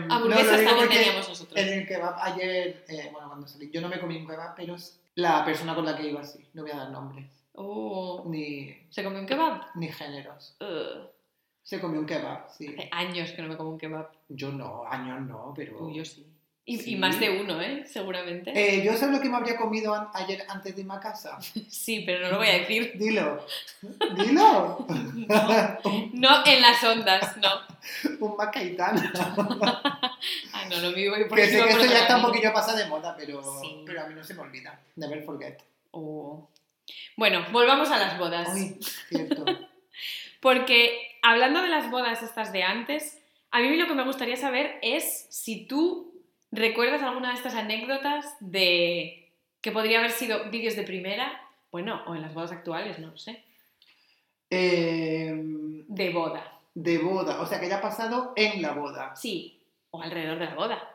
lo 0.07 0.13
Hamburguesas 0.13 0.63
también 0.63 0.89
teníamos 0.89 1.27
nosotros. 1.27 1.59
En 1.59 1.79
el 1.79 1.87
kebab 1.87 2.15
ayer, 2.21 2.85
eh, 2.87 3.09
bueno, 3.11 3.27
cuando 3.27 3.47
salí, 3.47 3.69
yo 3.69 3.81
no 3.81 3.89
me 3.89 3.99
comí 3.99 4.17
un 4.17 4.27
kebab, 4.27 4.55
pero 4.55 4.75
la 5.15 5.43
persona 5.43 5.75
con 5.75 5.85
la 5.85 5.97
que 5.97 6.07
iba 6.07 6.23
sí, 6.23 6.47
no 6.53 6.61
voy 6.61 6.71
a 6.71 6.77
dar 6.77 6.91
nombres, 6.91 7.25
Oh, 7.53 8.23
ni, 8.27 8.73
¿Se 8.89 9.03
comió 9.03 9.19
un 9.19 9.25
kebab? 9.25 9.75
ni 9.75 9.89
géneros. 9.89 10.55
Ugh. 10.61 11.09
Se 11.63 11.79
comió 11.81 11.99
un 11.99 12.05
kebab, 12.05 12.49
sí. 12.49 12.67
Hace 12.67 12.89
años 12.91 13.31
que 13.33 13.41
no 13.41 13.49
me 13.49 13.57
como 13.57 13.71
un 13.71 13.77
kebab. 13.77 14.09
Yo 14.29 14.51
no, 14.51 14.85
años 14.85 15.21
no, 15.21 15.53
pero... 15.55 15.83
Uy, 15.83 15.95
yo 15.95 16.05
sí. 16.05 16.25
Y, 16.63 16.77
Sí. 16.77 16.91
y 16.93 16.95
más 16.95 17.19
de 17.19 17.29
uno, 17.41 17.59
¿eh? 17.59 17.85
Seguramente. 17.87 18.51
Eh, 18.53 18.83
yo 18.85 18.93
sé 18.95 19.07
lo 19.11 19.19
que 19.19 19.29
me 19.29 19.37
habría 19.37 19.57
comido 19.57 19.95
an- 19.95 20.09
ayer 20.13 20.45
antes 20.47 20.75
de 20.75 20.81
irme 20.81 20.93
a 20.93 20.99
casa. 20.99 21.37
Sí, 21.69 22.03
pero 22.05 22.21
no 22.25 22.31
lo 22.33 22.37
voy 22.37 22.49
a 22.49 22.59
decir. 22.59 22.93
Dilo, 22.95 23.45
dilo. 24.15 24.85
No 26.13 26.45
en 26.45 26.61
las 26.61 26.83
ondas, 26.83 27.35
no. 27.37 27.49
un 28.27 28.37
macaitán. 28.37 29.11
Ah, 30.53 30.65
no, 30.69 30.77
lo 30.81 30.91
mío 30.91 31.11
voy 31.11 31.25
por 31.25 31.37
que 31.37 31.47
sé 31.47 31.63
que 31.63 31.69
esto 31.69 31.85
ya 31.85 32.01
está 32.01 32.17
un 32.17 32.23
poquillo 32.23 32.53
pasado 32.53 32.77
de 32.77 32.85
moda, 32.85 33.15
pero, 33.17 33.41
Sí. 33.61 33.83
pero 33.85 34.01
a 34.03 34.07
mí 34.07 34.13
no 34.13 34.23
se 34.23 34.33
me 34.35 34.41
olvida. 34.41 34.79
Never 34.95 35.23
forget. 35.23 35.59
Oh. 35.91 36.47
Bueno, 37.17 37.43
volvamos 37.51 37.89
a 37.89 37.97
las 37.97 38.17
bodas. 38.19 38.49
Uy, 38.53 38.77
cierto. 39.09 39.45
Porque 40.39 41.17
hablando 41.23 41.61
de 41.61 41.69
las 41.69 41.89
bodas 41.89 42.21
estas 42.21 42.51
de 42.53 42.63
antes, 42.63 43.17
a 43.51 43.59
mí 43.59 43.75
lo 43.77 43.87
que 43.87 43.93
me 43.95 44.03
gustaría 44.03 44.35
saber 44.37 44.77
es 44.81 45.25
si 45.29 45.65
tú 45.65 46.10
recuerdas 46.51 47.01
alguna 47.03 47.29
de 47.29 47.35
estas 47.35 47.55
anécdotas 47.55 48.35
de 48.39 49.29
que 49.61 49.71
podría 49.71 49.99
haber 49.99 50.11
sido 50.11 50.49
vídeos 50.49 50.75
de 50.75 50.83
primera, 50.83 51.31
bueno, 51.71 52.01
o 52.07 52.15
en 52.15 52.21
las 52.21 52.33
bodas 52.33 52.51
actuales, 52.51 52.99
no 52.99 53.07
lo 53.11 53.17
sé, 53.17 53.43
Em, 54.49 55.85
de 55.87 56.09
boda. 56.11 56.43
de 56.73 56.97
boda, 56.97 57.41
o 57.41 57.45
sea 57.45 57.59
que 57.59 57.69
ya 57.69 57.77
ha 57.77 57.81
pasado 57.81 58.33
en 58.35 58.61
la 58.61 58.73
boda. 58.73 59.15
Sí, 59.15 59.59
o 59.91 60.01
alrededor 60.01 60.39
de 60.39 60.45
la 60.45 60.55
boda, 60.55 60.89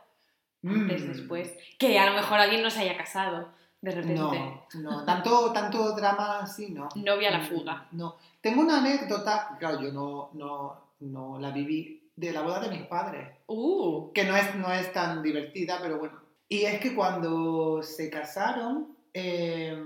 antes, 0.64 1.02
Mm. 1.04 1.08
después. 1.12 1.56
Que 1.78 1.98
a 1.98 2.06
lo 2.06 2.12
mejor 2.16 2.38
alguien 2.38 2.62
no 2.62 2.70
se 2.70 2.80
haya 2.80 2.96
casado 2.96 3.48
de 3.80 3.90
repente. 3.92 4.14
No, 4.20 4.66
no, 4.74 5.04
tanto, 5.04 5.52
tanto 5.52 5.92
drama 5.94 6.40
así, 6.40 6.70
no. 6.70 6.88
Novia 6.96 7.28
a 7.28 7.32
la 7.32 7.38
Mm, 7.38 7.46
fuga. 7.46 7.86
No. 7.92 8.16
Tengo 8.40 8.60
una 8.62 8.78
anécdota, 8.78 9.56
claro, 9.58 9.80
yo 9.82 9.92
no, 9.92 10.30
no, 10.34 10.80
no 11.00 11.38
la 11.38 11.50
viví, 11.50 12.02
de 12.16 12.32
la 12.32 12.42
boda 12.42 12.60
de 12.60 12.76
mis 12.76 12.86
padres, 12.86 13.28
Uh, 13.46 14.12
que 14.12 14.24
no 14.24 14.36
es, 14.36 14.56
no 14.56 14.72
es 14.72 14.92
tan 14.92 15.22
divertida, 15.22 15.78
pero 15.80 15.98
bueno. 15.98 16.20
Y 16.48 16.62
es 16.64 16.80
que 16.80 16.94
cuando 16.94 17.82
se 17.82 18.10
casaron, 18.10 18.96
eh, 19.14 19.76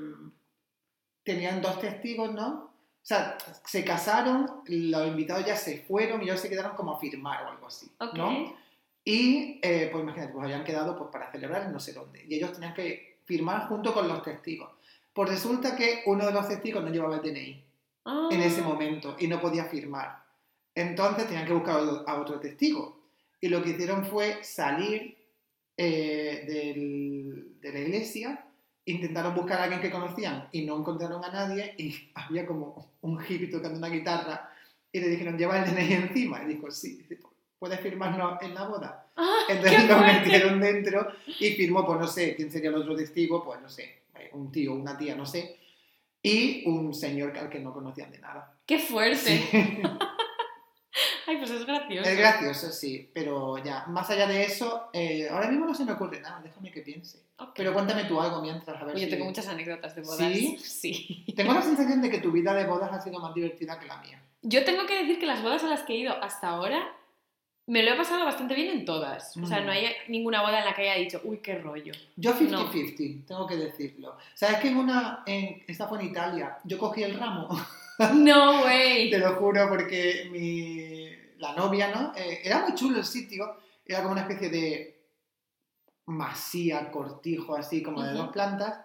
tenían 1.23 1.61
dos 1.61 1.79
testigos, 1.79 2.33
¿no? 2.33 2.71
O 3.03 3.03
sea, 3.03 3.37
se 3.65 3.85
casaron, 3.85 4.63
los 4.67 5.07
invitados 5.07 5.45
ya 5.45 5.57
se 5.57 5.79
fueron 5.79 6.23
y 6.23 6.25
ellos 6.25 6.41
se 6.41 6.49
quedaron 6.49 6.77
como 6.77 6.95
a 6.95 7.01
firmar 7.01 7.45
o 7.45 7.49
algo 7.51 7.67
así, 7.67 7.91
ok. 7.99 8.15
¿no? 8.15 8.55
Y, 9.05 9.59
eh, 9.63 9.89
pues 9.91 10.03
imagínate, 10.03 10.33
pues 10.33 10.45
habían 10.45 10.65
quedado 10.65 10.97
pues, 10.97 11.11
para 11.11 11.31
celebrar 11.33 11.65
en 11.65 11.73
no 11.73 11.81
sé 11.81 11.93
dónde. 11.93 12.25
Y 12.29 12.35
ellos 12.35 12.53
tenían 12.53 12.75
que 12.75 13.19
firmar 13.25 13.69
junto 13.69 13.93
con 13.93 14.07
los 14.07 14.23
testigos. 14.23 14.71
Pues 15.13 15.31
resulta 15.31 15.77
que 15.77 16.03
uno 16.07 16.27
de 16.27 16.33
los 16.33 16.47
testigos 16.49 16.85
no 16.85 16.91
llevaba 16.91 17.17
el 17.17 17.23
DNI 17.23 17.71
Ah, 18.05 18.29
en 18.31 18.41
ese 18.41 18.63
momento 18.63 19.17
y 19.19 19.29
no 19.29 19.41
podía 19.41 19.65
firmar. 19.67 20.20
Entonces 20.81 21.27
tenían 21.27 21.47
que 21.47 21.53
buscar 21.53 21.81
a 22.07 22.21
otro 22.21 22.39
testigo. 22.41 23.01
Y 23.41 23.49
lo 23.49 23.63
que 23.63 23.71
hicieron 23.71 24.05
fue 24.07 24.43
salir 24.43 25.17
eh, 25.77 26.45
del- 26.47 27.59
de 27.61 27.73
la 27.73 27.79
iglesia, 27.81 28.45
intentaron 28.85 29.35
buscar 29.35 29.61
a 29.61 29.65
alguien 29.65 29.81
que 29.81 29.91
conocían 29.91 30.49
y 30.53 30.63
no 30.67 30.77
encontraron 30.79 31.25
a 31.25 31.31
nadie 31.33 31.75
y 31.79 31.95
había 32.15 32.47
como 32.47 32.93
un 33.01 33.19
hippie 33.19 33.47
tocando 33.49 33.79
una 33.79 33.89
guitarra 33.89 34.51
y 34.93 35.01
le 35.01 35.09
dijeron, 35.09 35.39
lleva 35.39 35.63
el 35.63 35.71
DNI 35.75 35.93
encima. 35.95 36.43
Y 36.43 36.47
dijo, 36.49 36.71
sí, 36.71 37.07
¿puedes 37.59 37.81
firmarlo 37.81 38.39
en 38.43 38.55
la 38.55 38.69
boda? 38.69 39.07
¡Ah! 39.17 39.39
Entonces 39.49 39.81
¡Qué 39.83 39.87
lo 39.89 39.99
metieron 40.01 40.61
dentro 40.61 41.09
y 41.27 41.51
firmó, 41.53 41.87
pues 41.87 42.01
no 42.01 42.07
sé, 42.07 42.35
quién 42.37 42.51
sería 42.51 42.71
el 42.71 42.77
otro 42.77 42.95
testigo, 42.97 43.43
pues 43.45 43.61
no 43.63 43.69
sé, 43.69 44.03
un 44.33 44.51
tío, 44.53 44.75
una 44.75 44.99
tía, 44.99 45.15
no 45.17 45.25
sé, 45.25 45.57
y 46.23 46.69
un 46.69 46.93
señor 46.93 47.37
al 47.39 47.49
que 47.49 47.59
no 47.61 47.73
conocían 47.73 48.11
de 48.13 48.19
nada. 48.19 48.55
¡Qué 48.67 48.79
fuerte! 48.79 49.17
Sí. 49.17 49.49
Ay, 51.31 51.37
pues 51.39 51.51
es 51.53 51.65
gracioso. 51.65 52.11
Es 52.11 52.19
gracioso, 52.19 52.71
sí, 52.73 53.09
pero 53.15 53.57
ya, 53.59 53.85
más 53.87 54.11
allá 54.11 54.27
de 54.27 54.43
eso, 54.43 54.91
eh, 54.93 55.29
ahora 55.31 55.49
mismo 55.49 55.65
no 55.67 55.75
se 55.75 55.85
me 55.85 55.93
ocurre 55.93 56.21
nada, 56.21 56.41
déjame 56.43 56.73
que 56.73 56.81
piense. 56.81 57.21
Pero 57.55 57.73
cuéntame 57.73 58.05
tú 58.05 58.21
algo 58.21 58.43
mientras, 58.43 58.81
a 58.83 58.85
ver 58.85 58.97
Oye, 58.97 59.05
si- 59.05 59.11
tengo 59.13 59.25
muchas 59.27 59.47
anécdotas 59.47 59.95
de 59.95 60.03
bodas. 60.03 60.19
¿Sí? 60.33 60.59
Sí. 60.65 61.25
Tengo 61.37 61.55
la 61.55 61.63
sensación 61.63 62.03
de 62.03 62.11
que 62.11 62.19
tu 62.19 62.33
vida 62.33 62.53
de 62.53 62.65
bodas 62.67 62.93
ha 62.93 63.01
sido 63.01 63.21
más 63.21 63.33
divertida 63.33 63.79
que 63.79 63.87
la 63.87 63.99
mía. 63.99 64.21
Yo 64.43 64.65
tengo 64.65 64.87
que 64.87 64.99
decir 64.99 65.19
que 65.21 65.27
las 65.27 65.41
bodas 65.43 65.63
a 65.63 65.69
las 65.69 65.83
que 65.83 65.93
he 65.93 65.99
ido 65.99 66.13
hasta 66.23 66.49
ahora 66.49 66.83
me 67.67 67.85
lo 67.85 67.93
he 67.93 67.97
pasado 67.97 68.25
bastante 68.25 68.55
bien 68.57 68.71
en 68.71 68.85
todas. 68.85 69.37
O 69.37 69.47
sea, 69.47 69.61
no 69.61 69.71
hay 69.71 69.87
ninguna 70.09 70.43
boda 70.43 70.59
en 70.59 70.65
la 70.65 70.75
que 70.75 70.83
haya 70.91 71.01
dicho, 71.01 71.21
uy, 71.23 71.39
qué 71.39 71.57
rollo. 71.57 71.93
Yo 72.17 72.35
50-50, 72.35 73.27
tengo 73.27 73.47
que 73.47 73.57
decirlo. 73.57 74.17
¿Sabes 74.35 74.59
que 74.59 74.69
en 74.69 74.77
una, 74.79 75.23
en, 75.25 75.63
esta 75.69 75.87
fue 75.87 76.01
en 76.01 76.07
Italia, 76.07 76.59
yo 76.65 76.79
cogí 76.79 77.05
el 77.05 77.17
ramo? 77.17 77.49
No, 78.15 78.61
güey. 78.63 79.09
Te 79.11 79.19
lo 79.19 79.35
juro, 79.37 79.69
porque 79.69 80.29
mi, 80.33 81.00
la 81.41 81.55
novia, 81.55 81.89
¿no? 81.89 82.13
Eh, 82.15 82.43
era 82.45 82.61
muy 82.61 82.75
chulo 82.75 82.99
el 82.99 83.05
sitio, 83.05 83.57
era 83.85 84.01
como 84.03 84.13
una 84.13 84.23
especie 84.23 84.51
de 84.51 85.01
masía, 86.07 86.91
cortijo, 86.91 87.57
así 87.57 87.83
como 87.83 88.03
de 88.03 88.13
dos 88.13 88.29
plantas, 88.29 88.81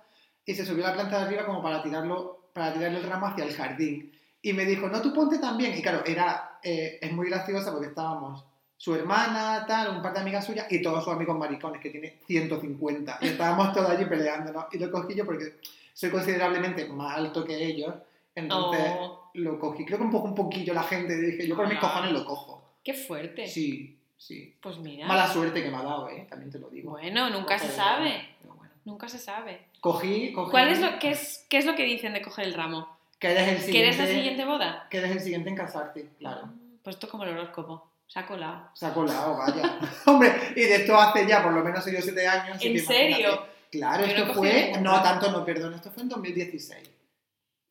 y 0.45 0.53
se 0.53 0.65
subió 0.65 0.85
a 0.85 0.89
la 0.89 0.93
planta 0.95 1.19
de 1.19 1.25
arriba 1.25 1.45
como 1.45 1.61
para 1.61 1.83
tirarlo, 1.83 2.49
para 2.53 2.73
tirarle 2.73 2.99
el 2.99 3.03
ramo 3.03 3.27
hacia 3.27 3.45
el 3.45 3.53
jardín. 3.53 4.11
Y 4.41 4.53
me 4.53 4.65
dijo, 4.65 4.87
no, 4.87 5.01
tú 5.01 5.11
ponte 5.13 5.39
también. 5.39 5.77
Y 5.77 5.81
claro, 5.81 6.03
era, 6.05 6.59
eh, 6.63 6.99
es 7.01 7.11
muy 7.11 7.29
graciosa 7.29 7.71
porque 7.71 7.87
estábamos 7.87 8.45
su 8.77 8.93
hermana, 8.93 9.65
tal, 9.67 9.95
un 9.95 10.01
par 10.03 10.13
de 10.13 10.19
amigas 10.19 10.45
suyas 10.45 10.67
y 10.69 10.81
todos 10.81 11.03
sus 11.03 11.13
amigos 11.13 11.37
maricones, 11.37 11.81
que 11.81 11.89
tiene 11.89 12.19
150. 12.27 13.19
Y 13.21 13.27
estábamos 13.29 13.73
todos 13.73 13.89
allí 13.89 14.05
peleándonos. 14.05 14.65
Y 14.71 14.77
lo 14.77 14.91
cogí 14.91 15.15
yo 15.15 15.25
porque 15.25 15.59
soy 15.93 16.11
considerablemente 16.11 16.85
más 16.87 17.17
alto 17.17 17.43
que 17.43 17.65
ellos. 17.65 17.95
Entonces 18.35 18.91
Oh, 18.99 19.24
lo 19.35 19.59
cogí. 19.59 19.85
Creo 19.85 19.97
que 19.99 20.03
un 20.05 20.11
poco 20.11 20.27
un 20.27 20.35
poquillo 20.35 20.73
la 20.73 20.83
gente. 20.83 21.15
Dije, 21.19 21.47
yo 21.47 21.55
por 21.55 21.67
mis 21.67 21.77
Ah. 21.77 21.81
cojones 21.81 22.11
lo 22.11 22.25
cojo. 22.25 22.61
qué 22.83 22.93
fuerte. 22.93 23.47
Sí, 23.47 23.97
sí. 24.17 24.55
Pues 24.61 24.77
mira. 24.79 25.07
Mala 25.07 25.27
suerte 25.27 25.63
que 25.63 25.69
me 25.71 25.77
ha 25.77 25.83
dado, 25.83 26.07
¿eh? 26.09 26.27
También 26.29 26.51
te 26.51 26.59
lo 26.59 26.69
digo. 26.69 26.91
Bueno, 26.91 27.29
nunca 27.31 27.57
se 27.57 27.69
sabe. 27.69 28.29
pero 28.41 28.53
bueno. 28.55 28.73
Nunca 28.85 29.09
se 29.09 29.17
sabe. 29.17 29.67
Cogí, 29.81 30.31
cogí. 30.33 30.51
¿Cuál 30.51 30.67
es 30.69 30.79
lo, 30.79 30.99
qué, 30.99 31.11
es, 31.11 31.45
¿Qué 31.49 31.57
es 31.57 31.65
lo 31.65 31.75
que 31.75 31.83
dicen 31.83 32.13
de 32.13 32.21
coger 32.21 32.45
el 32.45 32.53
ramo? 32.53 32.95
Que 33.19 33.31
eres 33.31 33.47
el 33.47 33.55
¿Que 33.57 33.61
siguiente. 33.63 33.87
eres 33.87 33.97
la 33.99 34.07
siguiente 34.07 34.45
boda? 34.45 34.87
Que 34.91 34.97
eres 34.99 35.11
el 35.11 35.19
siguiente 35.21 35.49
en 35.49 35.55
casarte, 35.55 36.09
claro. 36.19 36.49
Pues 36.83 36.95
esto 36.95 37.07
es 37.07 37.11
como 37.11 37.23
el 37.23 37.31
horóscopo. 37.31 37.89
Se 38.07 38.19
ha 38.19 38.27
colado. 38.27 38.69
Se 38.75 38.85
ha 38.85 38.93
colado, 38.93 39.35
vaya. 39.37 39.79
Hombre, 40.05 40.31
y 40.55 40.61
de 40.61 40.75
esto 40.75 40.95
hace 40.95 41.25
ya 41.27 41.41
por 41.41 41.53
lo 41.53 41.63
menos 41.63 41.83
6 41.83 41.97
o 41.97 42.01
7 42.03 42.27
años. 42.27 42.57
¿En 42.61 42.79
serio? 42.85 43.17
imagínate. 43.19 43.51
Claro, 43.71 44.05
Yo 44.05 44.11
esto 44.11 44.33
fue. 44.35 44.73
No, 44.81 45.01
tanto 45.01 45.31
no, 45.31 45.43
perdón. 45.43 45.73
Esto 45.73 45.89
fue 45.91 46.03
en 46.03 46.09
2016. 46.09 46.91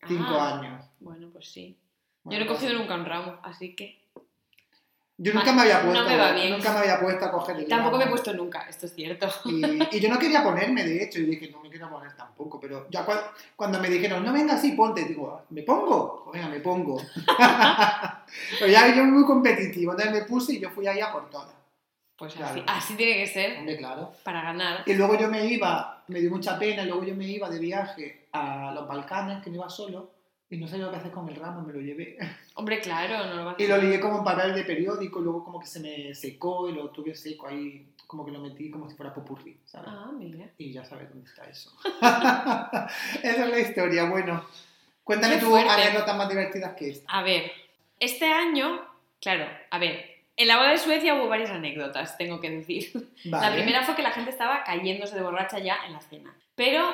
Cinco 0.09 0.25
Ah, 0.37 0.59
años. 0.59 0.85
Bueno, 1.05 1.29
pues 1.33 1.49
sí. 1.51 1.77
Bueno, 2.23 2.41
Yo 2.41 2.45
no 2.45 2.51
he 2.51 2.55
cogido 2.55 2.73
pues- 2.73 2.81
nunca 2.81 2.95
un 2.95 3.05
ramo, 3.05 3.39
así 3.43 3.75
que. 3.77 4.03
Yo 5.17 5.33
nunca 5.33 5.53
me 5.53 5.63
había 5.63 5.81
No 5.83 5.91
puesto. 5.93 6.09
me 6.09 6.17
va 6.17 6.33
bien. 6.33 6.51
Nunca 6.51 6.73
me 6.73 6.79
había 6.81 6.99
puesto 6.99 7.25
a 7.25 7.31
coger 7.31 7.57
el 7.59 7.69
Tampoco 7.69 7.99
me 7.99 8.05
he 8.05 8.09
puesto 8.09 8.33
nunca, 8.35 8.63
esto 8.69 8.87
es 8.87 8.95
cierto. 8.97 9.29
Y, 9.45 9.97
y 9.97 10.01
yo 10.01 10.09
no 10.09 10.19
quería 10.19 10.43
ponerme, 10.43 10.83
de 10.83 11.05
hecho, 11.05 11.21
y 11.21 11.27
dije, 11.27 11.51
no 11.53 11.61
me 11.61 11.71
quiero 11.71 11.89
poner 11.89 12.17
tampoco, 12.17 12.59
pero 12.59 12.89
ya 12.91 13.07
cua- 13.07 13.31
cuando 13.55 13.79
me 13.79 13.89
dijeron, 13.89 14.25
no, 14.25 14.33
venga, 14.33 14.59
sí, 14.59 14.73
ponte, 14.73 15.05
digo, 15.05 15.31
"Ah, 15.39 15.45
¿me 15.51 15.63
pongo? 15.63 16.29
Venga, 16.33 16.49
me 16.49 16.59
pongo. 16.59 17.01
pero 18.59 18.71
ya 18.73 18.93
yo 18.95 19.05
muy 19.05 19.25
competitivo, 19.25 19.93
entonces 19.93 20.13
me 20.21 20.23
puse 20.27 20.55
y 20.55 20.61
yo 20.61 20.71
fui 20.71 20.87
ahí 20.89 21.01
a 21.01 21.13
por 21.13 21.31
todas. 21.31 21.55
Pues 22.17 22.35
Claro. 22.35 22.53
así, 22.53 22.65
así 22.67 22.95
tiene 22.95 23.15
que 23.15 23.27
ser 23.29 23.59
Hombre, 23.59 23.77
claro. 23.77 24.13
para 24.25 24.43
ganar. 24.43 24.83
Y 24.87 24.95
luego 24.95 25.17
yo 25.19 25.29
me 25.29 25.47
iba, 25.47 26.03
me 26.09 26.21
dio 26.21 26.31
mucha 26.31 26.59
pena, 26.59 26.83
y 26.83 26.87
luego 26.87 27.05
yo 27.05 27.15
me 27.15 27.27
iba 27.29 27.49
de 27.49 27.59
viaje 27.61 28.29
a 28.33 28.73
los 28.75 28.89
Balcanes, 28.89 29.43
que 29.45 29.51
me 29.51 29.57
iba 29.59 29.69
solo, 29.69 30.11
y 30.55 30.57
no 30.57 30.69
sabía 30.69 30.85
lo 30.85 30.93
que 30.93 30.99
hacer 30.99 31.11
con 31.11 31.29
el 31.29 31.35
ramo, 31.35 31.63
me 31.63 31.73
lo 31.73 31.81
llevé. 31.81 32.17
Hombre, 32.55 32.79
claro, 32.81 33.27
no 33.27 33.35
lo 33.35 33.45
vas 33.45 33.57
a 33.59 33.63
Y 33.63 33.67
lo 33.67 33.77
ligué 33.77 33.99
como 33.99 34.19
en 34.19 34.25
papel 34.25 34.55
de 34.55 34.63
periódico, 34.63 35.21
y 35.21 35.25
luego 35.25 35.45
como 35.45 35.59
que 35.59 35.67
se 35.67 35.81
me 35.81 36.15
secó 36.15 36.69
y 36.69 36.73
lo 36.73 36.91
tuve 36.91 37.13
seco 37.15 37.49
ahí, 37.49 37.89
como 38.07 38.25
que 38.25 38.31
lo 38.31 38.39
metí 38.39 38.71
como 38.71 38.89
si 38.89 38.95
fuera 38.95 39.13
popurrí, 39.13 39.59
¿sabes? 39.65 39.89
Ah, 39.91 40.13
mira. 40.17 40.47
Y 40.57 40.73
ya 40.73 40.85
sabes 40.85 41.09
dónde 41.09 41.29
está 41.29 41.45
eso. 41.45 41.73
Esa 43.23 43.45
es 43.45 43.51
la 43.51 43.59
historia. 43.59 44.05
Bueno, 44.09 44.45
cuéntame 45.03 45.39
tú 45.39 45.57
anécdotas 45.57 46.17
más 46.17 46.29
divertidas 46.29 46.75
que 46.75 46.91
esta. 46.91 47.13
A 47.13 47.25
ver, 47.25 47.51
este 47.99 48.27
año, 48.27 48.81
claro, 49.21 49.47
a 49.71 49.79
ver, 49.79 50.05
en 50.37 50.47
la 50.47 50.59
boda 50.59 50.71
de 50.71 50.79
Suecia 50.79 51.17
hubo 51.17 51.29
varias 51.29 51.51
anécdotas, 51.51 52.17
tengo 52.17 52.41
que 52.41 52.51
decir. 52.51 52.93
Vale. 53.25 53.47
La 53.49 53.53
primera 53.53 53.83
fue 53.83 53.97
que 53.97 54.03
la 54.03 54.13
gente 54.13 54.31
estaba 54.31 54.63
cayéndose 54.63 55.17
de 55.17 55.23
borracha 55.23 55.59
ya 55.59 55.79
en 55.87 55.95
la 55.95 56.01
cena. 56.01 56.33
Pero 56.55 56.85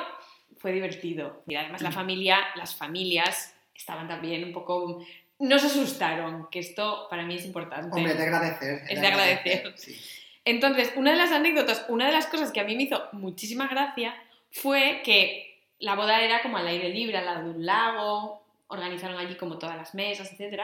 fue 0.61 0.71
divertido. 0.71 1.43
Y 1.47 1.55
además 1.55 1.81
la 1.81 1.91
familia, 1.91 2.37
las 2.55 2.75
familias 2.75 3.55
estaban 3.75 4.07
también 4.07 4.43
un 4.43 4.53
poco... 4.53 5.03
No 5.39 5.57
se 5.57 5.67
asustaron, 5.67 6.47
que 6.51 6.59
esto 6.59 7.07
para 7.09 7.23
mí 7.23 7.35
es 7.35 7.45
importante. 7.45 7.97
Hombre, 7.97 8.13
de 8.13 8.23
agradecer. 8.23 8.83
Es 8.87 9.01
de 9.01 9.07
agradecer. 9.07 9.73
Sí. 9.75 9.99
Entonces, 10.45 10.93
una 10.95 11.11
de 11.11 11.17
las 11.17 11.31
anécdotas, 11.31 11.85
una 11.89 12.05
de 12.05 12.11
las 12.11 12.27
cosas 12.27 12.51
que 12.51 12.59
a 12.59 12.63
mí 12.63 12.75
me 12.75 12.83
hizo 12.83 13.01
muchísima 13.11 13.67
gracia 13.67 14.13
fue 14.51 15.01
que 15.03 15.59
la 15.79 15.95
boda 15.95 16.21
era 16.21 16.43
como 16.43 16.57
al 16.57 16.67
aire 16.67 16.89
libre, 16.89 17.17
al 17.17 17.25
lado 17.25 17.43
de 17.43 17.49
un 17.55 17.65
lago, 17.65 18.43
organizaron 18.67 19.17
allí 19.17 19.35
como 19.35 19.57
todas 19.57 19.75
las 19.75 19.95
mesas, 19.95 20.31
etc. 20.31 20.61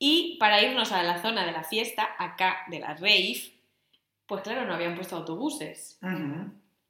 Y 0.00 0.36
para 0.40 0.60
irnos 0.62 0.90
a 0.90 1.02
la 1.04 1.22
zona 1.22 1.46
de 1.46 1.52
la 1.52 1.62
fiesta, 1.62 2.08
acá 2.18 2.64
de 2.68 2.80
la 2.80 2.94
rave, 2.94 3.40
pues 4.26 4.42
claro, 4.42 4.66
no 4.66 4.74
habían 4.74 4.96
puesto 4.96 5.16
autobuses. 5.16 5.98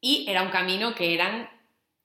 Y 0.01 0.27
era 0.29 0.43
un 0.43 0.51
camino 0.51 0.95
que 0.95 1.13
eran 1.13 1.51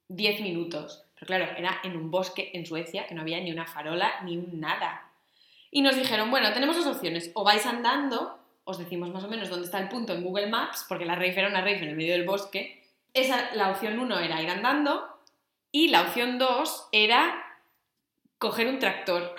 10 0.09 0.41
minutos. 0.41 1.03
Pero 1.15 1.27
claro, 1.27 1.57
era 1.57 1.79
en 1.83 1.95
un 1.95 2.11
bosque 2.11 2.51
en 2.53 2.65
Suecia, 2.65 3.07
que 3.07 3.15
no 3.15 3.21
había 3.21 3.39
ni 3.39 3.51
una 3.51 3.65
farola 3.65 4.21
ni 4.23 4.37
un 4.37 4.59
nada. 4.59 5.09
Y 5.71 5.81
nos 5.81 5.95
dijeron, 5.95 6.29
bueno, 6.29 6.53
tenemos 6.53 6.75
dos 6.75 6.95
opciones. 6.95 7.31
O 7.33 7.43
vais 7.43 7.65
andando, 7.65 8.39
os 8.63 8.77
decimos 8.77 9.09
más 9.09 9.23
o 9.23 9.27
menos 9.27 9.49
dónde 9.49 9.65
está 9.65 9.79
el 9.79 9.89
punto 9.89 10.13
en 10.13 10.23
Google 10.23 10.47
Maps, 10.47 10.85
porque 10.87 11.05
la 11.05 11.15
rave 11.15 11.37
era 11.37 11.49
una 11.49 11.61
rave 11.61 11.77
en 11.77 11.89
el 11.89 11.95
medio 11.95 12.13
del 12.13 12.25
bosque. 12.25 12.83
Esa, 13.13 13.53
la 13.55 13.71
opción 13.71 13.99
1 13.99 14.19
era 14.19 14.41
ir 14.41 14.49
andando. 14.49 15.07
Y 15.71 15.87
la 15.87 16.01
opción 16.03 16.37
2 16.37 16.89
era 16.91 17.43
coger 18.37 18.67
un 18.67 18.79
tractor. 18.79 19.35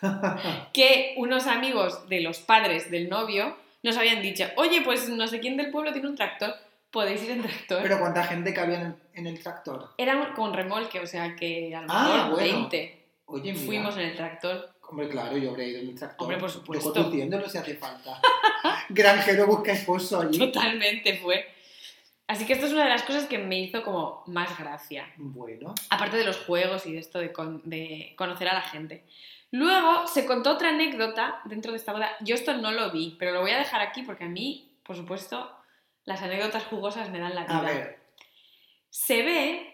que 0.72 1.14
unos 1.16 1.46
amigos 1.46 2.08
de 2.08 2.20
los 2.20 2.38
padres 2.40 2.90
del 2.90 3.08
novio 3.08 3.56
nos 3.82 3.96
habían 3.96 4.22
dicho, 4.22 4.46
oye, 4.56 4.80
pues 4.82 5.08
no 5.08 5.26
sé 5.28 5.40
quién 5.40 5.56
del 5.56 5.70
pueblo 5.70 5.92
tiene 5.92 6.08
un 6.08 6.16
tractor, 6.16 6.54
podéis 6.94 7.22
ir 7.24 7.32
en 7.32 7.42
tractor. 7.42 7.82
Pero 7.82 7.98
¿cuánta 7.98 8.24
gente 8.24 8.54
cabía 8.54 8.80
en, 8.80 8.96
en 9.14 9.26
el 9.26 9.42
tractor? 9.42 9.90
Era 9.98 10.32
con 10.34 10.54
remolque, 10.54 11.00
o 11.00 11.06
sea 11.06 11.36
que 11.36 11.74
a 11.76 11.82
lo 11.82 11.86
Ah, 11.90 12.04
mejor 12.28 12.30
bueno. 12.40 12.58
20 12.70 13.04
Oye, 13.26 13.52
mira. 13.52 13.66
fuimos 13.66 13.96
en 13.96 14.02
el 14.04 14.16
tractor. 14.16 14.70
Hombre, 14.88 15.08
claro, 15.08 15.36
yo 15.36 15.50
habré 15.50 15.68
ido 15.68 15.80
en 15.80 15.88
el 15.88 15.94
tractor. 15.98 16.22
Hombre, 16.24 16.38
por 16.38 16.48
Yo 16.50 16.54
supuesto. 16.60 16.92
conduciéndolo 16.94 17.48
si 17.48 17.58
hace 17.58 17.74
falta. 17.74 18.20
Granjero 18.88 19.46
busca 19.46 19.72
esposo 19.72 20.20
allí. 20.20 20.38
Totalmente 20.38 21.18
fue. 21.18 21.46
Así 22.26 22.46
que 22.46 22.54
esto 22.54 22.66
es 22.66 22.72
una 22.72 22.84
de 22.84 22.90
las 22.90 23.02
cosas 23.02 23.24
que 23.26 23.36
me 23.38 23.58
hizo 23.58 23.82
como 23.82 24.22
más 24.26 24.56
gracia. 24.58 25.06
Bueno. 25.16 25.74
Aparte 25.90 26.16
de 26.16 26.24
los 26.24 26.38
juegos 26.38 26.86
y 26.86 26.92
de 26.92 26.98
esto 27.00 27.18
de, 27.18 27.32
con- 27.32 27.60
de 27.68 28.14
conocer 28.16 28.48
a 28.48 28.54
la 28.54 28.62
gente. 28.62 29.04
Luego 29.50 30.06
se 30.06 30.26
contó 30.26 30.52
otra 30.52 30.70
anécdota 30.70 31.40
dentro 31.44 31.72
de 31.72 31.78
esta 31.78 31.92
boda. 31.92 32.10
Yo 32.20 32.34
esto 32.34 32.56
no 32.56 32.70
lo 32.72 32.90
vi, 32.90 33.16
pero 33.18 33.32
lo 33.32 33.40
voy 33.40 33.50
a 33.52 33.58
dejar 33.58 33.80
aquí 33.82 34.02
porque 34.02 34.24
a 34.24 34.28
mí, 34.28 34.70
por 34.84 34.96
supuesto, 34.96 35.50
las 36.04 36.22
anécdotas 36.22 36.64
jugosas 36.64 37.10
me 37.10 37.18
dan 37.18 37.34
la 37.34 37.44
vida. 37.44 37.58
A 37.58 37.62
ver. 37.62 37.98
se 38.90 39.22
ve 39.22 39.70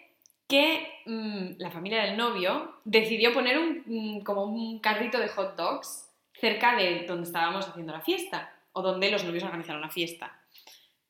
que 0.49 0.89
mm, 1.07 1.59
la 1.59 1.71
familia 1.71 2.03
del 2.03 2.17
novio 2.17 2.81
decidió 2.85 3.33
poner 3.33 3.59
un, 3.59 3.83
mm, 3.87 4.21
como 4.23 4.45
un 4.45 4.81
carrito 4.81 5.19
de 5.19 5.29
hot 5.29 5.57
dogs 5.57 6.09
cerca 6.33 6.75
de 6.77 7.05
donde 7.07 7.27
estábamos 7.27 7.69
haciendo 7.69 7.93
la 7.93 8.01
fiesta 8.01 8.53
o 8.73 8.83
donde 8.83 9.11
los 9.11 9.25
novios 9.25 9.45
organizaron 9.45 9.81
la 9.81 9.91
fiesta. 9.91 10.37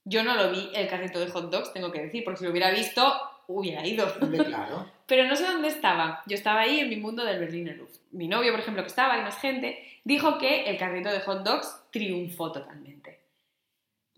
Yo 0.04 0.24
no 0.24 0.34
lo 0.34 0.50
vi 0.50 0.70
el 0.74 0.88
carrito 0.88 1.20
de 1.20 1.30
hot 1.30 1.50
dogs, 1.50 1.72
tengo 1.72 1.92
que 1.92 2.02
decir, 2.02 2.24
porque 2.24 2.38
si 2.38 2.44
lo 2.44 2.50
hubiera 2.50 2.70
visto, 2.70 3.02
hubiera 3.46 3.86
ido. 3.86 4.06
Claro. 4.44 4.90
Pero 5.06 5.26
no 5.26 5.36
sé 5.36 5.44
dónde 5.44 5.68
estaba. 5.68 6.22
Yo 6.26 6.34
estaba 6.34 6.60
ahí 6.60 6.80
en 6.80 6.88
mi 6.88 6.96
mundo 6.96 7.24
del 7.24 7.38
Berliner 7.38 7.76
Luft. 7.76 8.00
Mi 8.12 8.28
novio, 8.28 8.52
por 8.52 8.60
ejemplo, 8.60 8.82
que 8.82 8.88
estaba 8.88 9.18
y 9.18 9.22
más 9.22 9.38
gente, 9.38 9.78
dijo 10.04 10.38
que 10.38 10.64
el 10.64 10.78
carrito 10.78 11.10
de 11.10 11.20
hot 11.20 11.42
dogs 11.42 11.82
triunfó 11.90 12.52
totalmente. 12.52 13.19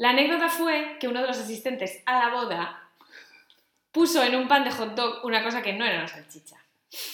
La 0.02 0.10
anécdota 0.10 0.48
fue 0.48 0.96
que 0.98 1.06
uno 1.06 1.20
de 1.20 1.28
los 1.28 1.38
asistentes 1.38 2.02
a 2.06 2.18
la 2.18 2.34
boda 2.34 2.90
puso 3.92 4.20
en 4.24 4.34
un 4.34 4.48
pan 4.48 4.64
de 4.64 4.72
hot 4.72 4.96
dog 4.96 5.24
una 5.24 5.44
cosa 5.44 5.62
que 5.62 5.74
no 5.74 5.84
era 5.84 5.98
una 5.98 6.08
salchicha. 6.08 6.56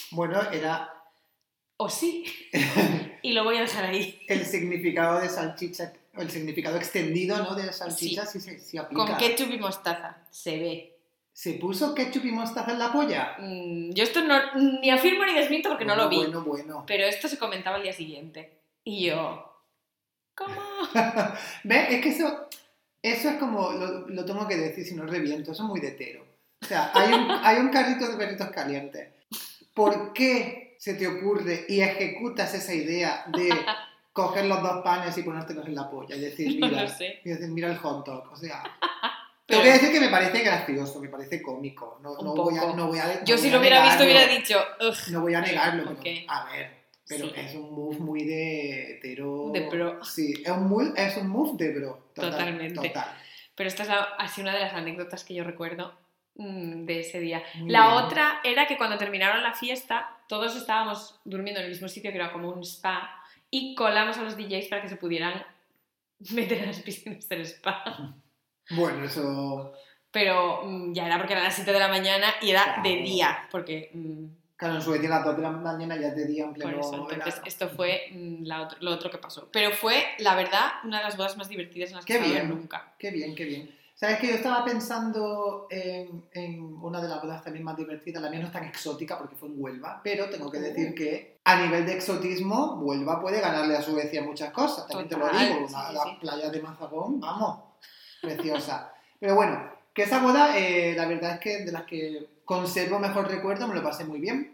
Bueno, 0.09 0.41
era 0.51 0.91
O 1.77 1.87
sí. 1.87 2.25
y 3.21 3.33
lo 3.33 3.43
voy 3.43 3.57
a 3.57 3.61
dejar 3.61 3.85
ahí. 3.85 4.19
el 4.27 4.43
significado 4.43 5.19
de 5.19 5.29
salchicha 5.29 5.93
el 6.17 6.31
significado 6.31 6.77
extendido 6.77 7.37
¿no? 7.37 7.53
de 7.53 7.71
salchicha 7.71 8.25
sí, 8.25 8.41
sí, 8.41 8.59
sí 8.59 8.79
aplica. 8.79 9.05
Con 9.05 9.17
ketchup 9.17 9.51
y 9.51 9.59
mostaza, 9.59 10.17
se 10.31 10.57
ve. 10.57 10.97
¿Se 11.31 11.53
puso 11.53 11.93
ketchup 11.93 12.25
y 12.25 12.31
mostaza 12.31 12.71
en 12.71 12.79
la 12.79 12.91
polla? 12.91 13.35
Mm, 13.37 13.91
yo 13.91 14.03
esto 14.03 14.23
no, 14.23 14.55
ni 14.81 14.89
afirmo 14.89 15.25
ni 15.25 15.35
desmiento 15.35 15.69
porque 15.69 15.85
no 15.85 15.95
lo 15.95 16.09
vi. 16.09 16.17
Bueno, 16.17 16.41
bueno. 16.41 16.83
Pero 16.87 17.05
esto 17.05 17.27
se 17.27 17.37
comentaba 17.37 17.75
al 17.75 17.83
día 17.83 17.93
siguiente. 17.93 18.61
Y 18.83 19.05
yo, 19.05 19.63
¿cómo? 20.33 20.59
¿Ves? 21.63 21.89
Es 21.91 22.01
que 22.01 22.09
eso, 22.09 22.49
eso 23.01 23.29
es 23.29 23.35
como, 23.37 23.71
lo, 23.71 24.07
lo 24.09 24.25
tengo 24.25 24.47
que 24.47 24.57
decir 24.57 24.85
si 24.85 24.95
no 24.95 25.05
reviento, 25.05 25.51
eso 25.51 25.63
es 25.63 25.69
muy 25.69 25.79
de 25.79 25.89
hetero. 25.89 26.25
O 26.61 26.65
sea, 26.65 26.91
hay 26.93 27.13
un, 27.13 27.29
hay 27.43 27.57
un 27.57 27.69
carrito 27.69 28.07
de 28.09 28.17
perritos 28.17 28.49
calientes. 28.49 29.07
¿Por 29.73 30.13
qué 30.13 30.75
se 30.79 30.93
te 30.95 31.07
ocurre 31.07 31.65
y 31.69 31.81
ejecutas 31.81 32.53
esa 32.53 32.73
idea 32.73 33.23
de 33.27 33.49
coger 34.13 34.45
los 34.45 34.61
dos 34.61 34.81
panes 34.83 35.17
y 35.17 35.23
ponértelos 35.23 35.65
en 35.67 35.75
la 35.75 35.89
polla 35.89 36.15
y 36.15 36.19
decir, 36.19 36.59
No 36.59 36.67
mira, 36.67 36.83
lo 36.83 36.89
sé. 36.89 37.19
y 37.23 37.29
decir, 37.29 37.47
mira 37.49 37.69
el 37.69 37.77
hot 37.77 38.05
dog? 38.05 38.31
O 38.31 38.35
sea, 38.35 38.61
Pero- 39.45 39.61
tengo 39.61 39.63
que 39.63 39.71
decir 39.71 39.91
que 39.91 39.99
me 40.01 40.09
parece 40.09 40.39
gracioso, 40.43 40.99
me 40.99 41.07
parece 41.09 41.41
cómico. 41.41 41.99
No, 42.03 42.17
no 42.17 42.35
voy, 42.35 42.57
a, 42.57 42.73
no 42.73 42.87
voy 42.87 42.99
a 42.99 43.23
Yo 43.23 43.35
no 43.35 43.41
si 43.41 43.47
voy 43.47 43.51
lo 43.51 43.57
a 43.57 43.59
hubiera 43.61 43.83
visto 43.83 44.03
negarlo. 44.03 44.25
hubiera 44.25 44.37
dicho. 44.39 44.59
No 45.11 45.21
voy 45.21 45.33
a 45.33 45.41
negarlo, 45.41 45.83
pero 45.83 45.95
Ok. 45.99 46.07
a 46.27 46.45
ver, 46.51 46.78
pero 47.09 47.25
Sí. 47.27 47.33
es 47.35 47.55
un 47.55 47.73
move 47.73 47.97
muy 47.99 48.23
de 48.23 48.91
hetero. 48.93 49.49
De 49.51 49.67
bro. 49.67 50.01
Sí, 50.05 50.31
es 50.45 50.49
un 50.51 50.69
move, 50.69 50.93
es 50.95 51.17
un 51.17 51.27
move 51.27 51.57
de 51.57 51.73
bro. 51.77 52.11
Total, 52.13 52.31
Totalmente. 52.31 52.87
Total. 52.89 53.13
Pero 53.55 53.67
esta 53.67 53.83
es 53.83 53.89
la- 53.89 54.03
así 54.17 54.39
una 54.41 54.53
de 54.53 54.59
las 54.61 54.73
anécdotas 54.73 55.25
que 55.25 55.33
yo 55.33 55.43
recuerdo 55.43 55.93
mm, 56.35 56.85
de 56.85 56.99
ese 57.01 57.19
día. 57.19 57.43
Muy 57.55 57.69
La 57.71 57.87
bien. 57.91 58.03
otra 58.05 58.39
era 58.45 58.65
que 58.67 58.77
cuando 58.77 58.97
terminaron 58.97 59.43
la 59.43 59.53
fiesta, 59.53 60.17
todos 60.29 60.55
estábamos 60.55 61.19
durmiendo 61.25 61.59
en 61.59 61.65
el 61.65 61.71
mismo 61.71 61.89
sitio, 61.89 62.11
que 62.11 62.17
era 62.17 62.31
como 62.31 62.49
un 62.49 62.63
spa, 62.63 63.21
y 63.51 63.75
colamos 63.75 64.17
a 64.17 64.21
los 64.21 64.37
DJs 64.37 64.67
para 64.69 64.81
que 64.81 64.87
se 64.87 64.95
pudieran 64.95 65.43
meter 66.31 66.59
en 66.59 66.67
las 66.67 66.79
piscinas 66.79 67.27
del 67.27 67.41
spa. 67.41 68.15
Bueno, 68.69 69.03
eso. 69.03 69.73
Pero 70.11 70.61
mm, 70.63 70.93
ya 70.93 71.07
era 71.07 71.17
porque 71.17 71.33
era 71.33 71.43
las 71.43 71.55
7 71.55 71.73
de 71.73 71.79
la 71.79 71.87
mañana 71.89 72.27
y 72.41 72.51
era 72.51 72.63
Claro. 72.63 72.83
de 72.83 72.95
día, 72.97 73.47
porque... 73.51 73.89
mm, 73.93 74.25
Claro, 74.59 74.75
en 74.75 74.81
Suecia 74.81 75.07
a 75.07 75.11
las 75.19 75.23
2 75.25 75.37
de 75.37 75.41
la 75.41 75.51
mañana 75.51 75.95
ya 75.95 76.13
te 76.13 76.23
en 76.23 76.53
por 76.53 76.73
eso, 76.73 77.07
entonces 77.09 77.41
esto 77.45 77.69
fue 77.69 78.09
mm, 78.11 78.43
la 78.43 78.63
otro- 78.63 78.77
lo 78.81 78.91
otro 78.91 79.09
que 79.09 79.17
pasó. 79.17 79.47
Pero 79.53 79.71
fue, 79.71 80.03
la 80.17 80.35
verdad, 80.35 80.65
una 80.83 80.97
de 80.97 81.05
las 81.05 81.15
bodas 81.15 81.37
más 81.37 81.47
divertidas 81.47 81.91
en 81.91 81.95
las 81.95 82.05
que 82.05 82.11
Qué 82.13 82.19
he 82.19 82.21
estado 82.27 82.45
bien. 82.45 82.59
nunca. 82.59 82.93
Qué 82.99 83.09
bien, 83.09 83.33
qué 83.35 83.45
bien. 83.45 83.79
¿Sabes 83.95 84.19
que 84.19 84.27
yo 84.27 84.33
estaba 84.35 84.65
pensando 84.65 85.67
en, 85.69 86.25
en 86.33 86.61
una 86.81 87.01
de 87.01 87.07
las 87.07 87.21
bodas 87.21 87.41
también 87.41 87.63
más 87.63 87.77
divertidas? 87.77 88.21
La 88.21 88.29
mía 88.29 88.41
no 88.41 88.47
es 88.47 88.51
tan 88.51 88.65
exótica 88.65 89.17
porque 89.17 89.35
fue 89.37 89.47
en 89.47 89.55
Huelva, 89.57 90.01
pero 90.03 90.29
tengo 90.29 90.51
que 90.51 90.59
decir 90.59 90.93
que 90.93 91.39
a 91.45 91.61
nivel 91.61 91.85
de 91.85 91.93
exotismo, 91.93 92.81
Huelva 92.81 93.21
puede 93.21 93.39
ganarle 93.39 93.77
a 93.77 93.81
Suecia 93.81 94.21
muchas 94.23 94.51
cosas. 94.51 94.87
También 94.87 95.07
te 95.07 95.15
lo 95.17 95.27
digo, 95.29 95.67
sí, 95.69 96.17
playas 96.19 96.51
de 96.51 96.61
Mazagón, 96.61 97.19
vamos, 97.21 97.59
preciosa. 98.21 98.93
pero 99.19 99.35
bueno, 99.35 99.71
que 99.93 100.03
esa 100.03 100.21
boda, 100.21 100.57
eh, 100.57 100.93
la 100.95 101.05
verdad 101.07 101.33
es 101.35 101.39
que 101.39 101.59
de 101.65 101.71
las 101.71 101.83
que 101.83 102.27
conservo 102.49 102.97
mejor 102.97 103.27
recuerdo, 103.29 103.67
me 103.67 103.75
lo 103.75 103.83
pasé 103.83 104.05
muy 104.05 104.19
bien. 104.19 104.51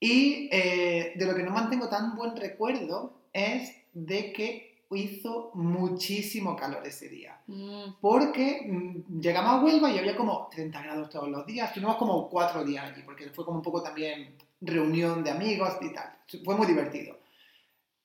Y 0.00 0.48
eh, 0.50 1.12
de 1.14 1.24
lo 1.24 1.36
que 1.36 1.44
no 1.44 1.52
mantengo 1.52 1.88
tan 1.88 2.16
buen 2.16 2.34
recuerdo 2.34 3.12
es 3.32 3.76
de 3.92 4.32
que 4.32 4.82
hizo 4.90 5.52
muchísimo 5.54 6.56
calor 6.56 6.84
ese 6.84 7.08
día. 7.08 7.38
Mm, 7.46 7.94
Porque 8.00 8.66
mm, 8.68 9.20
llegamos 9.20 9.52
a 9.52 9.62
Huelva 9.64 9.88
y 9.88 9.98
había 9.98 10.16
como 10.16 10.48
30 10.50 10.82
grados 10.82 11.10
todos 11.10 11.28
los 11.28 11.46
días. 11.46 11.68
Estuvimos 11.68 11.94
como 11.96 12.28
cuatro 12.28 12.64
días 12.64 12.90
allí, 12.90 13.02
porque 13.04 13.28
fue 13.28 13.44
como 13.44 13.58
un 13.58 13.62
poco 13.62 13.84
también 13.84 14.34
reunión 14.60 15.22
de 15.22 15.30
amigos 15.30 15.74
y 15.80 15.92
tal. 15.92 16.12
Fue 16.44 16.56
muy 16.56 16.66
divertido. 16.66 17.18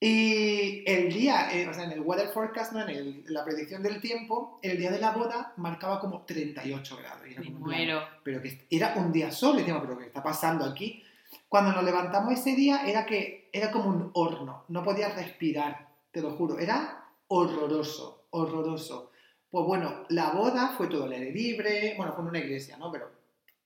Y 0.06 0.84
el 0.86 1.14
día, 1.14 1.50
eh, 1.54 1.66
o 1.66 1.74
sea, 1.74 1.86
en 1.86 1.92
el 1.94 2.02
weather 2.02 2.28
forecast, 2.34 2.74
¿no? 2.74 2.82
en 2.82 2.90
el- 2.90 3.24
la 3.28 3.46
predicción 3.46 3.82
del 3.82 4.02
tiempo, 4.02 4.60
el 4.62 4.78
día 4.78 4.92
de 4.92 5.00
la 5.00 5.12
boda 5.12 5.54
marcaba 5.56 6.02
como 6.02 6.24
38 6.24 6.98
grados. 6.98 7.22
Y 7.26 7.32
era 7.32 7.42
como 7.44 7.58
en 7.60 7.64
plan, 7.64 7.78
muero. 7.78 8.02
pero 8.22 8.42
que 8.42 8.68
era 8.70 8.96
un 8.98 9.14
día 9.14 9.32
solo, 9.32 9.56
y 9.56 9.58
decíamos, 9.60 9.84
pero 9.86 9.98
¿qué 9.98 10.06
está 10.08 10.22
pasando 10.22 10.66
aquí? 10.66 11.02
Cuando 11.48 11.72
nos 11.72 11.86
levantamos 11.86 12.34
ese 12.34 12.54
día 12.54 12.86
era 12.86 13.06
que 13.06 13.50
era 13.54 13.72
como 13.72 13.90
un 13.92 14.12
horno, 14.14 14.66
no 14.68 14.84
podías 14.84 15.16
respirar, 15.16 15.88
te 16.12 16.20
lo 16.22 16.32
juro, 16.32 16.60
era 16.60 17.06
horroroso, 17.30 18.28
horroroso. 18.32 19.12
Pues 19.50 19.66
bueno, 19.66 20.04
la 20.10 20.32
boda 20.32 20.74
fue 20.78 20.88
todo 20.88 21.06
al 21.06 21.14
aire 21.14 21.32
libre, 21.32 21.94
bueno, 21.96 22.12
fue 22.12 22.24
en 22.24 22.30
una 22.30 22.40
iglesia, 22.40 22.76
¿no? 22.76 22.92
Pero 22.92 23.10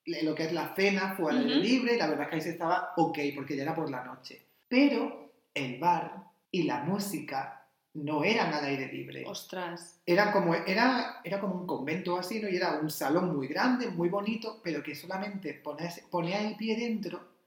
lo 0.06 0.36
que 0.36 0.44
es 0.44 0.54
la 0.54 0.76
cena 0.76 1.16
fue 1.18 1.32
al 1.32 1.40
aire 1.40 1.54
Ujú. 1.54 1.62
libre 1.64 1.96
y 1.96 1.98
la 1.98 2.06
verdad 2.08 2.26
es 2.26 2.30
que 2.30 2.36
ahí 2.36 2.42
se 2.42 2.52
estaba 2.52 2.94
ok, 2.96 3.18
porque 3.34 3.56
ya 3.58 3.64
era 3.64 3.74
por 3.74 3.90
la 3.90 4.04
noche. 4.04 4.40
Pero 4.68 5.32
el 5.56 5.80
bar 5.80 6.27
y 6.52 6.64
la 6.64 6.84
música 6.84 7.66
no 7.94 8.24
eran 8.24 8.54
al 8.54 8.66
aire 8.66 8.92
libre 8.92 9.24
Ostras. 9.26 10.00
era 10.06 10.32
como, 10.32 10.54
era, 10.54 11.20
era 11.24 11.40
como 11.40 11.56
un 11.56 11.66
convento 11.66 12.18
así, 12.18 12.40
¿no? 12.40 12.48
Y 12.48 12.56
era 12.56 12.80
un 12.80 12.90
salón 12.90 13.36
muy 13.36 13.48
grande, 13.48 13.90
muy 13.90 14.10
bonito, 14.10 14.60
pero 14.64 14.84
que 14.84 14.96
solamente 14.96 15.54
ponías, 15.56 16.02
ponía 16.12 16.48
el 16.48 16.56
pie 16.56 16.78
dentro 16.78 17.38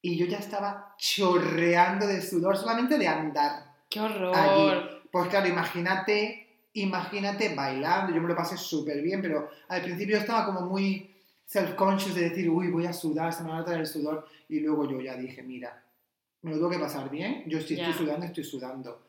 y 0.00 0.16
yo 0.16 0.26
ya 0.26 0.38
estaba 0.38 0.94
chorreando 0.96 2.06
de 2.06 2.22
sudor 2.22 2.56
solamente 2.56 2.96
de 2.98 3.08
andar. 3.08 3.74
¡Qué 3.90 4.00
horror! 4.00 4.34
Allí. 4.34 4.80
Pues 5.10 5.28
claro, 5.28 5.48
imagínate, 5.48 6.46
imagínate 6.74 7.54
bailando, 7.54 8.14
yo 8.14 8.22
me 8.22 8.28
lo 8.28 8.36
pasé 8.36 8.56
súper 8.56 9.02
bien, 9.02 9.20
pero 9.20 9.50
al 9.68 9.82
principio 9.82 10.18
estaba 10.18 10.46
como 10.46 10.62
muy 10.62 11.14
self-conscious 11.46 12.14
de 12.14 12.28
decir, 12.28 12.48
uy, 12.50 12.70
voy 12.70 12.86
a 12.86 12.92
sudar, 12.92 13.32
se 13.32 13.42
me 13.42 13.50
va 13.50 13.58
a 13.58 13.64
traer 13.64 13.80
el 13.80 13.86
sudor, 13.86 14.26
y 14.48 14.60
luego 14.60 14.88
yo 14.88 15.00
ya 15.00 15.16
dije, 15.16 15.42
mira, 15.42 15.82
me 16.42 16.50
lo 16.50 16.56
tengo 16.58 16.70
que 16.70 16.78
pasar 16.78 17.10
bien, 17.10 17.44
yo 17.46 17.58
si 17.60 17.74
estoy 17.74 17.92
Ya. 17.92 17.98
sudando, 17.98 18.26
estoy 18.26 18.44
sudando. 18.44 19.02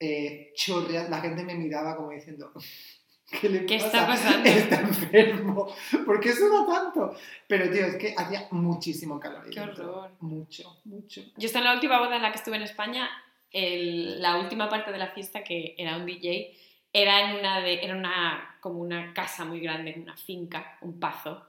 Eh, 0.00 0.52
chorrea- 0.56 1.08
la 1.08 1.20
gente 1.20 1.44
me 1.44 1.54
miraba 1.54 1.96
como 1.96 2.10
diciendo, 2.10 2.52
¿qué 3.40 3.48
le 3.48 3.66
¿Qué 3.66 3.76
pasa? 3.78 3.86
está 3.86 4.06
pasando? 4.06 4.48
Está 4.50 4.80
enfermo, 4.80 5.74
¿por 6.04 6.20
qué 6.20 6.32
suda 6.32 6.66
tanto? 6.66 7.16
Pero 7.46 7.70
tío, 7.70 7.86
es 7.86 7.96
que 7.96 8.14
hacía 8.16 8.48
muchísimo 8.50 9.18
calor. 9.20 9.48
¡Qué 9.48 9.60
horror! 9.60 10.10
Mucho, 10.20 10.80
mucho. 10.84 11.20
Yo 11.36 11.46
estaba 11.46 11.64
en 11.66 11.68
la 11.70 11.74
última 11.74 11.98
boda 12.00 12.16
en 12.16 12.22
la 12.22 12.32
que 12.32 12.38
estuve 12.38 12.56
en 12.56 12.62
España, 12.62 13.08
el- 13.52 14.20
la 14.20 14.36
última 14.38 14.68
parte 14.68 14.90
de 14.90 14.98
la 14.98 15.08
fiesta, 15.12 15.44
que 15.44 15.74
era 15.78 15.96
un 15.96 16.06
DJ, 16.06 16.52
era 16.92 17.30
en 17.30 17.38
una 17.38 17.60
de, 17.60 17.82
era 17.84 17.94
una, 17.96 18.56
como 18.60 18.80
una 18.80 19.14
casa 19.14 19.44
muy 19.44 19.60
grande, 19.60 19.94
una 19.98 20.16
finca, 20.16 20.78
un 20.82 20.98
pazo, 20.98 21.46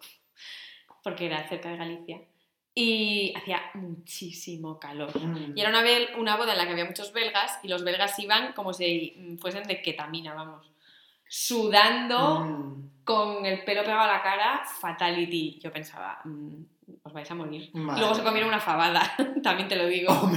porque 1.04 1.26
era 1.26 1.48
cerca 1.50 1.70
de 1.70 1.78
Galicia, 1.78 2.22
y 2.76 3.34
hacía 3.38 3.62
muchísimo 3.76 4.80
calor. 4.80 5.12
Mm. 5.20 5.54
Y 5.56 5.62
era 5.62 5.70
una, 5.70 5.84
bel- 5.84 6.18
una 6.18 6.36
boda 6.38 6.54
en 6.54 6.58
la 6.58 6.66
que 6.66 6.72
había 6.72 6.86
muchos 6.86 7.14
belgas, 7.14 7.60
y 7.64 7.68
los 7.68 7.84
belgas 7.84 8.18
iban 8.20 8.54
como 8.54 8.74
si 8.74 9.16
mm, 9.18 9.38
fuesen 9.38 9.64
de 9.64 9.82
ketamina, 9.82 10.34
vamos, 10.34 10.70
sudando, 11.28 12.40
Mm. 12.42 12.90
con 13.04 13.46
el 13.46 13.64
pelo 13.64 13.82
pegado 13.84 14.02
a 14.02 14.08
la 14.08 14.22
cara, 14.24 14.62
fatality. 14.80 15.60
Yo 15.62 15.72
pensaba, 15.72 16.20
mm, 16.24 16.64
os 17.04 17.14
vais 17.14 17.30
a 17.30 17.36
morir. 17.36 17.70
Madre 17.74 18.00
luego 18.02 18.16
se 18.16 18.24
comieron 18.24 18.50
una 18.50 18.60
fabada, 18.60 19.14
también 19.44 19.68
te 19.68 19.76
lo 19.76 19.86
digo. 19.88 20.14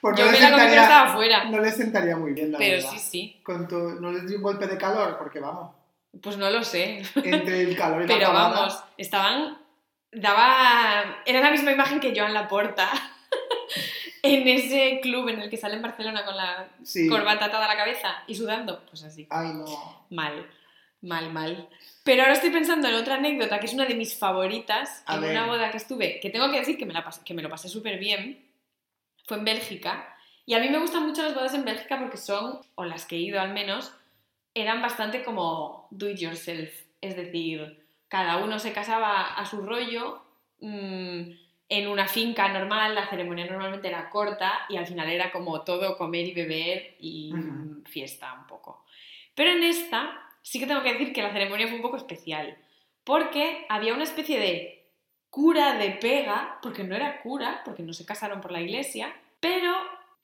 Pues 0.00 0.16
Yo 0.18 0.24
no, 0.26 0.32
le 0.32 0.38
me 0.40 0.50
la 0.50 0.50
comí 0.50 0.64
estaba 0.74 1.10
afuera. 1.10 1.44
no 1.44 1.58
le 1.60 1.70
sentaría 1.72 2.16
muy 2.16 2.32
bien, 2.32 2.52
la 2.52 2.58
Pero 2.58 2.76
verdad. 2.76 2.90
sí, 2.92 2.98
sí. 2.98 3.40
Con 3.42 3.66
tu- 3.68 4.00
no 4.00 4.10
les 4.12 4.26
dio 4.26 4.36
un 4.38 4.42
golpe 4.42 4.66
de 4.66 4.78
calor, 4.78 5.16
porque 5.18 5.40
vamos, 5.40 5.74
Pues 6.22 6.36
no 6.38 6.48
lo 6.50 6.62
sé. 6.64 7.02
entre 7.16 7.62
el 7.62 7.76
calor 7.76 8.02
y 8.02 8.06
la 8.06 8.14
Pero 8.14 8.26
pavada, 8.28 8.48
vamos, 8.60 8.84
estaban. 8.96 9.58
Daba. 10.12 11.22
Era 11.24 11.40
la 11.40 11.50
misma 11.50 11.72
imagen 11.72 12.00
que 12.00 12.12
Joan 12.14 12.34
Laporta. 12.34 12.90
en 14.22 14.48
ese 14.48 15.00
club 15.00 15.28
en 15.28 15.40
el 15.40 15.50
que 15.50 15.56
sale 15.56 15.76
en 15.76 15.82
Barcelona 15.82 16.24
con 16.24 16.36
la 16.36 16.68
sí. 16.82 17.08
corbata 17.08 17.46
atada 17.46 17.66
a 17.66 17.68
la 17.68 17.76
cabeza 17.76 18.22
y 18.26 18.34
sudando. 18.34 18.84
Pues 18.86 19.04
así. 19.04 19.26
Ay, 19.30 19.52
no. 19.54 20.06
Mal. 20.10 20.46
Mal, 21.02 21.32
mal. 21.32 21.68
Pero 22.04 22.22
ahora 22.22 22.34
estoy 22.34 22.50
pensando 22.50 22.88
en 22.88 22.94
otra 22.94 23.14
anécdota 23.14 23.58
que 23.58 23.66
es 23.66 23.72
una 23.72 23.86
de 23.86 23.94
mis 23.94 24.18
favoritas. 24.18 25.02
A 25.06 25.16
en 25.16 25.22
ver. 25.22 25.30
una 25.30 25.46
boda 25.46 25.70
que 25.70 25.78
estuve, 25.78 26.20
que 26.20 26.30
tengo 26.30 26.50
que 26.50 26.58
decir 26.58 26.76
que 26.76 26.86
me, 26.86 26.92
la 26.92 27.04
pasé, 27.04 27.22
que 27.24 27.34
me 27.34 27.42
lo 27.42 27.48
pasé 27.48 27.68
súper 27.68 27.98
bien. 27.98 28.46
Fue 29.26 29.38
en 29.38 29.44
Bélgica. 29.44 30.16
Y 30.44 30.54
a 30.54 30.58
mí 30.58 30.68
me 30.68 30.78
gustan 30.78 31.06
mucho 31.06 31.22
las 31.22 31.34
bodas 31.34 31.54
en 31.54 31.64
Bélgica 31.64 31.98
porque 31.98 32.16
son, 32.16 32.60
o 32.74 32.84
las 32.84 33.06
que 33.06 33.16
he 33.16 33.20
ido 33.20 33.40
al 33.40 33.52
menos, 33.52 33.92
eran 34.54 34.82
bastante 34.82 35.22
como 35.22 35.86
do 35.90 36.10
it 36.10 36.18
yourself. 36.18 36.70
Es 37.00 37.16
decir, 37.16 37.79
cada 38.10 38.38
uno 38.38 38.58
se 38.58 38.72
casaba 38.72 39.34
a 39.34 39.46
su 39.46 39.62
rollo. 39.62 40.22
mm, 40.58 41.30
en 41.72 41.86
una 41.88 42.08
finca 42.08 42.48
normal, 42.48 42.96
la 42.96 43.08
ceremonia 43.08 43.46
normalmente 43.46 43.86
era 43.86 44.10
corta 44.10 44.66
y 44.68 44.76
al 44.76 44.88
final 44.88 45.08
era 45.08 45.30
como 45.30 45.62
todo 45.62 45.96
comer 45.96 46.26
y 46.26 46.34
beber 46.34 46.96
y 46.98 47.32
fiesta 47.86 48.34
un 48.34 48.48
poco. 48.48 48.84
Pero 49.36 49.52
en 49.52 49.62
esta 49.62 50.20
sí 50.42 50.58
que 50.58 50.66
tengo 50.66 50.82
que 50.82 50.92
decir 50.92 51.12
que 51.12 51.22
la 51.22 51.32
ceremonia 51.32 51.68
fue 51.68 51.76
un 51.76 51.82
poco 51.82 51.96
especial, 51.96 52.58
porque 53.04 53.66
había 53.68 53.94
una 53.94 54.02
especie 54.02 54.40
de 54.40 54.90
cura 55.30 55.78
de 55.78 55.90
pega, 55.92 56.58
porque 56.60 56.82
no 56.82 56.96
era 56.96 57.22
cura, 57.22 57.62
porque 57.64 57.84
no 57.84 57.92
se 57.92 58.04
casaron 58.04 58.40
por 58.40 58.50
la 58.50 58.60
iglesia, 58.60 59.14
pero 59.38 59.72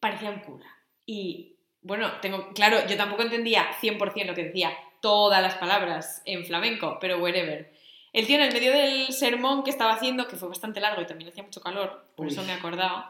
parecía 0.01 0.31
un 0.31 0.41
cura. 0.41 0.67
Y 1.07 1.57
bueno, 1.81 2.11
tengo, 2.21 2.53
claro, 2.55 2.79
yo 2.89 2.97
tampoco 2.97 3.23
entendía 3.23 3.69
100% 3.81 4.27
lo 4.27 4.35
que 4.35 4.47
decía 4.47 4.77
todas 5.01 5.41
las 5.41 5.55
palabras 5.55 6.23
en 6.25 6.45
flamenco, 6.45 6.99
pero 7.01 7.19
wherever. 7.19 7.73
El 8.17 8.27
tío 8.27 8.37
en 8.37 8.43
el 8.43 8.53
medio 8.53 8.73
del 8.73 9.13
sermón 9.13 9.63
que 9.63 9.71
estaba 9.71 9.93
haciendo, 9.93 10.27
que 10.27 10.37
fue 10.37 10.49
bastante 10.49 10.81
largo 10.81 11.03
y 11.03 11.07
también 11.07 11.31
hacía 11.31 11.43
mucho 11.43 11.61
calor, 11.61 12.07
por 12.17 12.27
Uy. 12.27 12.33
eso 12.33 12.43
me 12.43 12.53
he 12.53 12.57
acordado, 12.57 13.05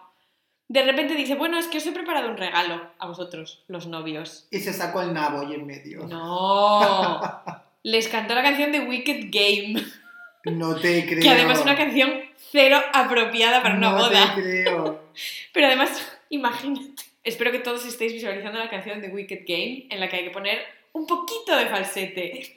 de 0.68 0.82
repente 0.82 1.14
dice, 1.14 1.36
bueno, 1.36 1.58
es 1.58 1.68
que 1.68 1.78
os 1.78 1.86
he 1.86 1.92
preparado 1.92 2.28
un 2.28 2.36
regalo 2.36 2.90
a 2.98 3.06
vosotros, 3.06 3.62
los 3.68 3.86
novios. 3.86 4.48
Y 4.50 4.58
se 4.58 4.72
sacó 4.72 5.02
el 5.02 5.14
nabo 5.14 5.40
ahí 5.40 5.54
en 5.54 5.64
medio. 5.64 6.06
No. 6.08 7.20
Les 7.84 8.08
cantó 8.08 8.34
la 8.34 8.42
canción 8.42 8.72
de 8.72 8.80
Wicked 8.80 9.26
Game, 9.30 9.80
No 10.44 10.74
te 10.74 11.06
creo. 11.06 11.20
que 11.22 11.30
además 11.30 11.58
es 11.58 11.64
una 11.64 11.76
canción 11.76 12.20
cero 12.50 12.80
apropiada 12.92 13.62
para 13.62 13.76
una 13.76 13.90
no 13.92 13.96
boda. 13.98 14.34
te 14.34 14.42
creo. 14.42 15.04
Pero 15.52 15.68
además, 15.68 16.18
imagínate. 16.30 17.04
Espero 17.22 17.52
que 17.52 17.60
todos 17.60 17.86
estéis 17.86 18.12
visualizando 18.12 18.58
la 18.58 18.68
canción 18.68 19.00
de 19.00 19.08
Wicked 19.08 19.44
Game, 19.46 19.86
en 19.88 20.00
la 20.00 20.08
que 20.08 20.16
hay 20.16 20.24
que 20.24 20.30
poner 20.30 20.58
un 20.92 21.06
poquito 21.06 21.56
de 21.56 21.66
falsete. 21.66 22.55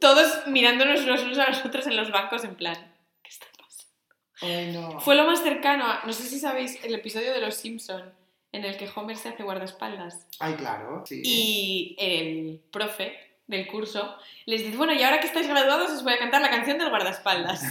Todos 0.00 0.46
mirándonos 0.46 1.04
los 1.06 1.22
unos 1.22 1.38
a 1.38 1.48
los 1.48 1.64
otros 1.64 1.86
en 1.86 1.96
los 1.96 2.10
bancos 2.10 2.44
en 2.44 2.54
plan, 2.54 2.94
¿qué 3.22 3.30
está 3.30 3.46
pasando? 3.56 3.94
Ay, 4.42 4.72
no. 4.72 5.00
Fue 5.00 5.14
lo 5.14 5.24
más 5.24 5.42
cercano 5.42 5.84
a, 5.86 6.02
no 6.04 6.12
sé 6.12 6.24
si 6.24 6.38
sabéis, 6.38 6.82
el 6.84 6.94
episodio 6.94 7.32
de 7.32 7.40
Los 7.40 7.54
Simpson 7.54 8.12
en 8.52 8.64
el 8.64 8.76
que 8.76 8.88
Homer 8.94 9.16
se 9.16 9.28
hace 9.28 9.44
guardaespaldas 9.44 10.26
Ay, 10.40 10.54
claro. 10.54 11.04
Sí. 11.06 11.22
y 11.24 11.96
el 11.98 12.60
profe 12.70 13.16
del 13.46 13.66
curso 13.66 14.16
les 14.46 14.62
dice, 14.62 14.76
bueno, 14.76 14.92
y 14.92 15.02
ahora 15.02 15.20
que 15.20 15.26
estáis 15.26 15.48
graduados 15.48 15.90
os 15.90 16.04
voy 16.04 16.12
a 16.12 16.18
cantar 16.18 16.40
la 16.40 16.50
canción 16.50 16.78
del 16.78 16.88
guardaespaldas. 16.88 17.62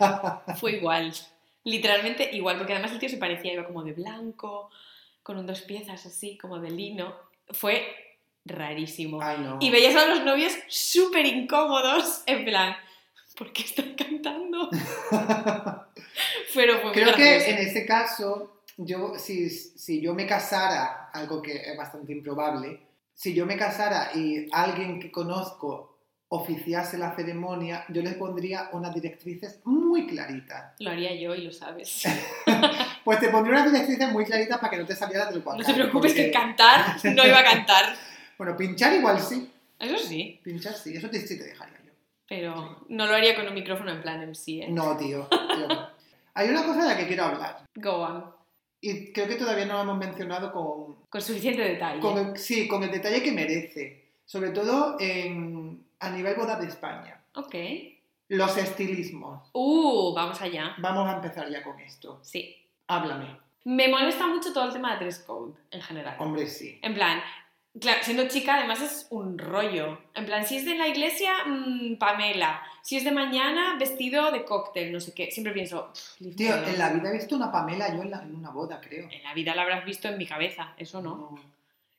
Fue 0.60 0.72
igual, 0.72 1.12
literalmente 1.64 2.30
igual, 2.34 2.58
porque 2.58 2.72
además 2.72 2.92
el 2.92 2.98
tío 2.98 3.08
se 3.08 3.16
parecía, 3.16 3.52
iba 3.52 3.66
como 3.66 3.84
de 3.84 3.92
blanco, 3.92 4.70
con 5.22 5.38
un 5.38 5.46
dos 5.46 5.60
piezas 5.62 6.04
así, 6.06 6.36
como 6.36 6.58
de 6.58 6.70
lino. 6.70 7.14
Fue 7.50 8.09
rarísimo. 8.44 9.20
Ay, 9.22 9.38
no. 9.40 9.58
Y 9.60 9.70
veías 9.70 9.96
a 9.96 10.06
los 10.06 10.24
novios 10.24 10.52
súper 10.68 11.26
incómodos, 11.26 12.22
en 12.26 12.44
plan, 12.44 12.76
¿por 13.36 13.52
qué 13.52 13.62
están 13.62 13.94
cantando? 13.94 14.70
Pero 16.54 16.82
muy 16.82 16.92
Creo 16.92 17.14
que 17.14 17.50
en 17.50 17.58
ese 17.58 17.86
caso, 17.86 18.62
yo, 18.76 19.14
si, 19.18 19.50
si 19.50 20.00
yo 20.00 20.14
me 20.14 20.26
casara, 20.26 21.10
algo 21.12 21.40
que 21.42 21.56
es 21.56 21.76
bastante 21.76 22.12
improbable, 22.12 22.80
si 23.14 23.34
yo 23.34 23.46
me 23.46 23.56
casara 23.56 24.10
y 24.14 24.46
alguien 24.52 24.98
que 24.98 25.10
conozco 25.10 25.90
oficiase 26.32 26.96
la 26.96 27.14
ceremonia, 27.16 27.84
yo 27.88 28.02
les 28.02 28.14
pondría 28.14 28.70
unas 28.72 28.94
directrices 28.94 29.60
muy 29.64 30.06
claritas. 30.06 30.74
Lo 30.78 30.90
haría 30.90 31.12
yo 31.14 31.34
y 31.34 31.42
lo 31.42 31.52
sabes. 31.52 32.04
Pues 33.02 33.18
te 33.18 33.30
pondría 33.30 33.54
unas 33.54 33.72
directrices 33.72 34.12
muy 34.12 34.24
claritas 34.24 34.58
para 34.58 34.70
que 34.70 34.76
no 34.76 34.86
te 34.86 34.94
salieras 34.94 35.32
del 35.32 35.42
cuadrado. 35.42 35.66
No 35.66 35.74
te 35.74 35.80
preocupes 35.80 36.14
que 36.14 36.30
cantar 36.30 36.96
no 37.02 37.26
iba 37.26 37.40
a 37.40 37.44
cantar. 37.44 37.96
Bueno, 38.40 38.56
pinchar 38.56 38.94
igual 38.94 39.20
sí. 39.20 39.50
Eso 39.78 39.98
sí, 39.98 40.40
Pinchar 40.42 40.72
sí, 40.72 40.96
eso 40.96 41.10
te, 41.10 41.20
sí 41.20 41.36
te 41.36 41.44
dejaría 41.44 41.76
yo. 41.84 41.92
pero 42.26 42.84
no 42.88 43.06
lo 43.06 43.12
haría 43.14 43.34
con 43.36 43.46
un 43.46 43.52
micrófono 43.52 43.90
en 43.90 44.00
plan 44.00 44.26
MC, 44.26 44.48
¿eh? 44.62 44.66
No, 44.70 44.96
tío. 44.96 45.28
tío, 45.28 45.68
no. 45.68 45.88
Hay 46.32 46.48
una 46.48 46.64
cosa 46.64 46.84
de 46.84 46.88
la 46.88 46.96
que 46.96 47.06
quiero 47.06 47.24
hablar. 47.24 47.64
Go 47.74 47.96
on. 47.98 48.24
Y 48.80 49.12
creo 49.12 49.28
que 49.28 49.34
todavía 49.36 49.66
no 49.66 49.74
lo 49.74 49.80
hemos 49.82 49.98
mencionado 49.98 50.50
con, 50.52 50.96
Con 51.10 51.20
suficiente 51.20 51.60
detalle. 51.60 52.00
con 52.00 52.16
el, 52.16 52.38
sí, 52.38 52.66
con 52.66 52.82
el 52.82 52.90
detalle 52.90 53.22
que 53.22 53.30
merece. 53.32 54.12
Sobre 54.24 54.48
todo 54.52 54.96
en, 54.98 55.84
a 55.98 56.08
nivel 56.08 56.34
boda 56.34 56.58
de 56.58 56.66
España. 56.66 57.20
Ok. 57.34 57.54
Los 58.28 58.56
estilismos. 58.56 59.50
Uh, 59.52 60.14
vamos 60.14 60.40
allá. 60.40 60.74
Vamos 60.78 61.06
a 61.10 61.16
empezar 61.16 61.50
ya 61.50 61.62
con 61.62 61.78
esto. 61.80 62.20
Sí. 62.22 62.56
Háblame. 62.86 63.36
Me 63.64 63.88
molesta 63.88 64.26
mucho 64.26 64.54
todo 64.54 64.64
el 64.64 64.72
tema 64.72 64.94
de 64.94 65.00
dress 65.04 65.18
code, 65.18 65.52
en 65.70 65.82
general. 65.82 66.16
Hombre, 66.18 66.46
sí. 66.46 66.78
En 66.80 66.94
plan, 66.94 67.20
claro, 67.78 68.00
siendo 68.02 68.26
chica 68.28 68.54
además 68.56 68.80
es 68.80 69.06
un 69.10 69.38
rollo. 69.38 69.98
En 70.14 70.26
plan, 70.26 70.46
si 70.46 70.56
es 70.56 70.64
de 70.64 70.74
la 70.74 70.88
iglesia, 70.88 71.32
mm, 71.46 71.96
Pamela. 71.96 72.62
Si 72.82 72.96
es 72.96 73.04
de 73.04 73.12
mañana, 73.12 73.76
vestido 73.78 74.32
de 74.32 74.44
cóctel, 74.44 74.92
no 74.92 75.00
sé 75.00 75.12
qué. 75.14 75.30
Siempre 75.30 75.52
pienso, 75.52 75.92
"Pff, 75.92 76.20
leave 76.20 76.36
Tío, 76.36 76.48
me 76.48 76.54
alone". 76.54 76.70
en 76.72 76.78
la 76.78 76.88
vida 76.90 77.10
he 77.10 77.12
visto 77.12 77.36
una 77.36 77.52
Pamela 77.52 77.94
yo 77.94 78.02
en, 78.02 78.10
la- 78.10 78.22
en 78.22 78.34
una 78.34 78.50
boda, 78.50 78.80
creo. 78.80 79.08
En 79.10 79.22
la 79.22 79.34
vida 79.34 79.54
la 79.54 79.62
habrás 79.62 79.84
visto 79.84 80.08
en 80.08 80.18
mi 80.18 80.26
cabeza, 80.26 80.72
eso 80.78 81.00
no. 81.02 81.10
No. 81.16 81.38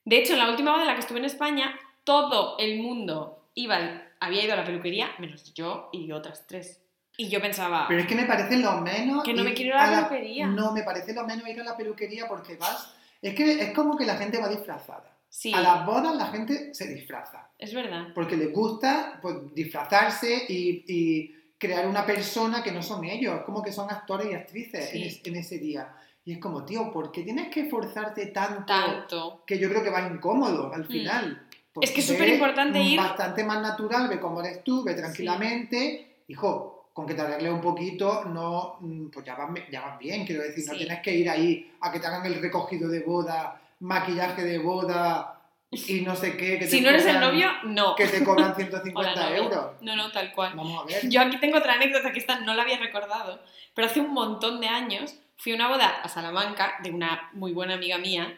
De 0.03 0.17
hecho, 0.17 0.33
en 0.33 0.39
la 0.39 0.49
última 0.49 0.71
boda 0.71 0.81
en 0.81 0.87
la 0.87 0.93
que 0.95 1.01
estuve 1.01 1.19
en 1.19 1.25
España, 1.25 1.79
todo 2.03 2.57
el 2.57 2.79
mundo 2.81 3.45
iba, 3.53 3.77
había 4.19 4.43
ido 4.43 4.53
a 4.53 4.57
la 4.57 4.65
peluquería, 4.65 5.11
menos 5.19 5.53
yo 5.53 5.89
y 5.93 6.11
otras 6.11 6.47
tres. 6.47 6.81
Y 7.17 7.29
yo 7.29 7.39
pensaba, 7.39 7.85
Pero 7.87 8.01
es 8.01 8.07
que 8.07 8.15
me 8.15 8.25
parece 8.25 8.57
lo 8.57 8.77
menos. 8.81 9.23
Que 9.23 9.33
no 9.33 9.43
me 9.43 9.51
ir 9.51 9.55
quiero 9.55 9.75
ir 9.75 9.81
a 9.81 9.91
la 9.91 10.09
peluquería. 10.09 10.47
No, 10.47 10.71
me 10.71 10.81
parece 10.81 11.13
lo 11.13 11.23
menos 11.27 11.47
ir 11.47 11.59
a 11.61 11.63
la 11.63 11.77
peluquería 11.77 12.27
porque 12.27 12.55
vas. 12.55 12.95
Es 13.21 13.35
que 13.35 13.61
es 13.61 13.71
como 13.73 13.95
que 13.95 14.05
la 14.05 14.15
gente 14.15 14.39
va 14.39 14.47
disfrazada. 14.49 15.03
Sí, 15.31 15.53
A 15.53 15.61
las 15.61 15.85
bodas 15.85 16.13
la 16.15 16.27
gente 16.27 16.73
se 16.73 16.87
disfraza. 16.93 17.47
es 17.57 17.73
verdad. 17.73 18.07
Porque 18.13 18.35
les 18.35 18.51
gusta 18.51 19.17
pues, 19.21 19.35
disfrazarse 19.55 20.45
y, 20.49 20.83
y 20.87 21.35
crear 21.57 21.87
una 21.87 22.05
persona 22.05 22.61
que 22.61 22.71
no 22.71 22.81
son 22.83 23.05
ellos. 23.05 23.41
Como 23.45 23.61
que 23.63 23.71
son 23.71 23.89
actores 23.89 24.27
y 24.29 24.33
actrices 24.33 24.89
Sí. 24.89 25.01
en, 25.01 25.07
es- 25.07 25.21
en 25.25 25.35
ese 25.37 25.57
día. 25.57 25.95
Y 26.25 26.33
es 26.33 26.39
como, 26.39 26.65
tío, 26.65 26.91
¿por 26.91 27.11
qué 27.11 27.23
tienes 27.23 27.47
que 27.49 27.61
esforzarte 27.61 28.27
tanto? 28.27 28.65
Tanto. 28.65 29.43
Que 29.47 29.57
yo 29.57 29.69
creo 29.69 29.81
que 29.83 29.89
va 29.89 30.01
incómodo 30.07 30.71
al 30.73 30.83
Mm. 30.83 30.87
final. 30.87 31.47
Es 31.79 31.91
que 31.91 32.01
es 32.01 32.07
ve 32.09 32.13
superimportante 32.15 32.79
ir- 32.79 32.97
Bastante 32.97 33.43
más 33.45 33.61
natural, 33.61 34.09
ve 34.09 34.19
cómo 34.19 34.41
eres 34.41 34.63
tú, 34.63 34.83
ve 34.83 34.93
tranquilamente. 34.93 36.23
Hijo, 36.27 36.89
con 36.93 37.05
que 37.07 37.13
te 37.13 37.21
arregles 37.21 37.53
un 37.53 37.61
poquito, 37.61 38.25
no, 38.25 38.75
mm, 38.81 39.07
pues 39.09 39.25
ya 39.25 39.35
vas, 39.35 39.49
ya 39.71 39.81
vas 39.81 39.97
bien, 39.97 40.25
quiero 40.25 40.43
decir, 40.43 40.65
no 40.67 40.73
Sí. 40.73 40.79
tienes 40.79 40.99
que 41.01 41.15
ir 41.15 41.29
ahí 41.29 41.71
a 41.79 41.89
que 41.91 41.99
te 42.01 42.07
hagan 42.07 42.25
el 42.25 42.41
recogido 42.41 42.89
de 42.89 42.99
boda, 42.99 43.60
maquillaje 43.81 44.43
de 44.43 44.59
boda 44.59 45.41
y 45.71 46.01
no 46.01 46.15
sé 46.15 46.37
qué. 46.37 46.59
Que 46.59 46.65
te 46.65 46.67
Si 46.67 46.81
no 46.81 46.89
eres 46.89 47.05
el 47.05 47.19
novio, 47.19 47.49
no. 47.63 47.95
Que 47.95 48.07
te 48.07 48.23
cobran 48.23 48.51
Hola, 48.55 48.55
150 48.55 49.15
novio. 49.15 49.35
euros. 49.43 49.65
No, 49.81 49.95
no, 49.95 50.11
tal 50.11 50.31
cual. 50.33 50.53
Vamos 50.55 50.81
a 50.81 50.85
ver. 50.85 51.09
Yo 51.09 51.21
aquí 51.21 51.37
tengo 51.39 51.57
otra 51.57 51.73
anécdota 51.73 52.11
que 52.11 52.19
esta 52.19 52.39
no 52.41 52.53
la 52.53 52.63
había 52.63 52.77
recordado, 52.77 53.41
pero 53.73 53.87
hace 53.87 53.99
un 53.99 54.13
montón 54.13 54.61
de 54.61 54.67
años 54.67 55.15
fui 55.37 55.53
a 55.53 55.55
una 55.55 55.67
boda 55.67 55.87
a 55.87 56.07
Salamanca 56.07 56.75
de 56.83 56.91
una 56.91 57.29
muy 57.33 57.51
buena 57.51 57.73
amiga 57.73 57.97
mía 57.97 58.37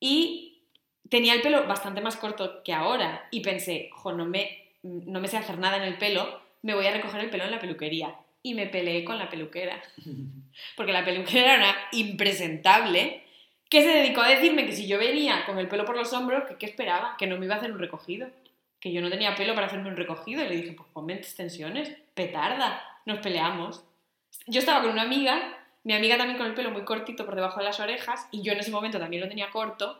y 0.00 0.62
tenía 1.08 1.34
el 1.34 1.42
pelo 1.42 1.66
bastante 1.66 2.00
más 2.00 2.16
corto 2.16 2.62
que 2.64 2.72
ahora 2.72 3.28
y 3.30 3.40
pensé, 3.40 3.90
jo, 3.92 4.12
no 4.12 4.24
me, 4.24 4.72
no 4.82 5.20
me 5.20 5.28
sé 5.28 5.36
hacer 5.36 5.58
nada 5.58 5.76
en 5.76 5.84
el 5.84 5.98
pelo, 5.98 6.40
me 6.62 6.74
voy 6.74 6.86
a 6.86 6.92
recoger 6.92 7.20
el 7.20 7.30
pelo 7.30 7.44
en 7.44 7.52
la 7.52 7.60
peluquería. 7.60 8.16
Y 8.42 8.54
me 8.54 8.66
peleé 8.66 9.04
con 9.04 9.16
la 9.18 9.30
peluquera, 9.30 9.80
porque 10.76 10.92
la 10.92 11.04
peluquera 11.04 11.54
era 11.54 11.64
una 11.64 11.76
impresentable 11.92 13.23
que 13.74 13.82
se 13.82 13.88
dedicó 13.88 14.20
a 14.20 14.28
decirme 14.28 14.66
que 14.66 14.72
si 14.72 14.86
yo 14.86 14.98
venía 14.98 15.44
con 15.46 15.58
el 15.58 15.66
pelo 15.66 15.84
por 15.84 15.96
los 15.96 16.12
hombros, 16.12 16.44
que 16.44 16.54
qué 16.54 16.66
esperaba, 16.66 17.16
que 17.18 17.26
no 17.26 17.36
me 17.36 17.46
iba 17.46 17.56
a 17.56 17.58
hacer 17.58 17.72
un 17.72 17.80
recogido, 17.80 18.28
que 18.78 18.92
yo 18.92 19.00
no 19.00 19.10
tenía 19.10 19.34
pelo 19.34 19.52
para 19.56 19.66
hacerme 19.66 19.88
un 19.88 19.96
recogido. 19.96 20.44
Y 20.44 20.48
le 20.48 20.54
dije, 20.54 20.72
pues 20.74 20.88
ponme 20.92 21.14
extensiones, 21.14 21.90
petarda, 22.14 22.80
nos 23.04 23.18
peleamos. 23.18 23.82
Yo 24.46 24.60
estaba 24.60 24.80
con 24.80 24.92
una 24.92 25.02
amiga, 25.02 25.58
mi 25.82 25.92
amiga 25.92 26.16
también 26.16 26.38
con 26.38 26.46
el 26.46 26.54
pelo 26.54 26.70
muy 26.70 26.84
cortito 26.84 27.26
por 27.26 27.34
debajo 27.34 27.58
de 27.58 27.64
las 27.64 27.80
orejas, 27.80 28.28
y 28.30 28.42
yo 28.42 28.52
en 28.52 28.60
ese 28.60 28.70
momento 28.70 29.00
también 29.00 29.22
lo 29.22 29.28
tenía 29.28 29.50
corto. 29.50 29.98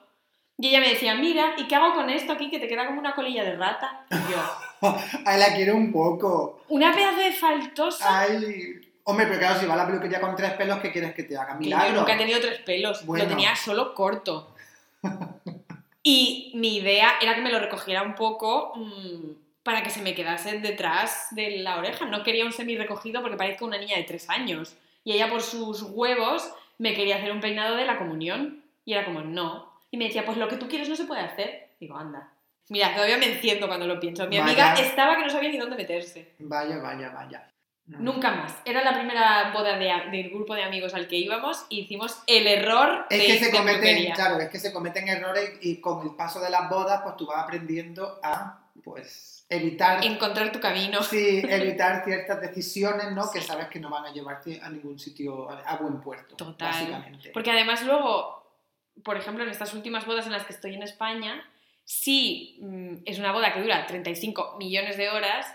Y 0.56 0.68
ella 0.68 0.78
me 0.78 0.90
decía, 0.90 1.16
mira, 1.16 1.54
¿y 1.58 1.66
qué 1.66 1.74
hago 1.74 1.94
con 1.94 2.08
esto 2.10 2.32
aquí 2.32 2.48
que 2.48 2.60
te 2.60 2.68
queda 2.68 2.86
como 2.86 3.00
una 3.00 3.16
colilla 3.16 3.42
de 3.42 3.56
rata? 3.56 4.06
Y 4.08 4.30
yo, 4.30 4.94
Ay, 5.24 5.40
la 5.40 5.52
quiero 5.52 5.74
un 5.74 5.90
poco. 5.90 6.60
una 6.68 6.94
pedazo 6.94 7.18
de 7.18 7.32
faltosa. 7.32 8.20
Ay. 8.20 8.83
Hombre, 9.06 9.26
pero 9.26 9.38
claro, 9.38 9.60
si 9.60 9.66
va 9.66 9.74
a 9.74 9.76
la 9.76 9.86
peluquería 9.86 10.20
con 10.20 10.34
tres 10.34 10.52
pelos, 10.54 10.78
¿qué 10.78 10.90
quieres 10.90 11.14
que 11.14 11.24
te 11.24 11.36
haga? 11.36 11.58
Que 11.58 11.64
yo 11.64 11.76
Milagro. 11.76 12.00
nunca 12.00 12.14
he 12.14 12.18
tenido 12.18 12.40
tres 12.40 12.60
pelos, 12.60 13.04
Bueno. 13.04 13.24
lo 13.24 13.30
tenía 13.30 13.54
solo 13.56 13.94
corto. 13.94 14.54
Y 16.06 16.52
mi 16.54 16.76
idea 16.76 17.14
era 17.22 17.34
que 17.34 17.40
me 17.40 17.50
lo 17.50 17.58
recogiera 17.58 18.02
un 18.02 18.14
poco 18.14 18.74
mm, 18.76 19.30
para 19.62 19.82
que 19.82 19.88
se 19.88 20.02
me 20.02 20.14
quedase 20.14 20.60
detrás 20.60 21.28
de 21.30 21.58
la 21.62 21.78
oreja. 21.78 22.04
No 22.04 22.22
quería 22.22 22.44
un 22.44 22.52
semi 22.52 22.76
recogido 22.76 23.22
porque 23.22 23.38
parezco 23.38 23.64
una 23.64 23.78
niña 23.78 23.96
de 23.96 24.02
tres 24.02 24.28
años. 24.28 24.76
Y 25.02 25.12
ella 25.12 25.30
por 25.30 25.40
sus 25.40 25.80
huevos 25.80 26.52
me 26.76 26.92
quería 26.92 27.16
hacer 27.16 27.32
un 27.32 27.40
peinado 27.40 27.74
de 27.76 27.86
la 27.86 27.96
comunión. 27.96 28.62
Y 28.84 28.92
era 28.92 29.06
como, 29.06 29.22
no. 29.22 29.72
Y 29.90 29.96
me 29.96 30.04
decía, 30.04 30.26
pues 30.26 30.36
lo 30.36 30.46
que 30.46 30.56
tú 30.58 30.68
quieres 30.68 30.90
no 30.90 30.94
se 30.96 31.04
puede 31.06 31.22
hacer. 31.22 31.70
Digo, 31.80 31.96
anda. 31.96 32.28
Mira, 32.68 32.92
todavía 32.94 33.16
me 33.16 33.32
enciendo 33.32 33.66
cuando 33.66 33.86
lo 33.86 33.98
pienso. 33.98 34.26
Mi 34.26 34.36
amiga 34.36 34.74
estaba 34.74 35.16
que 35.16 35.22
no 35.22 35.30
sabía 35.30 35.50
ni 35.50 35.56
dónde 35.56 35.76
meterse. 35.76 36.34
Vaya, 36.38 36.76
vaya, 36.82 37.08
vaya. 37.08 37.48
Nunca 37.86 38.30
más. 38.30 38.56
Era 38.64 38.82
la 38.82 38.94
primera 38.94 39.50
boda 39.52 39.76
de, 39.78 39.92
del 40.10 40.30
grupo 40.30 40.54
de 40.54 40.62
amigos 40.62 40.94
al 40.94 41.06
que 41.06 41.16
íbamos 41.16 41.66
y 41.68 41.80
hicimos 41.80 42.22
el 42.26 42.46
error 42.46 43.06
Es 43.10 43.18
de, 43.18 43.26
que 43.26 43.38
se 43.38 43.44
de 43.46 43.50
cometen, 43.50 43.80
peluquería. 43.82 44.14
claro, 44.14 44.40
es 44.40 44.48
que 44.48 44.58
se 44.58 44.72
cometen 44.72 45.08
errores 45.08 45.58
y 45.60 45.80
con 45.80 46.02
el 46.06 46.14
paso 46.14 46.40
de 46.40 46.48
las 46.48 46.70
bodas, 46.70 47.02
pues 47.02 47.16
tú 47.16 47.26
vas 47.26 47.44
aprendiendo 47.44 48.18
a, 48.22 48.70
pues, 48.82 49.44
evitar, 49.50 50.02
Encontrar 50.02 50.50
tu 50.50 50.60
camino. 50.60 51.02
sí, 51.02 51.42
evitar 51.48 52.04
ciertas 52.06 52.40
decisiones, 52.40 53.12
¿no? 53.12 53.30
Que 53.30 53.42
sabes 53.42 53.68
que 53.68 53.80
no 53.80 53.90
van 53.90 54.06
a 54.06 54.12
llevarte 54.12 54.60
a 54.62 54.70
ningún 54.70 54.98
sitio, 54.98 55.50
a, 55.50 55.76
buen 55.76 56.00
puerto, 56.00 56.36
Total. 56.36 56.70
básicamente. 56.72 57.30
Porque 57.34 57.50
además 57.50 57.84
luego, 57.84 58.50
por 59.04 59.18
ejemplo, 59.18 59.44
en 59.44 59.50
estas 59.50 59.74
últimas 59.74 60.06
bodas 60.06 60.24
en 60.24 60.32
las 60.32 60.44
que 60.46 60.54
estoy 60.54 60.74
en 60.74 60.82
España, 60.82 61.44
si 61.84 62.58
mm, 62.62 63.02
es 63.04 63.18
una 63.18 63.32
boda 63.32 63.52
que 63.52 63.60
dura 63.60 63.86
35 63.86 64.56
millones 64.58 64.96
de 64.96 65.10
horas, 65.10 65.46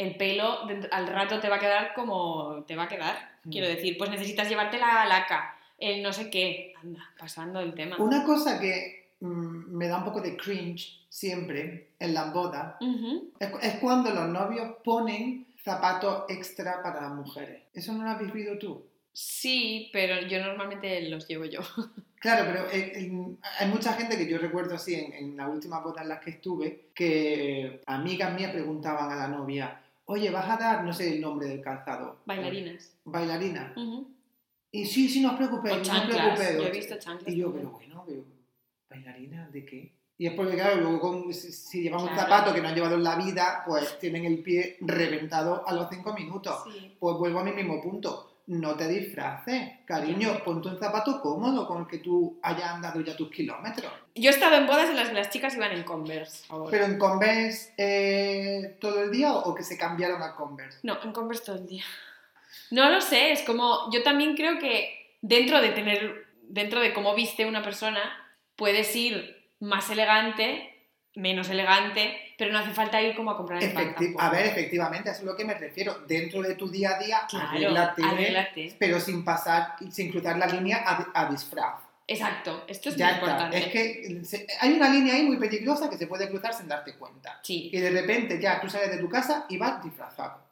el 0.00 0.16
pelo 0.16 0.60
al 0.90 1.06
rato 1.06 1.40
te 1.40 1.48
va 1.48 1.56
a 1.56 1.60
quedar 1.60 1.92
como 1.94 2.64
te 2.66 2.74
va 2.76 2.84
a 2.84 2.88
quedar. 2.88 3.16
Quiero 3.50 3.66
decir, 3.68 3.96
pues 3.98 4.10
necesitas 4.10 4.48
llevarte 4.48 4.78
la 4.78 5.04
laca, 5.06 5.56
el 5.78 6.02
no 6.02 6.12
sé 6.12 6.30
qué. 6.30 6.72
Anda, 6.82 7.00
pasando 7.18 7.60
el 7.60 7.74
tema. 7.74 7.96
Una 7.98 8.24
cosa 8.24 8.58
que 8.60 9.12
mm, 9.20 9.76
me 9.76 9.88
da 9.88 9.98
un 9.98 10.04
poco 10.04 10.20
de 10.20 10.36
cringe 10.36 11.00
siempre 11.08 11.88
en 11.98 12.14
las 12.14 12.32
bodas 12.32 12.74
es, 13.40 13.48
es 13.62 13.74
cuando 13.80 14.10
los 14.10 14.28
novios 14.28 14.76
ponen 14.84 15.46
zapatos 15.62 16.24
extra 16.28 16.82
para 16.82 17.02
las 17.02 17.12
mujeres. 17.12 17.62
¿Eso 17.74 17.92
no 17.92 18.04
lo 18.04 18.10
has 18.10 18.18
vivido 18.18 18.56
tú? 18.58 18.86
Sí, 19.12 19.90
pero 19.92 20.20
yo 20.26 20.38
normalmente 20.40 21.02
los 21.10 21.26
llevo 21.28 21.44
yo. 21.44 21.60
Claro, 22.20 22.44
pero 22.52 22.70
eh, 22.70 22.92
en- 22.96 23.38
hay 23.58 23.66
mucha 23.68 23.94
gente 23.94 24.18
que 24.18 24.28
yo 24.28 24.36
recuerdo 24.36 24.74
así 24.74 24.94
en, 24.94 25.10
en 25.14 25.36
las 25.38 25.48
últimas 25.48 25.82
bodas 25.82 26.02
en 26.02 26.10
las 26.10 26.20
que 26.20 26.28
estuve, 26.32 26.90
que 26.94 27.80
amigas 27.86 28.34
mías 28.34 28.52
preguntaban 28.52 29.10
a 29.10 29.16
la 29.16 29.26
novia, 29.28 29.80
oye, 30.10 30.30
¿vas 30.30 30.48
a 30.50 30.56
dar, 30.56 30.84
no 30.84 30.92
sé 30.92 31.14
el 31.14 31.20
nombre 31.20 31.48
del 31.48 31.60
calzado? 31.62 32.18
Bailarinas. 32.26 32.92
Bailarina. 33.04 33.72
Ujú. 33.76 34.08
Y 34.72 34.84
sí, 34.86 35.08
sí, 35.08 35.20
no 35.20 35.30
os 35.30 35.36
preocupéis, 35.36 35.88
O 35.88 35.92
no 35.92 35.98
os 36.00 36.06
preocupéis. 36.06 36.56
Yo 36.58 36.66
he 36.66 36.70
visto 36.70 36.96
chanclas. 36.98 37.32
Y 37.34 37.36
yo, 37.38 37.52
pero 37.52 37.70
bueno, 37.70 38.04
pero 38.06 38.24
¿bailarina 38.88 39.48
de 39.50 39.64
qué? 39.64 39.92
Y 40.18 40.26
es 40.26 40.34
porque, 40.34 40.54
claro, 40.54 40.80
luego 40.82 41.00
con- 41.00 41.32
si, 41.32 41.50
si 41.50 41.82
llevan 41.82 42.02
un 42.02 42.08
Claro. 42.08 42.22
zapato 42.22 42.54
que 42.54 42.60
no 42.60 42.68
han 42.68 42.74
llevado 42.74 42.94
en 42.96 43.02
la 43.04 43.16
vida, 43.16 43.62
pues 43.66 43.98
tienen 43.98 44.24
el 44.26 44.42
pie 44.42 44.76
reventado 44.82 45.66
a 45.66 45.72
los 45.72 45.88
cinco 45.88 46.12
minutos. 46.12 46.56
Sí. 46.70 46.94
Pues 46.98 47.16
vuelvo 47.16 47.40
a 47.40 47.44
mi 47.44 47.52
mismo 47.52 47.80
punto. 47.80 48.29
No 48.50 48.74
te 48.74 48.88
disfraces, 48.88 49.78
cariño, 49.84 50.42
ponte 50.44 50.66
un 50.66 50.76
zapato 50.76 51.20
cómodo 51.20 51.68
con 51.68 51.82
el 51.82 51.86
que 51.86 51.98
tú 51.98 52.40
hayas 52.42 52.68
andado 52.68 53.00
ya 53.00 53.16
tus 53.16 53.30
kilómetros. 53.30 53.92
Yo 54.16 54.28
he 54.28 54.32
estado 54.32 54.56
en 54.56 54.66
bodas 54.66 54.90
en 54.90 54.96
las 54.96 55.10
que 55.10 55.14
las 55.14 55.30
chicas 55.30 55.54
iban 55.54 55.70
en 55.70 55.84
Converse. 55.84 56.46
ahora. 56.48 56.68
Pero 56.68 56.86
en 56.86 56.98
Converse 56.98 57.72
eh, 57.76 58.76
todo 58.80 59.04
el 59.04 59.12
día 59.12 59.32
o, 59.32 59.50
o 59.50 59.54
que 59.54 59.62
se 59.62 59.78
cambiaron 59.78 60.20
a 60.20 60.34
Converse. 60.34 60.80
No, 60.82 60.98
en 61.04 61.12
Converse 61.12 61.44
todo 61.44 61.56
el 61.58 61.68
día. 61.68 61.84
No 62.72 62.90
lo 62.90 63.00
sé, 63.00 63.30
es 63.30 63.42
como. 63.42 63.88
Yo 63.92 64.02
también 64.02 64.34
creo 64.34 64.58
que 64.58 65.14
dentro 65.20 65.60
de 65.60 65.70
tener. 65.70 66.26
Dentro 66.48 66.80
de 66.80 66.92
cómo 66.92 67.14
viste 67.14 67.46
una 67.46 67.62
persona, 67.62 68.00
puedes 68.56 68.96
ir 68.96 69.46
más 69.60 69.88
elegante, 69.90 70.88
menos 71.14 71.48
elegante, 71.50 72.29
pero 72.40 72.52
no 72.52 72.58
hace 72.58 72.70
falta 72.72 73.00
ir 73.00 73.14
como 73.14 73.30
a 73.30 73.36
comprar 73.36 73.62
el 73.62 73.72
pan 73.72 73.94
tampoco. 73.94 74.20
a 74.20 74.30
ver, 74.30 74.46
efectivamente, 74.46 75.10
eso 75.10 75.20
es 75.20 75.24
lo 75.26 75.36
que 75.36 75.44
me 75.44 75.54
refiero. 75.54 75.98
Dentro 76.08 76.40
de 76.42 76.54
tu 76.56 76.68
día 76.68 76.96
a 76.96 76.98
día, 76.98 77.20
Claro, 77.28 77.48
arréglate, 77.50 78.02
arréglate. 78.02 78.76
pero 78.78 78.98
sin 78.98 79.24
pasar, 79.24 79.76
sin 79.90 80.10
cruzar 80.10 80.36
la 80.38 80.46
línea 80.46 80.82
a, 80.84 81.06
a 81.22 81.30
disfraz. 81.30 81.74
Exacto, 82.06 82.64
esto 82.66 82.88
es 82.88 82.96
ya 82.96 83.06
muy 83.06 83.14
está. 83.14 83.26
importante. 83.26 83.58
Es 83.58 83.66
que 83.68 84.24
se- 84.24 84.46
hay 84.60 84.72
una 84.72 84.88
línea 84.88 85.14
ahí 85.14 85.22
muy 85.22 85.36
peligrosa 85.36 85.88
que 85.88 85.96
se 85.96 86.06
puede 86.08 86.28
cruzar 86.28 86.52
sin 86.54 86.66
darte 86.66 86.94
cuenta. 86.96 87.38
Sí, 87.42 87.70
Y 87.72 87.78
de 87.78 87.90
repente 87.90 88.40
ya 88.40 88.60
tú 88.60 88.68
sales 88.68 88.90
de 88.90 88.98
tu 88.98 89.08
casa 89.08 89.44
y 89.48 89.56
vas 89.58 89.84
disfrazado. 89.84 90.42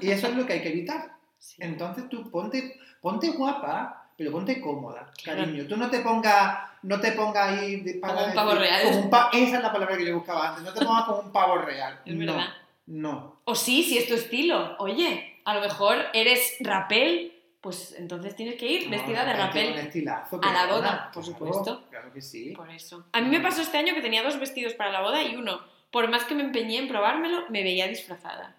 Y 0.00 0.10
eso 0.10 0.28
es 0.28 0.36
lo 0.36 0.46
que 0.46 0.52
hay 0.52 0.62
que 0.62 0.68
evitar. 0.68 1.10
sí. 1.40 1.56
Entonces 1.58 2.08
tú 2.08 2.30
ponte, 2.30 2.78
ponte 3.00 3.28
guapa, 3.30 3.99
pero 4.20 4.32
ponte 4.32 4.60
cómoda, 4.60 5.10
Claro. 5.24 5.40
cariño. 5.40 5.64
Tú 5.66 5.78
no 5.78 5.88
te 5.88 6.00
pongas 6.00 6.58
no 6.82 7.00
te 7.00 7.12
pongas 7.12 7.48
ahí 7.58 7.76
de- 7.80 7.94
para 7.94 8.14
Como 8.14 8.26
un 8.26 8.34
pavo 8.34 8.54
real. 8.54 8.82
como 8.84 8.98
un 9.04 9.10
pa- 9.10 9.30
esa 9.32 9.56
es 9.56 9.62
la 9.62 9.72
palabra 9.72 9.96
que 9.96 10.04
yo 10.06 10.14
buscaba 10.14 10.48
antes. 10.50 10.62
No 10.64 10.74
te 10.74 10.84
pongas 10.84 11.04
como 11.04 11.20
un 11.20 11.32
pavo 11.32 11.56
real. 11.56 11.98
Es 12.06 12.14
no, 12.14 12.32
verdad. 12.34 12.48
no. 12.86 13.40
O 13.44 13.54
sí, 13.54 13.82
si 13.82 13.96
es 13.96 14.06
tu 14.08 14.14
estilo. 14.14 14.76
Oye, 14.78 15.40
a 15.46 15.54
lo 15.54 15.60
mejor 15.62 15.96
eres 16.12 16.56
rapel, 16.60 17.32
pues 17.62 17.94
entonces 17.98 18.36
tienes 18.36 18.56
que 18.56 18.66
ir 18.66 18.90
vestida 18.90 19.24
de 19.24 19.32
No, 19.32 19.38
rapel. 19.46 19.74
estilazo, 19.78 20.38
a 20.42 20.52
la 20.52 20.66
boda, 20.66 21.10
por 21.14 21.22
claro, 21.24 21.38
supuesto. 21.38 21.84
Claro 21.88 22.12
que 22.12 22.20
sí. 22.20 22.52
Por 22.54 22.70
eso. 22.70 23.06
A 23.12 23.20
mí 23.22 23.28
me 23.30 23.40
pasó 23.40 23.62
este 23.62 23.78
año 23.78 23.94
que 23.94 24.02
tenía 24.02 24.22
dos 24.22 24.38
vestidos 24.38 24.74
para 24.74 24.90
la 24.92 25.00
boda 25.00 25.22
y 25.22 25.36
uno, 25.36 25.60
por 25.90 26.08
más 26.10 26.24
que 26.24 26.34
me 26.34 26.42
empeñé 26.42 26.76
en 26.78 26.88
probármelo, 26.88 27.44
me 27.48 27.62
veía 27.62 27.88
disfrazada. 27.88 28.56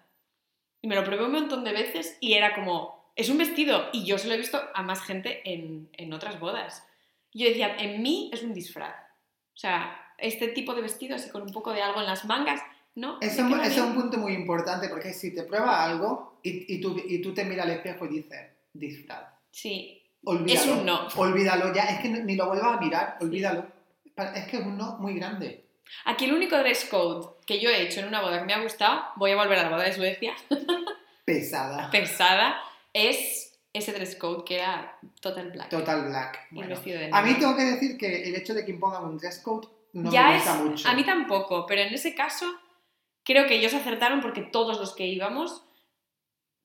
Y 0.80 0.88
me 0.88 0.96
lo 0.96 1.04
probé 1.04 1.24
un 1.24 1.32
montón 1.32 1.62
de 1.64 1.72
veces 1.72 2.16
y 2.20 2.32
era 2.34 2.54
como, 2.56 3.01
es 3.16 3.28
un 3.28 3.38
vestido. 3.38 3.88
Y 3.92 4.04
yo 4.04 4.18
se 4.18 4.28
lo 4.28 4.34
he 4.34 4.38
visto 4.38 4.60
a 4.74 4.82
más 4.82 5.02
gente 5.02 5.40
en, 5.44 5.88
en 5.94 6.12
otras 6.12 6.38
bodas. 6.40 6.86
Yo 7.32 7.46
decía, 7.46 7.76
en 7.78 8.02
mí 8.02 8.30
es 8.32 8.42
un 8.42 8.54
disfraz. 8.54 8.94
O 9.54 9.58
sea, 9.58 9.98
este 10.18 10.48
tipo 10.48 10.74
de 10.74 10.82
vestido 10.82 11.16
así 11.16 11.30
con 11.30 11.42
un 11.42 11.52
poco 11.52 11.72
de 11.72 11.82
algo 11.82 12.00
en 12.00 12.06
las 12.06 12.24
mangas, 12.24 12.60
¿no? 12.94 13.18
Eso, 13.20 13.46
es 13.62 13.78
un 13.78 13.94
punto 13.94 14.18
muy 14.18 14.32
importante 14.34 14.88
porque 14.88 15.12
si 15.12 15.34
te 15.34 15.42
pruebas 15.44 15.78
algo 15.78 16.38
y, 16.42 16.74
y, 16.74 16.80
tú, 16.80 17.00
y 17.04 17.20
tú 17.20 17.32
te 17.34 17.44
miras 17.44 17.66
al 17.66 17.72
espejo 17.72 18.06
y 18.06 18.08
dices, 18.18 18.50
disfraz. 18.72 19.24
Sí, 19.50 20.02
Olvídalo. 20.24 20.60
es 20.60 20.66
un 20.78 20.86
no. 20.86 21.08
Olvídalo 21.16 21.74
ya, 21.74 21.84
es 21.84 22.00
que 22.00 22.08
ni 22.08 22.36
lo 22.36 22.46
vuelvas 22.46 22.76
a 22.76 22.80
mirar, 22.80 23.16
olvídalo. 23.20 23.66
Es 24.34 24.46
que 24.46 24.58
es 24.58 24.62
un 24.64 24.76
no 24.76 24.98
muy 24.98 25.14
grande. 25.14 25.64
Aquí 26.04 26.26
el 26.26 26.34
único 26.34 26.56
dress 26.58 26.84
code 26.84 27.28
que 27.46 27.60
yo 27.60 27.68
he 27.70 27.82
hecho 27.82 28.00
en 28.00 28.08
una 28.08 28.20
boda 28.20 28.38
que 28.38 28.44
me 28.46 28.54
ha 28.54 28.62
gustado, 28.62 29.02
voy 29.16 29.32
a 29.32 29.36
volver 29.36 29.58
a 29.58 29.64
la 29.64 29.68
boda 29.70 29.84
de 29.84 29.92
Suecia, 29.92 30.34
Pesada. 31.24 31.90
pesada, 31.90 32.60
es 32.92 33.58
ese 33.72 33.92
dress 33.92 34.16
code 34.16 34.44
que 34.44 34.56
era 34.56 34.98
total 35.20 35.50
black. 35.50 35.70
Total 35.70 36.04
black. 36.06 36.46
Bueno, 36.50 36.76
a 37.12 37.22
mí 37.22 37.34
tengo 37.34 37.56
que 37.56 37.62
decir 37.64 37.96
que 37.96 38.24
el 38.28 38.34
hecho 38.34 38.52
de 38.54 38.64
que 38.64 38.72
impongan 38.72 39.04
un 39.04 39.16
dress 39.18 39.40
code 39.40 39.68
no 39.94 40.10
ya 40.12 40.28
me 40.28 40.36
es, 40.36 40.44
gusta 40.44 40.62
mucho. 40.64 40.88
a 40.88 40.94
mí 40.94 41.04
tampoco, 41.04 41.64
pero 41.66 41.82
en 41.82 41.92
ese 41.94 42.14
caso 42.14 42.46
creo 43.24 43.46
que 43.46 43.54
ellos 43.56 43.72
acertaron 43.74 44.20
porque 44.20 44.42
todos 44.42 44.78
los 44.78 44.94
que 44.94 45.06
íbamos 45.06 45.64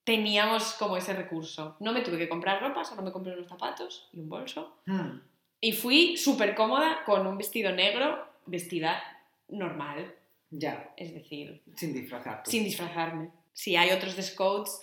teníamos 0.03 0.73
como 0.73 0.95
ese 0.97 1.13
recurso. 1.13 1.75
No 1.79 1.91
me 1.91 2.01
tuve 2.01 2.17
que 2.17 2.29
comprar 2.29 2.61
ropa, 2.61 2.83
solo 2.83 3.01
me 3.01 3.11
compré 3.11 3.33
unos 3.33 3.47
zapatos 3.49 4.09
y 4.13 4.19
un 4.19 4.29
bolso. 4.29 4.77
Hmm, 4.85 5.19
Y 5.59 5.73
fui 5.73 6.15
súper 6.17 6.55
cómoda 6.55 7.03
con 7.05 7.25
un 7.27 7.37
vestido 7.37 7.71
negro, 7.73 8.25
vestida 8.45 9.01
normal, 9.49 10.13
ya, 10.49 10.93
es 10.95 11.13
decir, 11.13 11.61
sin 11.75 11.93
disfrazarte. 11.93 12.49
sin 12.49 12.63
disfrazarme. 12.63 13.31
Si 13.53 13.75
hay 13.75 13.89
otros 13.91 14.13
dress 14.15 14.31
codes 14.31 14.81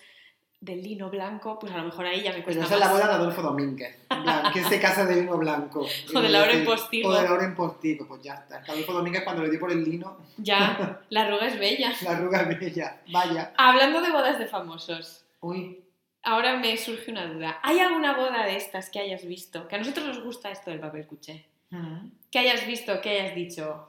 de 0.64 0.76
lino 0.76 1.10
blanco, 1.10 1.58
pues 1.58 1.72
a 1.72 1.78
lo 1.78 1.84
mejor 1.84 2.06
ahí 2.06 2.22
ya 2.22 2.30
me 2.30 2.36
Pero 2.42 2.44
cuesta 2.44 2.64
esa 2.64 2.74
es 2.74 2.80
la 2.80 2.88
boda 2.90 3.06
de 3.08 3.12
Adolfo 3.14 3.42
Domínguez, 3.42 3.98
en 4.08 4.52
que 4.52 4.64
se 4.64 4.80
casa 4.80 5.04
de 5.04 5.16
lino 5.20 5.36
blanco. 5.36 5.86
O 6.14 6.20
de 6.20 6.28
Lauren 6.30 6.64
Postigo. 6.64 7.08
O 7.10 7.12
de 7.12 7.22
Lauren 7.22 7.54
Postigo, 7.54 8.06
pues 8.08 8.22
ya 8.22 8.34
está. 8.34 8.62
Adolfo 8.72 8.92
Domínguez 8.94 9.24
cuando 9.24 9.42
le 9.42 9.50
dio 9.50 9.60
por 9.60 9.70
el 9.70 9.84
lino, 9.84 10.16
Ya, 10.38 11.00
la 11.10 11.22
arruga 11.22 11.48
es 11.48 11.58
bella. 11.58 11.92
la 12.02 12.10
arruga 12.12 12.40
es 12.42 12.60
bella. 12.60 13.00
Vaya. 13.10 13.52
Hablando 13.58 14.00
de 14.00 14.10
bodas 14.10 14.38
de 14.38 14.46
famosos, 14.46 15.24
Uy, 15.40 15.80
ahora 16.22 16.56
me 16.56 16.76
surge 16.78 17.10
una 17.10 17.26
duda. 17.26 17.58
¿Hay 17.62 17.78
alguna 17.78 18.16
boda 18.16 18.44
de 18.46 18.56
estas 18.56 18.88
que 18.88 19.00
hayas 19.00 19.26
visto? 19.26 19.68
Que 19.68 19.76
a 19.76 19.78
nosotros 19.78 20.06
nos 20.06 20.22
gusta 20.24 20.50
esto 20.50 20.70
del 20.70 20.80
papel 20.80 21.06
cuché. 21.06 21.44
hmm, 21.70 22.08
Que 22.30 22.38
hayas 22.38 22.66
visto, 22.66 23.00
que 23.02 23.10
hayas 23.20 23.34
dicho, 23.34 23.88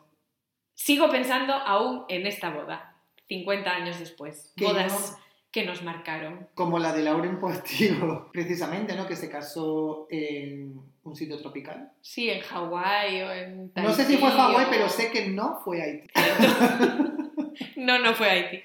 sigo 0.73 1.09
pensando 1.09 1.53
aún 1.53 2.03
en 2.09 2.27
esta 2.27 2.49
boda, 2.49 2.95
50 3.29 3.71
años 3.71 3.97
después. 3.99 4.51
Bodas 4.57 4.91
no- 4.91 5.24
que 5.55 5.65
nos 5.65 5.83
marcaron. 5.83 6.49
como 6.53 6.79
la 6.79 6.91
de 6.91 7.01
Lauren 7.01 7.39
Postigo, 7.39 8.29
precisamente, 8.33 8.93
¿no? 8.93 9.07
Que 9.07 9.15
se 9.15 9.29
casó 9.29 10.05
en 10.09 10.81
un 11.05 11.15
sitio 11.15 11.37
tropical. 11.37 11.93
Sí, 12.01 12.29
en 12.29 12.41
Hawái 12.41 13.21
o 13.21 13.31
en 13.31 13.71
No 13.73 13.93
sé 13.93 14.03
si 14.03 14.17
fue 14.17 14.29
Tahití 14.31 14.37
Hawái, 14.37 14.65
o- 14.65 14.69
pero 14.69 14.89
sé 14.89 15.11
que 15.11 15.29
no 15.29 15.61
fue 15.63 15.81
Haití. 15.81 16.07
No, 17.77 17.99
no 17.99 18.13
fue 18.15 18.29
Haití. 18.29 18.61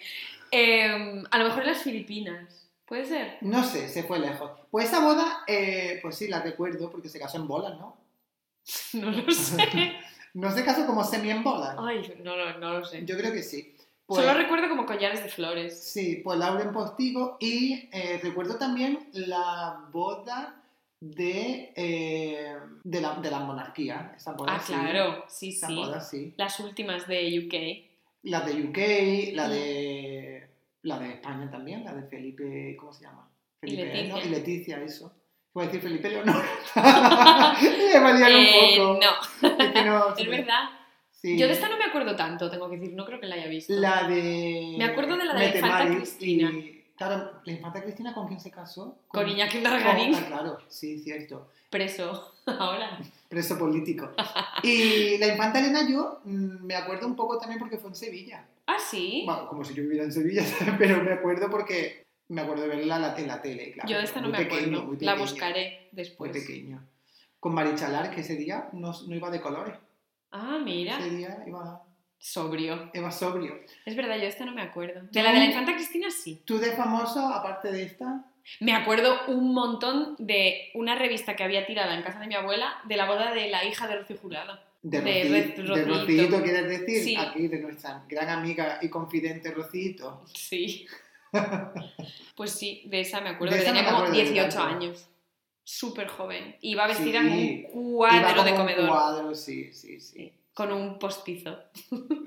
Eh, 0.50 1.22
a 1.30 1.38
lo 1.38 1.44
mejor 1.44 1.62
en 1.62 1.68
las 1.68 1.82
Filipinas. 1.82 2.66
¿Puede 2.86 3.04
ser? 3.04 3.36
No 3.40 3.62
sé, 3.62 3.88
se 3.88 4.02
fue 4.02 4.18
lejos. 4.18 4.50
Pues 4.72 4.86
esa 4.86 4.98
boda, 5.04 5.44
eh, 5.46 6.00
pues 6.02 6.16
sí, 6.16 6.26
la 6.26 6.42
recuerdo 6.42 6.90
porque 6.90 7.08
se 7.08 7.20
casó 7.20 7.36
en 7.38 7.46
bolas, 7.46 7.78
¿no? 7.78 7.96
No 8.94 9.10
lo 9.12 9.30
sé. 9.30 9.92
No 10.34 10.50
se 10.50 10.64
casó 10.64 10.86
como 10.86 11.04
semi 11.04 11.30
en 11.30 11.44
bolas. 11.44 11.76
Ay, 11.78 12.02
no, 12.24 12.36
no, 12.36 12.58
no 12.58 12.78
lo 12.80 12.84
sé. 12.84 13.04
Yo 13.04 13.16
creo 13.16 13.32
que 13.32 13.42
sí. 13.44 13.76
Pues, 14.10 14.26
Solo 14.26 14.36
recuerdo 14.36 14.68
como 14.68 14.86
collares 14.86 15.22
de 15.22 15.28
flores. 15.28 15.80
sí, 15.84 16.20
pues 16.24 16.36
Lauren 16.36 16.72
Postigo 16.72 17.36
y 17.38 17.88
eh, 17.92 18.18
recuerdo 18.20 18.56
también 18.56 19.08
la 19.12 19.84
boda 19.92 20.60
de, 20.98 21.72
eh, 21.76 22.56
de, 22.82 23.00
la, 23.00 23.14
de 23.14 23.30
la 23.30 23.38
monarquía. 23.38 24.12
Esa 24.16 24.32
boda, 24.32 24.54
Ah, 24.56 24.58
sí. 24.58 24.72
claro, 24.72 25.24
sí, 25.28 25.50
Esa 25.50 25.68
sí. 25.68 25.74
boda, 25.76 26.00
sí. 26.00 26.34
Las 26.36 26.58
últimas 26.58 27.06
de 27.06 27.38
UK. 27.46 27.88
La 28.24 28.40
de 28.40 28.64
UK, 28.64 29.34
la 29.36 29.48
de, 29.48 30.48
la 30.82 30.98
de 30.98 31.08
España 31.12 31.48
también, 31.48 31.84
la 31.84 31.94
de 31.94 32.02
Felipe, 32.08 32.76
¿cómo 32.80 32.92
se 32.92 33.04
llama? 33.04 33.30
Y 33.62 33.70
Felipe, 33.76 33.84
Leticia. 33.94 34.14
¿no? 34.16 34.20
Y 34.22 34.28
Leticia, 34.28 34.82
eso. 34.82 35.14
Voy 35.54 35.64
a 35.64 35.66
decir 35.68 35.82
Felipe 35.82 36.10
Leonor. 36.10 36.42
Me 36.74 38.00
valían 38.00 38.32
Eh, 38.32 38.76
un 38.76 38.76
poco. 38.76 39.00
no, 39.00 39.58
Es 39.64 39.72
que 39.72 39.84
no- 39.84 40.14
es 40.18 40.28
verdad. 40.28 40.64
Sí. 41.22 41.36
Yo 41.38 41.46
de 41.46 41.52
esta 41.52 41.68
no 41.68 41.76
me 41.76 41.84
acuerdo 41.84 42.16
tanto, 42.16 42.50
tengo 42.50 42.70
que 42.70 42.76
decir, 42.78 42.94
no 42.94 43.04
creo 43.04 43.20
que 43.20 43.26
la 43.26 43.34
haya 43.34 43.46
visto. 43.46 43.72
La 43.74 44.08
de. 44.08 44.74
Me 44.78 44.84
acuerdo 44.84 45.16
de 45.18 45.24
la 45.26 45.34
de 45.34 45.40
la 45.50 45.54
infanta 45.56 45.94
Cristina. 45.96 46.50
y- 46.50 46.76
Claro, 46.96 47.40
la 47.44 47.52
infanta 47.52 47.82
Cristina, 47.82 48.12
¿con 48.12 48.26
quién 48.28 48.38
se 48.40 48.50
casó? 48.50 48.98
Con 49.08 49.26
Iñaki 49.26 49.54
con- 49.62 49.64
Dargarín, 49.64 50.14
ah, 50.14 50.24
claro, 50.26 50.58
sí, 50.68 50.98
cierto. 50.98 51.48
preso. 51.70 52.34
Ahora. 52.46 52.98
Preso 53.28 53.58
político. 53.58 54.10
Y 54.62 55.16
la 55.18 55.28
infanta 55.28 55.60
Elena, 55.60 55.88
yo 55.88 56.20
mm, 56.24 56.64
me 56.66 56.74
acuerdo 56.74 57.06
un 57.06 57.16
poco 57.16 57.38
también 57.38 57.58
porque 57.58 57.78
fue 57.78 57.88
en 57.90 57.96
Sevilla. 57.96 58.44
Ah, 58.66 58.76
sí. 58.78 59.22
Bueno, 59.24 59.46
como 59.48 59.64
si 59.64 59.72
yo 59.74 59.82
viviera 59.82 60.04
en 60.04 60.12
Sevilla, 60.12 60.42
pero 60.78 61.02
me 61.02 61.12
acuerdo 61.12 61.48
porque 61.48 62.04
me 62.28 62.42
acuerdo 62.42 62.62
de 62.64 62.68
verla 62.68 63.14
en 63.16 63.26
la, 63.28 63.40
tele, 63.42 63.72
claro. 63.72 63.88
Yo 63.88 63.96
de 63.98 64.04
esta 64.04 64.20
no 64.20 64.28
Muy 64.28 64.38
me 64.38 64.44
pequeño, 64.44 64.78
acuerdo. 64.78 64.82
muy 64.84 64.96
La 64.96 65.12
pequeño, 65.12 65.16
buscaré 65.18 65.88
Muy 65.92 66.02
después. 66.02 66.32
pequeño. 66.32 66.82
Con 67.40 67.54
Marichalar, 67.54 68.10
que 68.14 68.20
ese 68.20 68.36
día 68.36 68.68
no, 68.72 68.92
no 69.08 69.14
iba 69.14 69.30
de 69.30 69.40
colores. 69.40 69.74
Ah, 70.32 70.58
mira. 70.62 70.98
Ese 70.98 71.10
día 71.10 71.42
iba, 71.46 71.82
Sobrio. 72.18 72.90
iba 72.94 73.10
sobrio. 73.10 73.60
Es 73.84 73.96
verdad, 73.96 74.16
yo 74.16 74.24
esta 74.24 74.44
no 74.44 74.52
me 74.52 74.62
acuerdo. 74.62 75.00
De 75.10 75.22
la 75.22 75.32
de 75.32 75.38
la 75.38 75.44
infanta 75.46 75.74
Cristina 75.74 76.10
sí. 76.10 76.42
¿Tú 76.44 76.58
de 76.58 76.72
famoso, 76.72 77.20
aparte 77.28 77.72
de 77.72 77.82
esta? 77.84 78.24
Me 78.60 78.72
acuerdo 78.74 79.16
un 79.28 79.52
montón 79.54 80.16
de 80.18 80.70
una 80.74 80.94
revista 80.96 81.36
que 81.36 81.44
había 81.44 81.66
tirada 81.66 81.94
en 81.94 82.02
casa 82.02 82.18
de 82.20 82.26
mi 82.26 82.34
abuela 82.34 82.74
de 82.84 82.96
la 82.96 83.06
boda 83.06 83.32
de 83.32 83.48
la 83.48 83.64
hija 83.64 83.86
de 83.86 83.96
Rocío 83.98 84.16
Jurado. 84.16 84.58
De, 84.82 85.00
De 85.00 85.24
Roci- 85.56 85.66
Ro- 85.66 85.76
de. 85.76 85.84
Rocito, 85.84 86.42
¿quieres 86.42 86.68
decir? 86.68 87.04
Sí. 87.04 87.16
Aquí, 87.16 87.48
de 87.48 87.58
nuestra 87.60 88.02
gran 88.08 88.28
amiga 88.30 88.78
y 88.80 88.88
confidente 88.88 89.50
Rocito. 89.52 90.24
Sí. 90.34 90.86
Pues 92.34 92.52
sí, 92.52 92.82
de 92.86 93.00
esa 93.02 93.20
me 93.20 93.28
acuerdo. 93.30 93.54
De 93.54 93.60
que 93.62 93.68
no 93.68 93.74
tenía 93.74 93.82
me 93.82 93.88
como 93.94 94.04
acuerdo 94.06 94.22
18 94.24 94.48
tanto. 94.56 94.62
años. 94.74 95.08
Súper 95.78 96.08
joven. 96.08 96.56
Iba 96.60 96.86
vestida 96.86 97.20
Sí. 97.22 97.28
en 97.28 97.78
un 97.78 97.94
cuadro 97.94 98.42
de 98.44 98.50
un 98.52 98.56
comedor. 98.58 98.88
cuadro, 98.88 99.34
sí, 99.34 99.72
sí, 99.72 100.00
sí. 100.00 100.32
Con 100.52 100.72
un 100.72 100.98
postizo. 100.98 101.58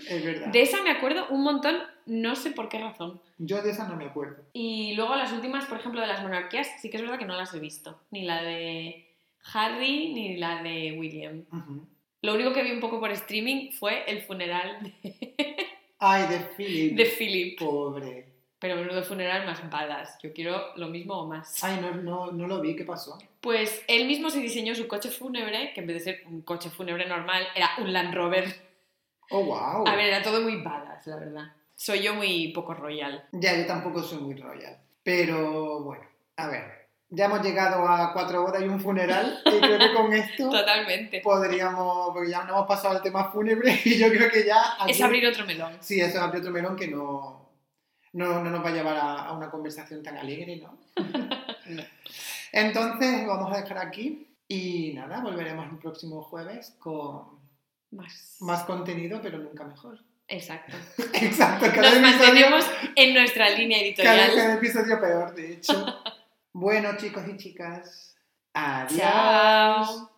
Es 0.07 0.23
verdad. 0.25 0.47
De 0.47 0.61
esa 0.61 0.81
me 0.81 0.89
acuerdo 0.91 1.27
un 1.29 1.43
montón, 1.43 1.75
no 2.05 2.35
sé 2.35 2.51
por 2.51 2.69
qué 2.69 2.79
razón. 2.79 3.21
Yo 3.37 3.61
de 3.61 3.71
esa 3.71 3.87
no 3.87 3.95
me 3.95 4.05
acuerdo. 4.05 4.43
Y 4.53 4.95
luego 4.95 5.15
las 5.15 5.31
últimas, 5.33 5.65
por 5.65 5.77
ejemplo, 5.77 5.99
de 6.01 6.07
las 6.07 6.21
monarquías, 6.23 6.67
sí 6.81 6.89
que 6.89 6.97
es 6.97 7.03
verdad 7.03 7.19
que 7.19 7.25
no 7.25 7.35
las 7.35 7.53
he 7.53 7.59
visto. 7.59 7.99
Ni 8.11 8.23
la 8.23 8.41
de 8.41 9.07
Harry 9.53 10.13
ni 10.13 10.37
la 10.37 10.63
de 10.63 10.95
William. 10.97 11.43
Lo 12.21 12.33
único 12.33 12.53
que 12.53 12.63
vi 12.63 12.71
un 12.71 12.79
poco 12.79 12.99
por 13.01 13.11
streaming 13.11 13.71
fue 13.71 14.03
el 14.09 14.21
funeral 14.21 14.93
de, 15.03 15.67
Ay, 15.99 16.23
de 16.29 16.39
Philip. 16.55 16.93
de 16.97 17.05
Philip. 17.05 17.59
Pobre. 17.59 18.32
Pero 18.63 18.77
menudo 18.77 19.03
funeral 19.03 19.45
más 19.45 19.69
balas. 19.69 20.17
Yo 20.23 20.31
quiero 20.31 20.73
lo 20.77 20.87
mismo 20.87 21.15
o 21.15 21.27
más. 21.27 21.61
Ay, 21.65 21.79
no, 21.81 21.91
no, 21.95 22.31
no 22.31 22.47
lo 22.47 22.61
vi, 22.61 22.77
¿qué 22.77 22.85
pasó? 22.85 23.17
Pues 23.41 23.83
él 23.89 24.07
mismo 24.07 24.29
se 24.29 24.39
diseñó 24.39 24.73
su 24.73 24.87
coche 24.87 25.09
fúnebre, 25.09 25.73
que 25.73 25.81
en 25.81 25.87
vez 25.87 25.97
de 25.97 26.13
ser 26.13 26.23
un 26.27 26.43
coche 26.43 26.69
fúnebre 26.69 27.05
normal, 27.05 27.45
era 27.55 27.71
un 27.79 27.91
Land 27.91 28.13
Rover. 28.15 28.45
Oh, 29.31 29.43
wow. 29.43 29.85
A 29.85 29.95
ver, 29.97 30.05
era 30.05 30.21
todo 30.23 30.39
muy 30.39 30.61
badass, 30.61 31.05
la 31.07 31.17
verdad. 31.17 31.51
Soy 31.75 32.03
yo 32.03 32.13
muy 32.15 32.53
poco 32.53 32.73
royal. 32.73 33.25
Ya, 33.33 33.53
yo 33.57 33.65
tampoco 33.65 34.01
soy 34.01 34.19
muy 34.19 34.35
royal. 34.35 34.77
Pero 35.03 35.81
bueno, 35.81 36.05
a 36.37 36.47
ver. 36.47 36.83
Ya 37.09 37.25
hemos 37.25 37.41
llegado 37.43 37.85
a 37.85 38.13
cuatro 38.13 38.45
horas 38.45 38.61
y 38.63 38.65
un 38.69 38.79
funeral. 38.79 39.41
Y 39.45 39.59
creo 39.59 39.77
que 39.77 39.93
con 39.93 40.13
esto 40.13 40.49
Totalmente. 40.49 41.19
podríamos. 41.19 42.11
Porque 42.13 42.31
ya 42.31 42.45
no 42.45 42.53
hemos 42.55 42.67
pasado 42.67 42.95
al 42.95 43.03
tema 43.03 43.29
fúnebre. 43.29 43.77
Y 43.85 43.97
yo 43.99 44.07
creo 44.07 44.31
que 44.31 44.45
ya. 44.45 44.61
Es 44.87 44.95
aquí- 44.95 45.03
abrir 45.03 45.27
otro 45.27 45.45
melón. 45.45 45.75
Sí, 45.81 45.99
eso 45.99 46.11
es 46.17 46.23
abrir 46.23 46.39
otro 46.39 46.51
melón 46.53 46.77
que 46.77 46.87
no, 46.87 47.42
no, 48.13 48.43
no 48.43 48.49
nos 48.49 48.63
va 48.63 48.69
a 48.69 48.73
llevar 48.73 48.95
a, 48.97 49.25
a 49.25 49.31
una 49.33 49.49
conversación 49.51 50.01
tan 50.01 50.17
alegre, 50.17 50.57
¿no? 50.57 50.77
No. 51.67 51.83
Entonces, 52.51 53.21
lo 53.23 53.27
vamos 53.29 53.51
a 53.55 53.61
dejar 53.61 53.79
aquí. 53.79 54.27
Y 54.47 54.93
nada, 54.93 55.21
volveremos 55.21 55.65
el 55.71 55.77
próximo 55.79 56.21
jueves 56.21 56.75
con 56.79 57.39
Más. 57.91 58.37
más 58.41 58.63
contenido, 58.63 59.19
pero 59.21 59.39
nunca 59.39 59.63
mejor. 59.63 59.99
Exacto. 60.27 60.75
Exacto, 61.13 61.65
cada 61.73 61.81
Nos 61.81 61.93
episodio, 61.97 62.01
mantenemos 62.01 62.65
en 62.95 63.13
nuestra 63.13 63.49
línea 63.49 63.77
cada, 63.79 63.87
editorial. 63.87 64.35
cada 64.35 64.53
episodio 64.59 64.99
peor, 64.99 65.33
de 65.35 65.53
hecho. 65.53 65.85
bueno, 66.53 66.95
chicos 66.97 67.23
y 67.27 67.37
chicas, 67.37 68.15
adiós. 68.53 68.99
Chao. 68.99 70.12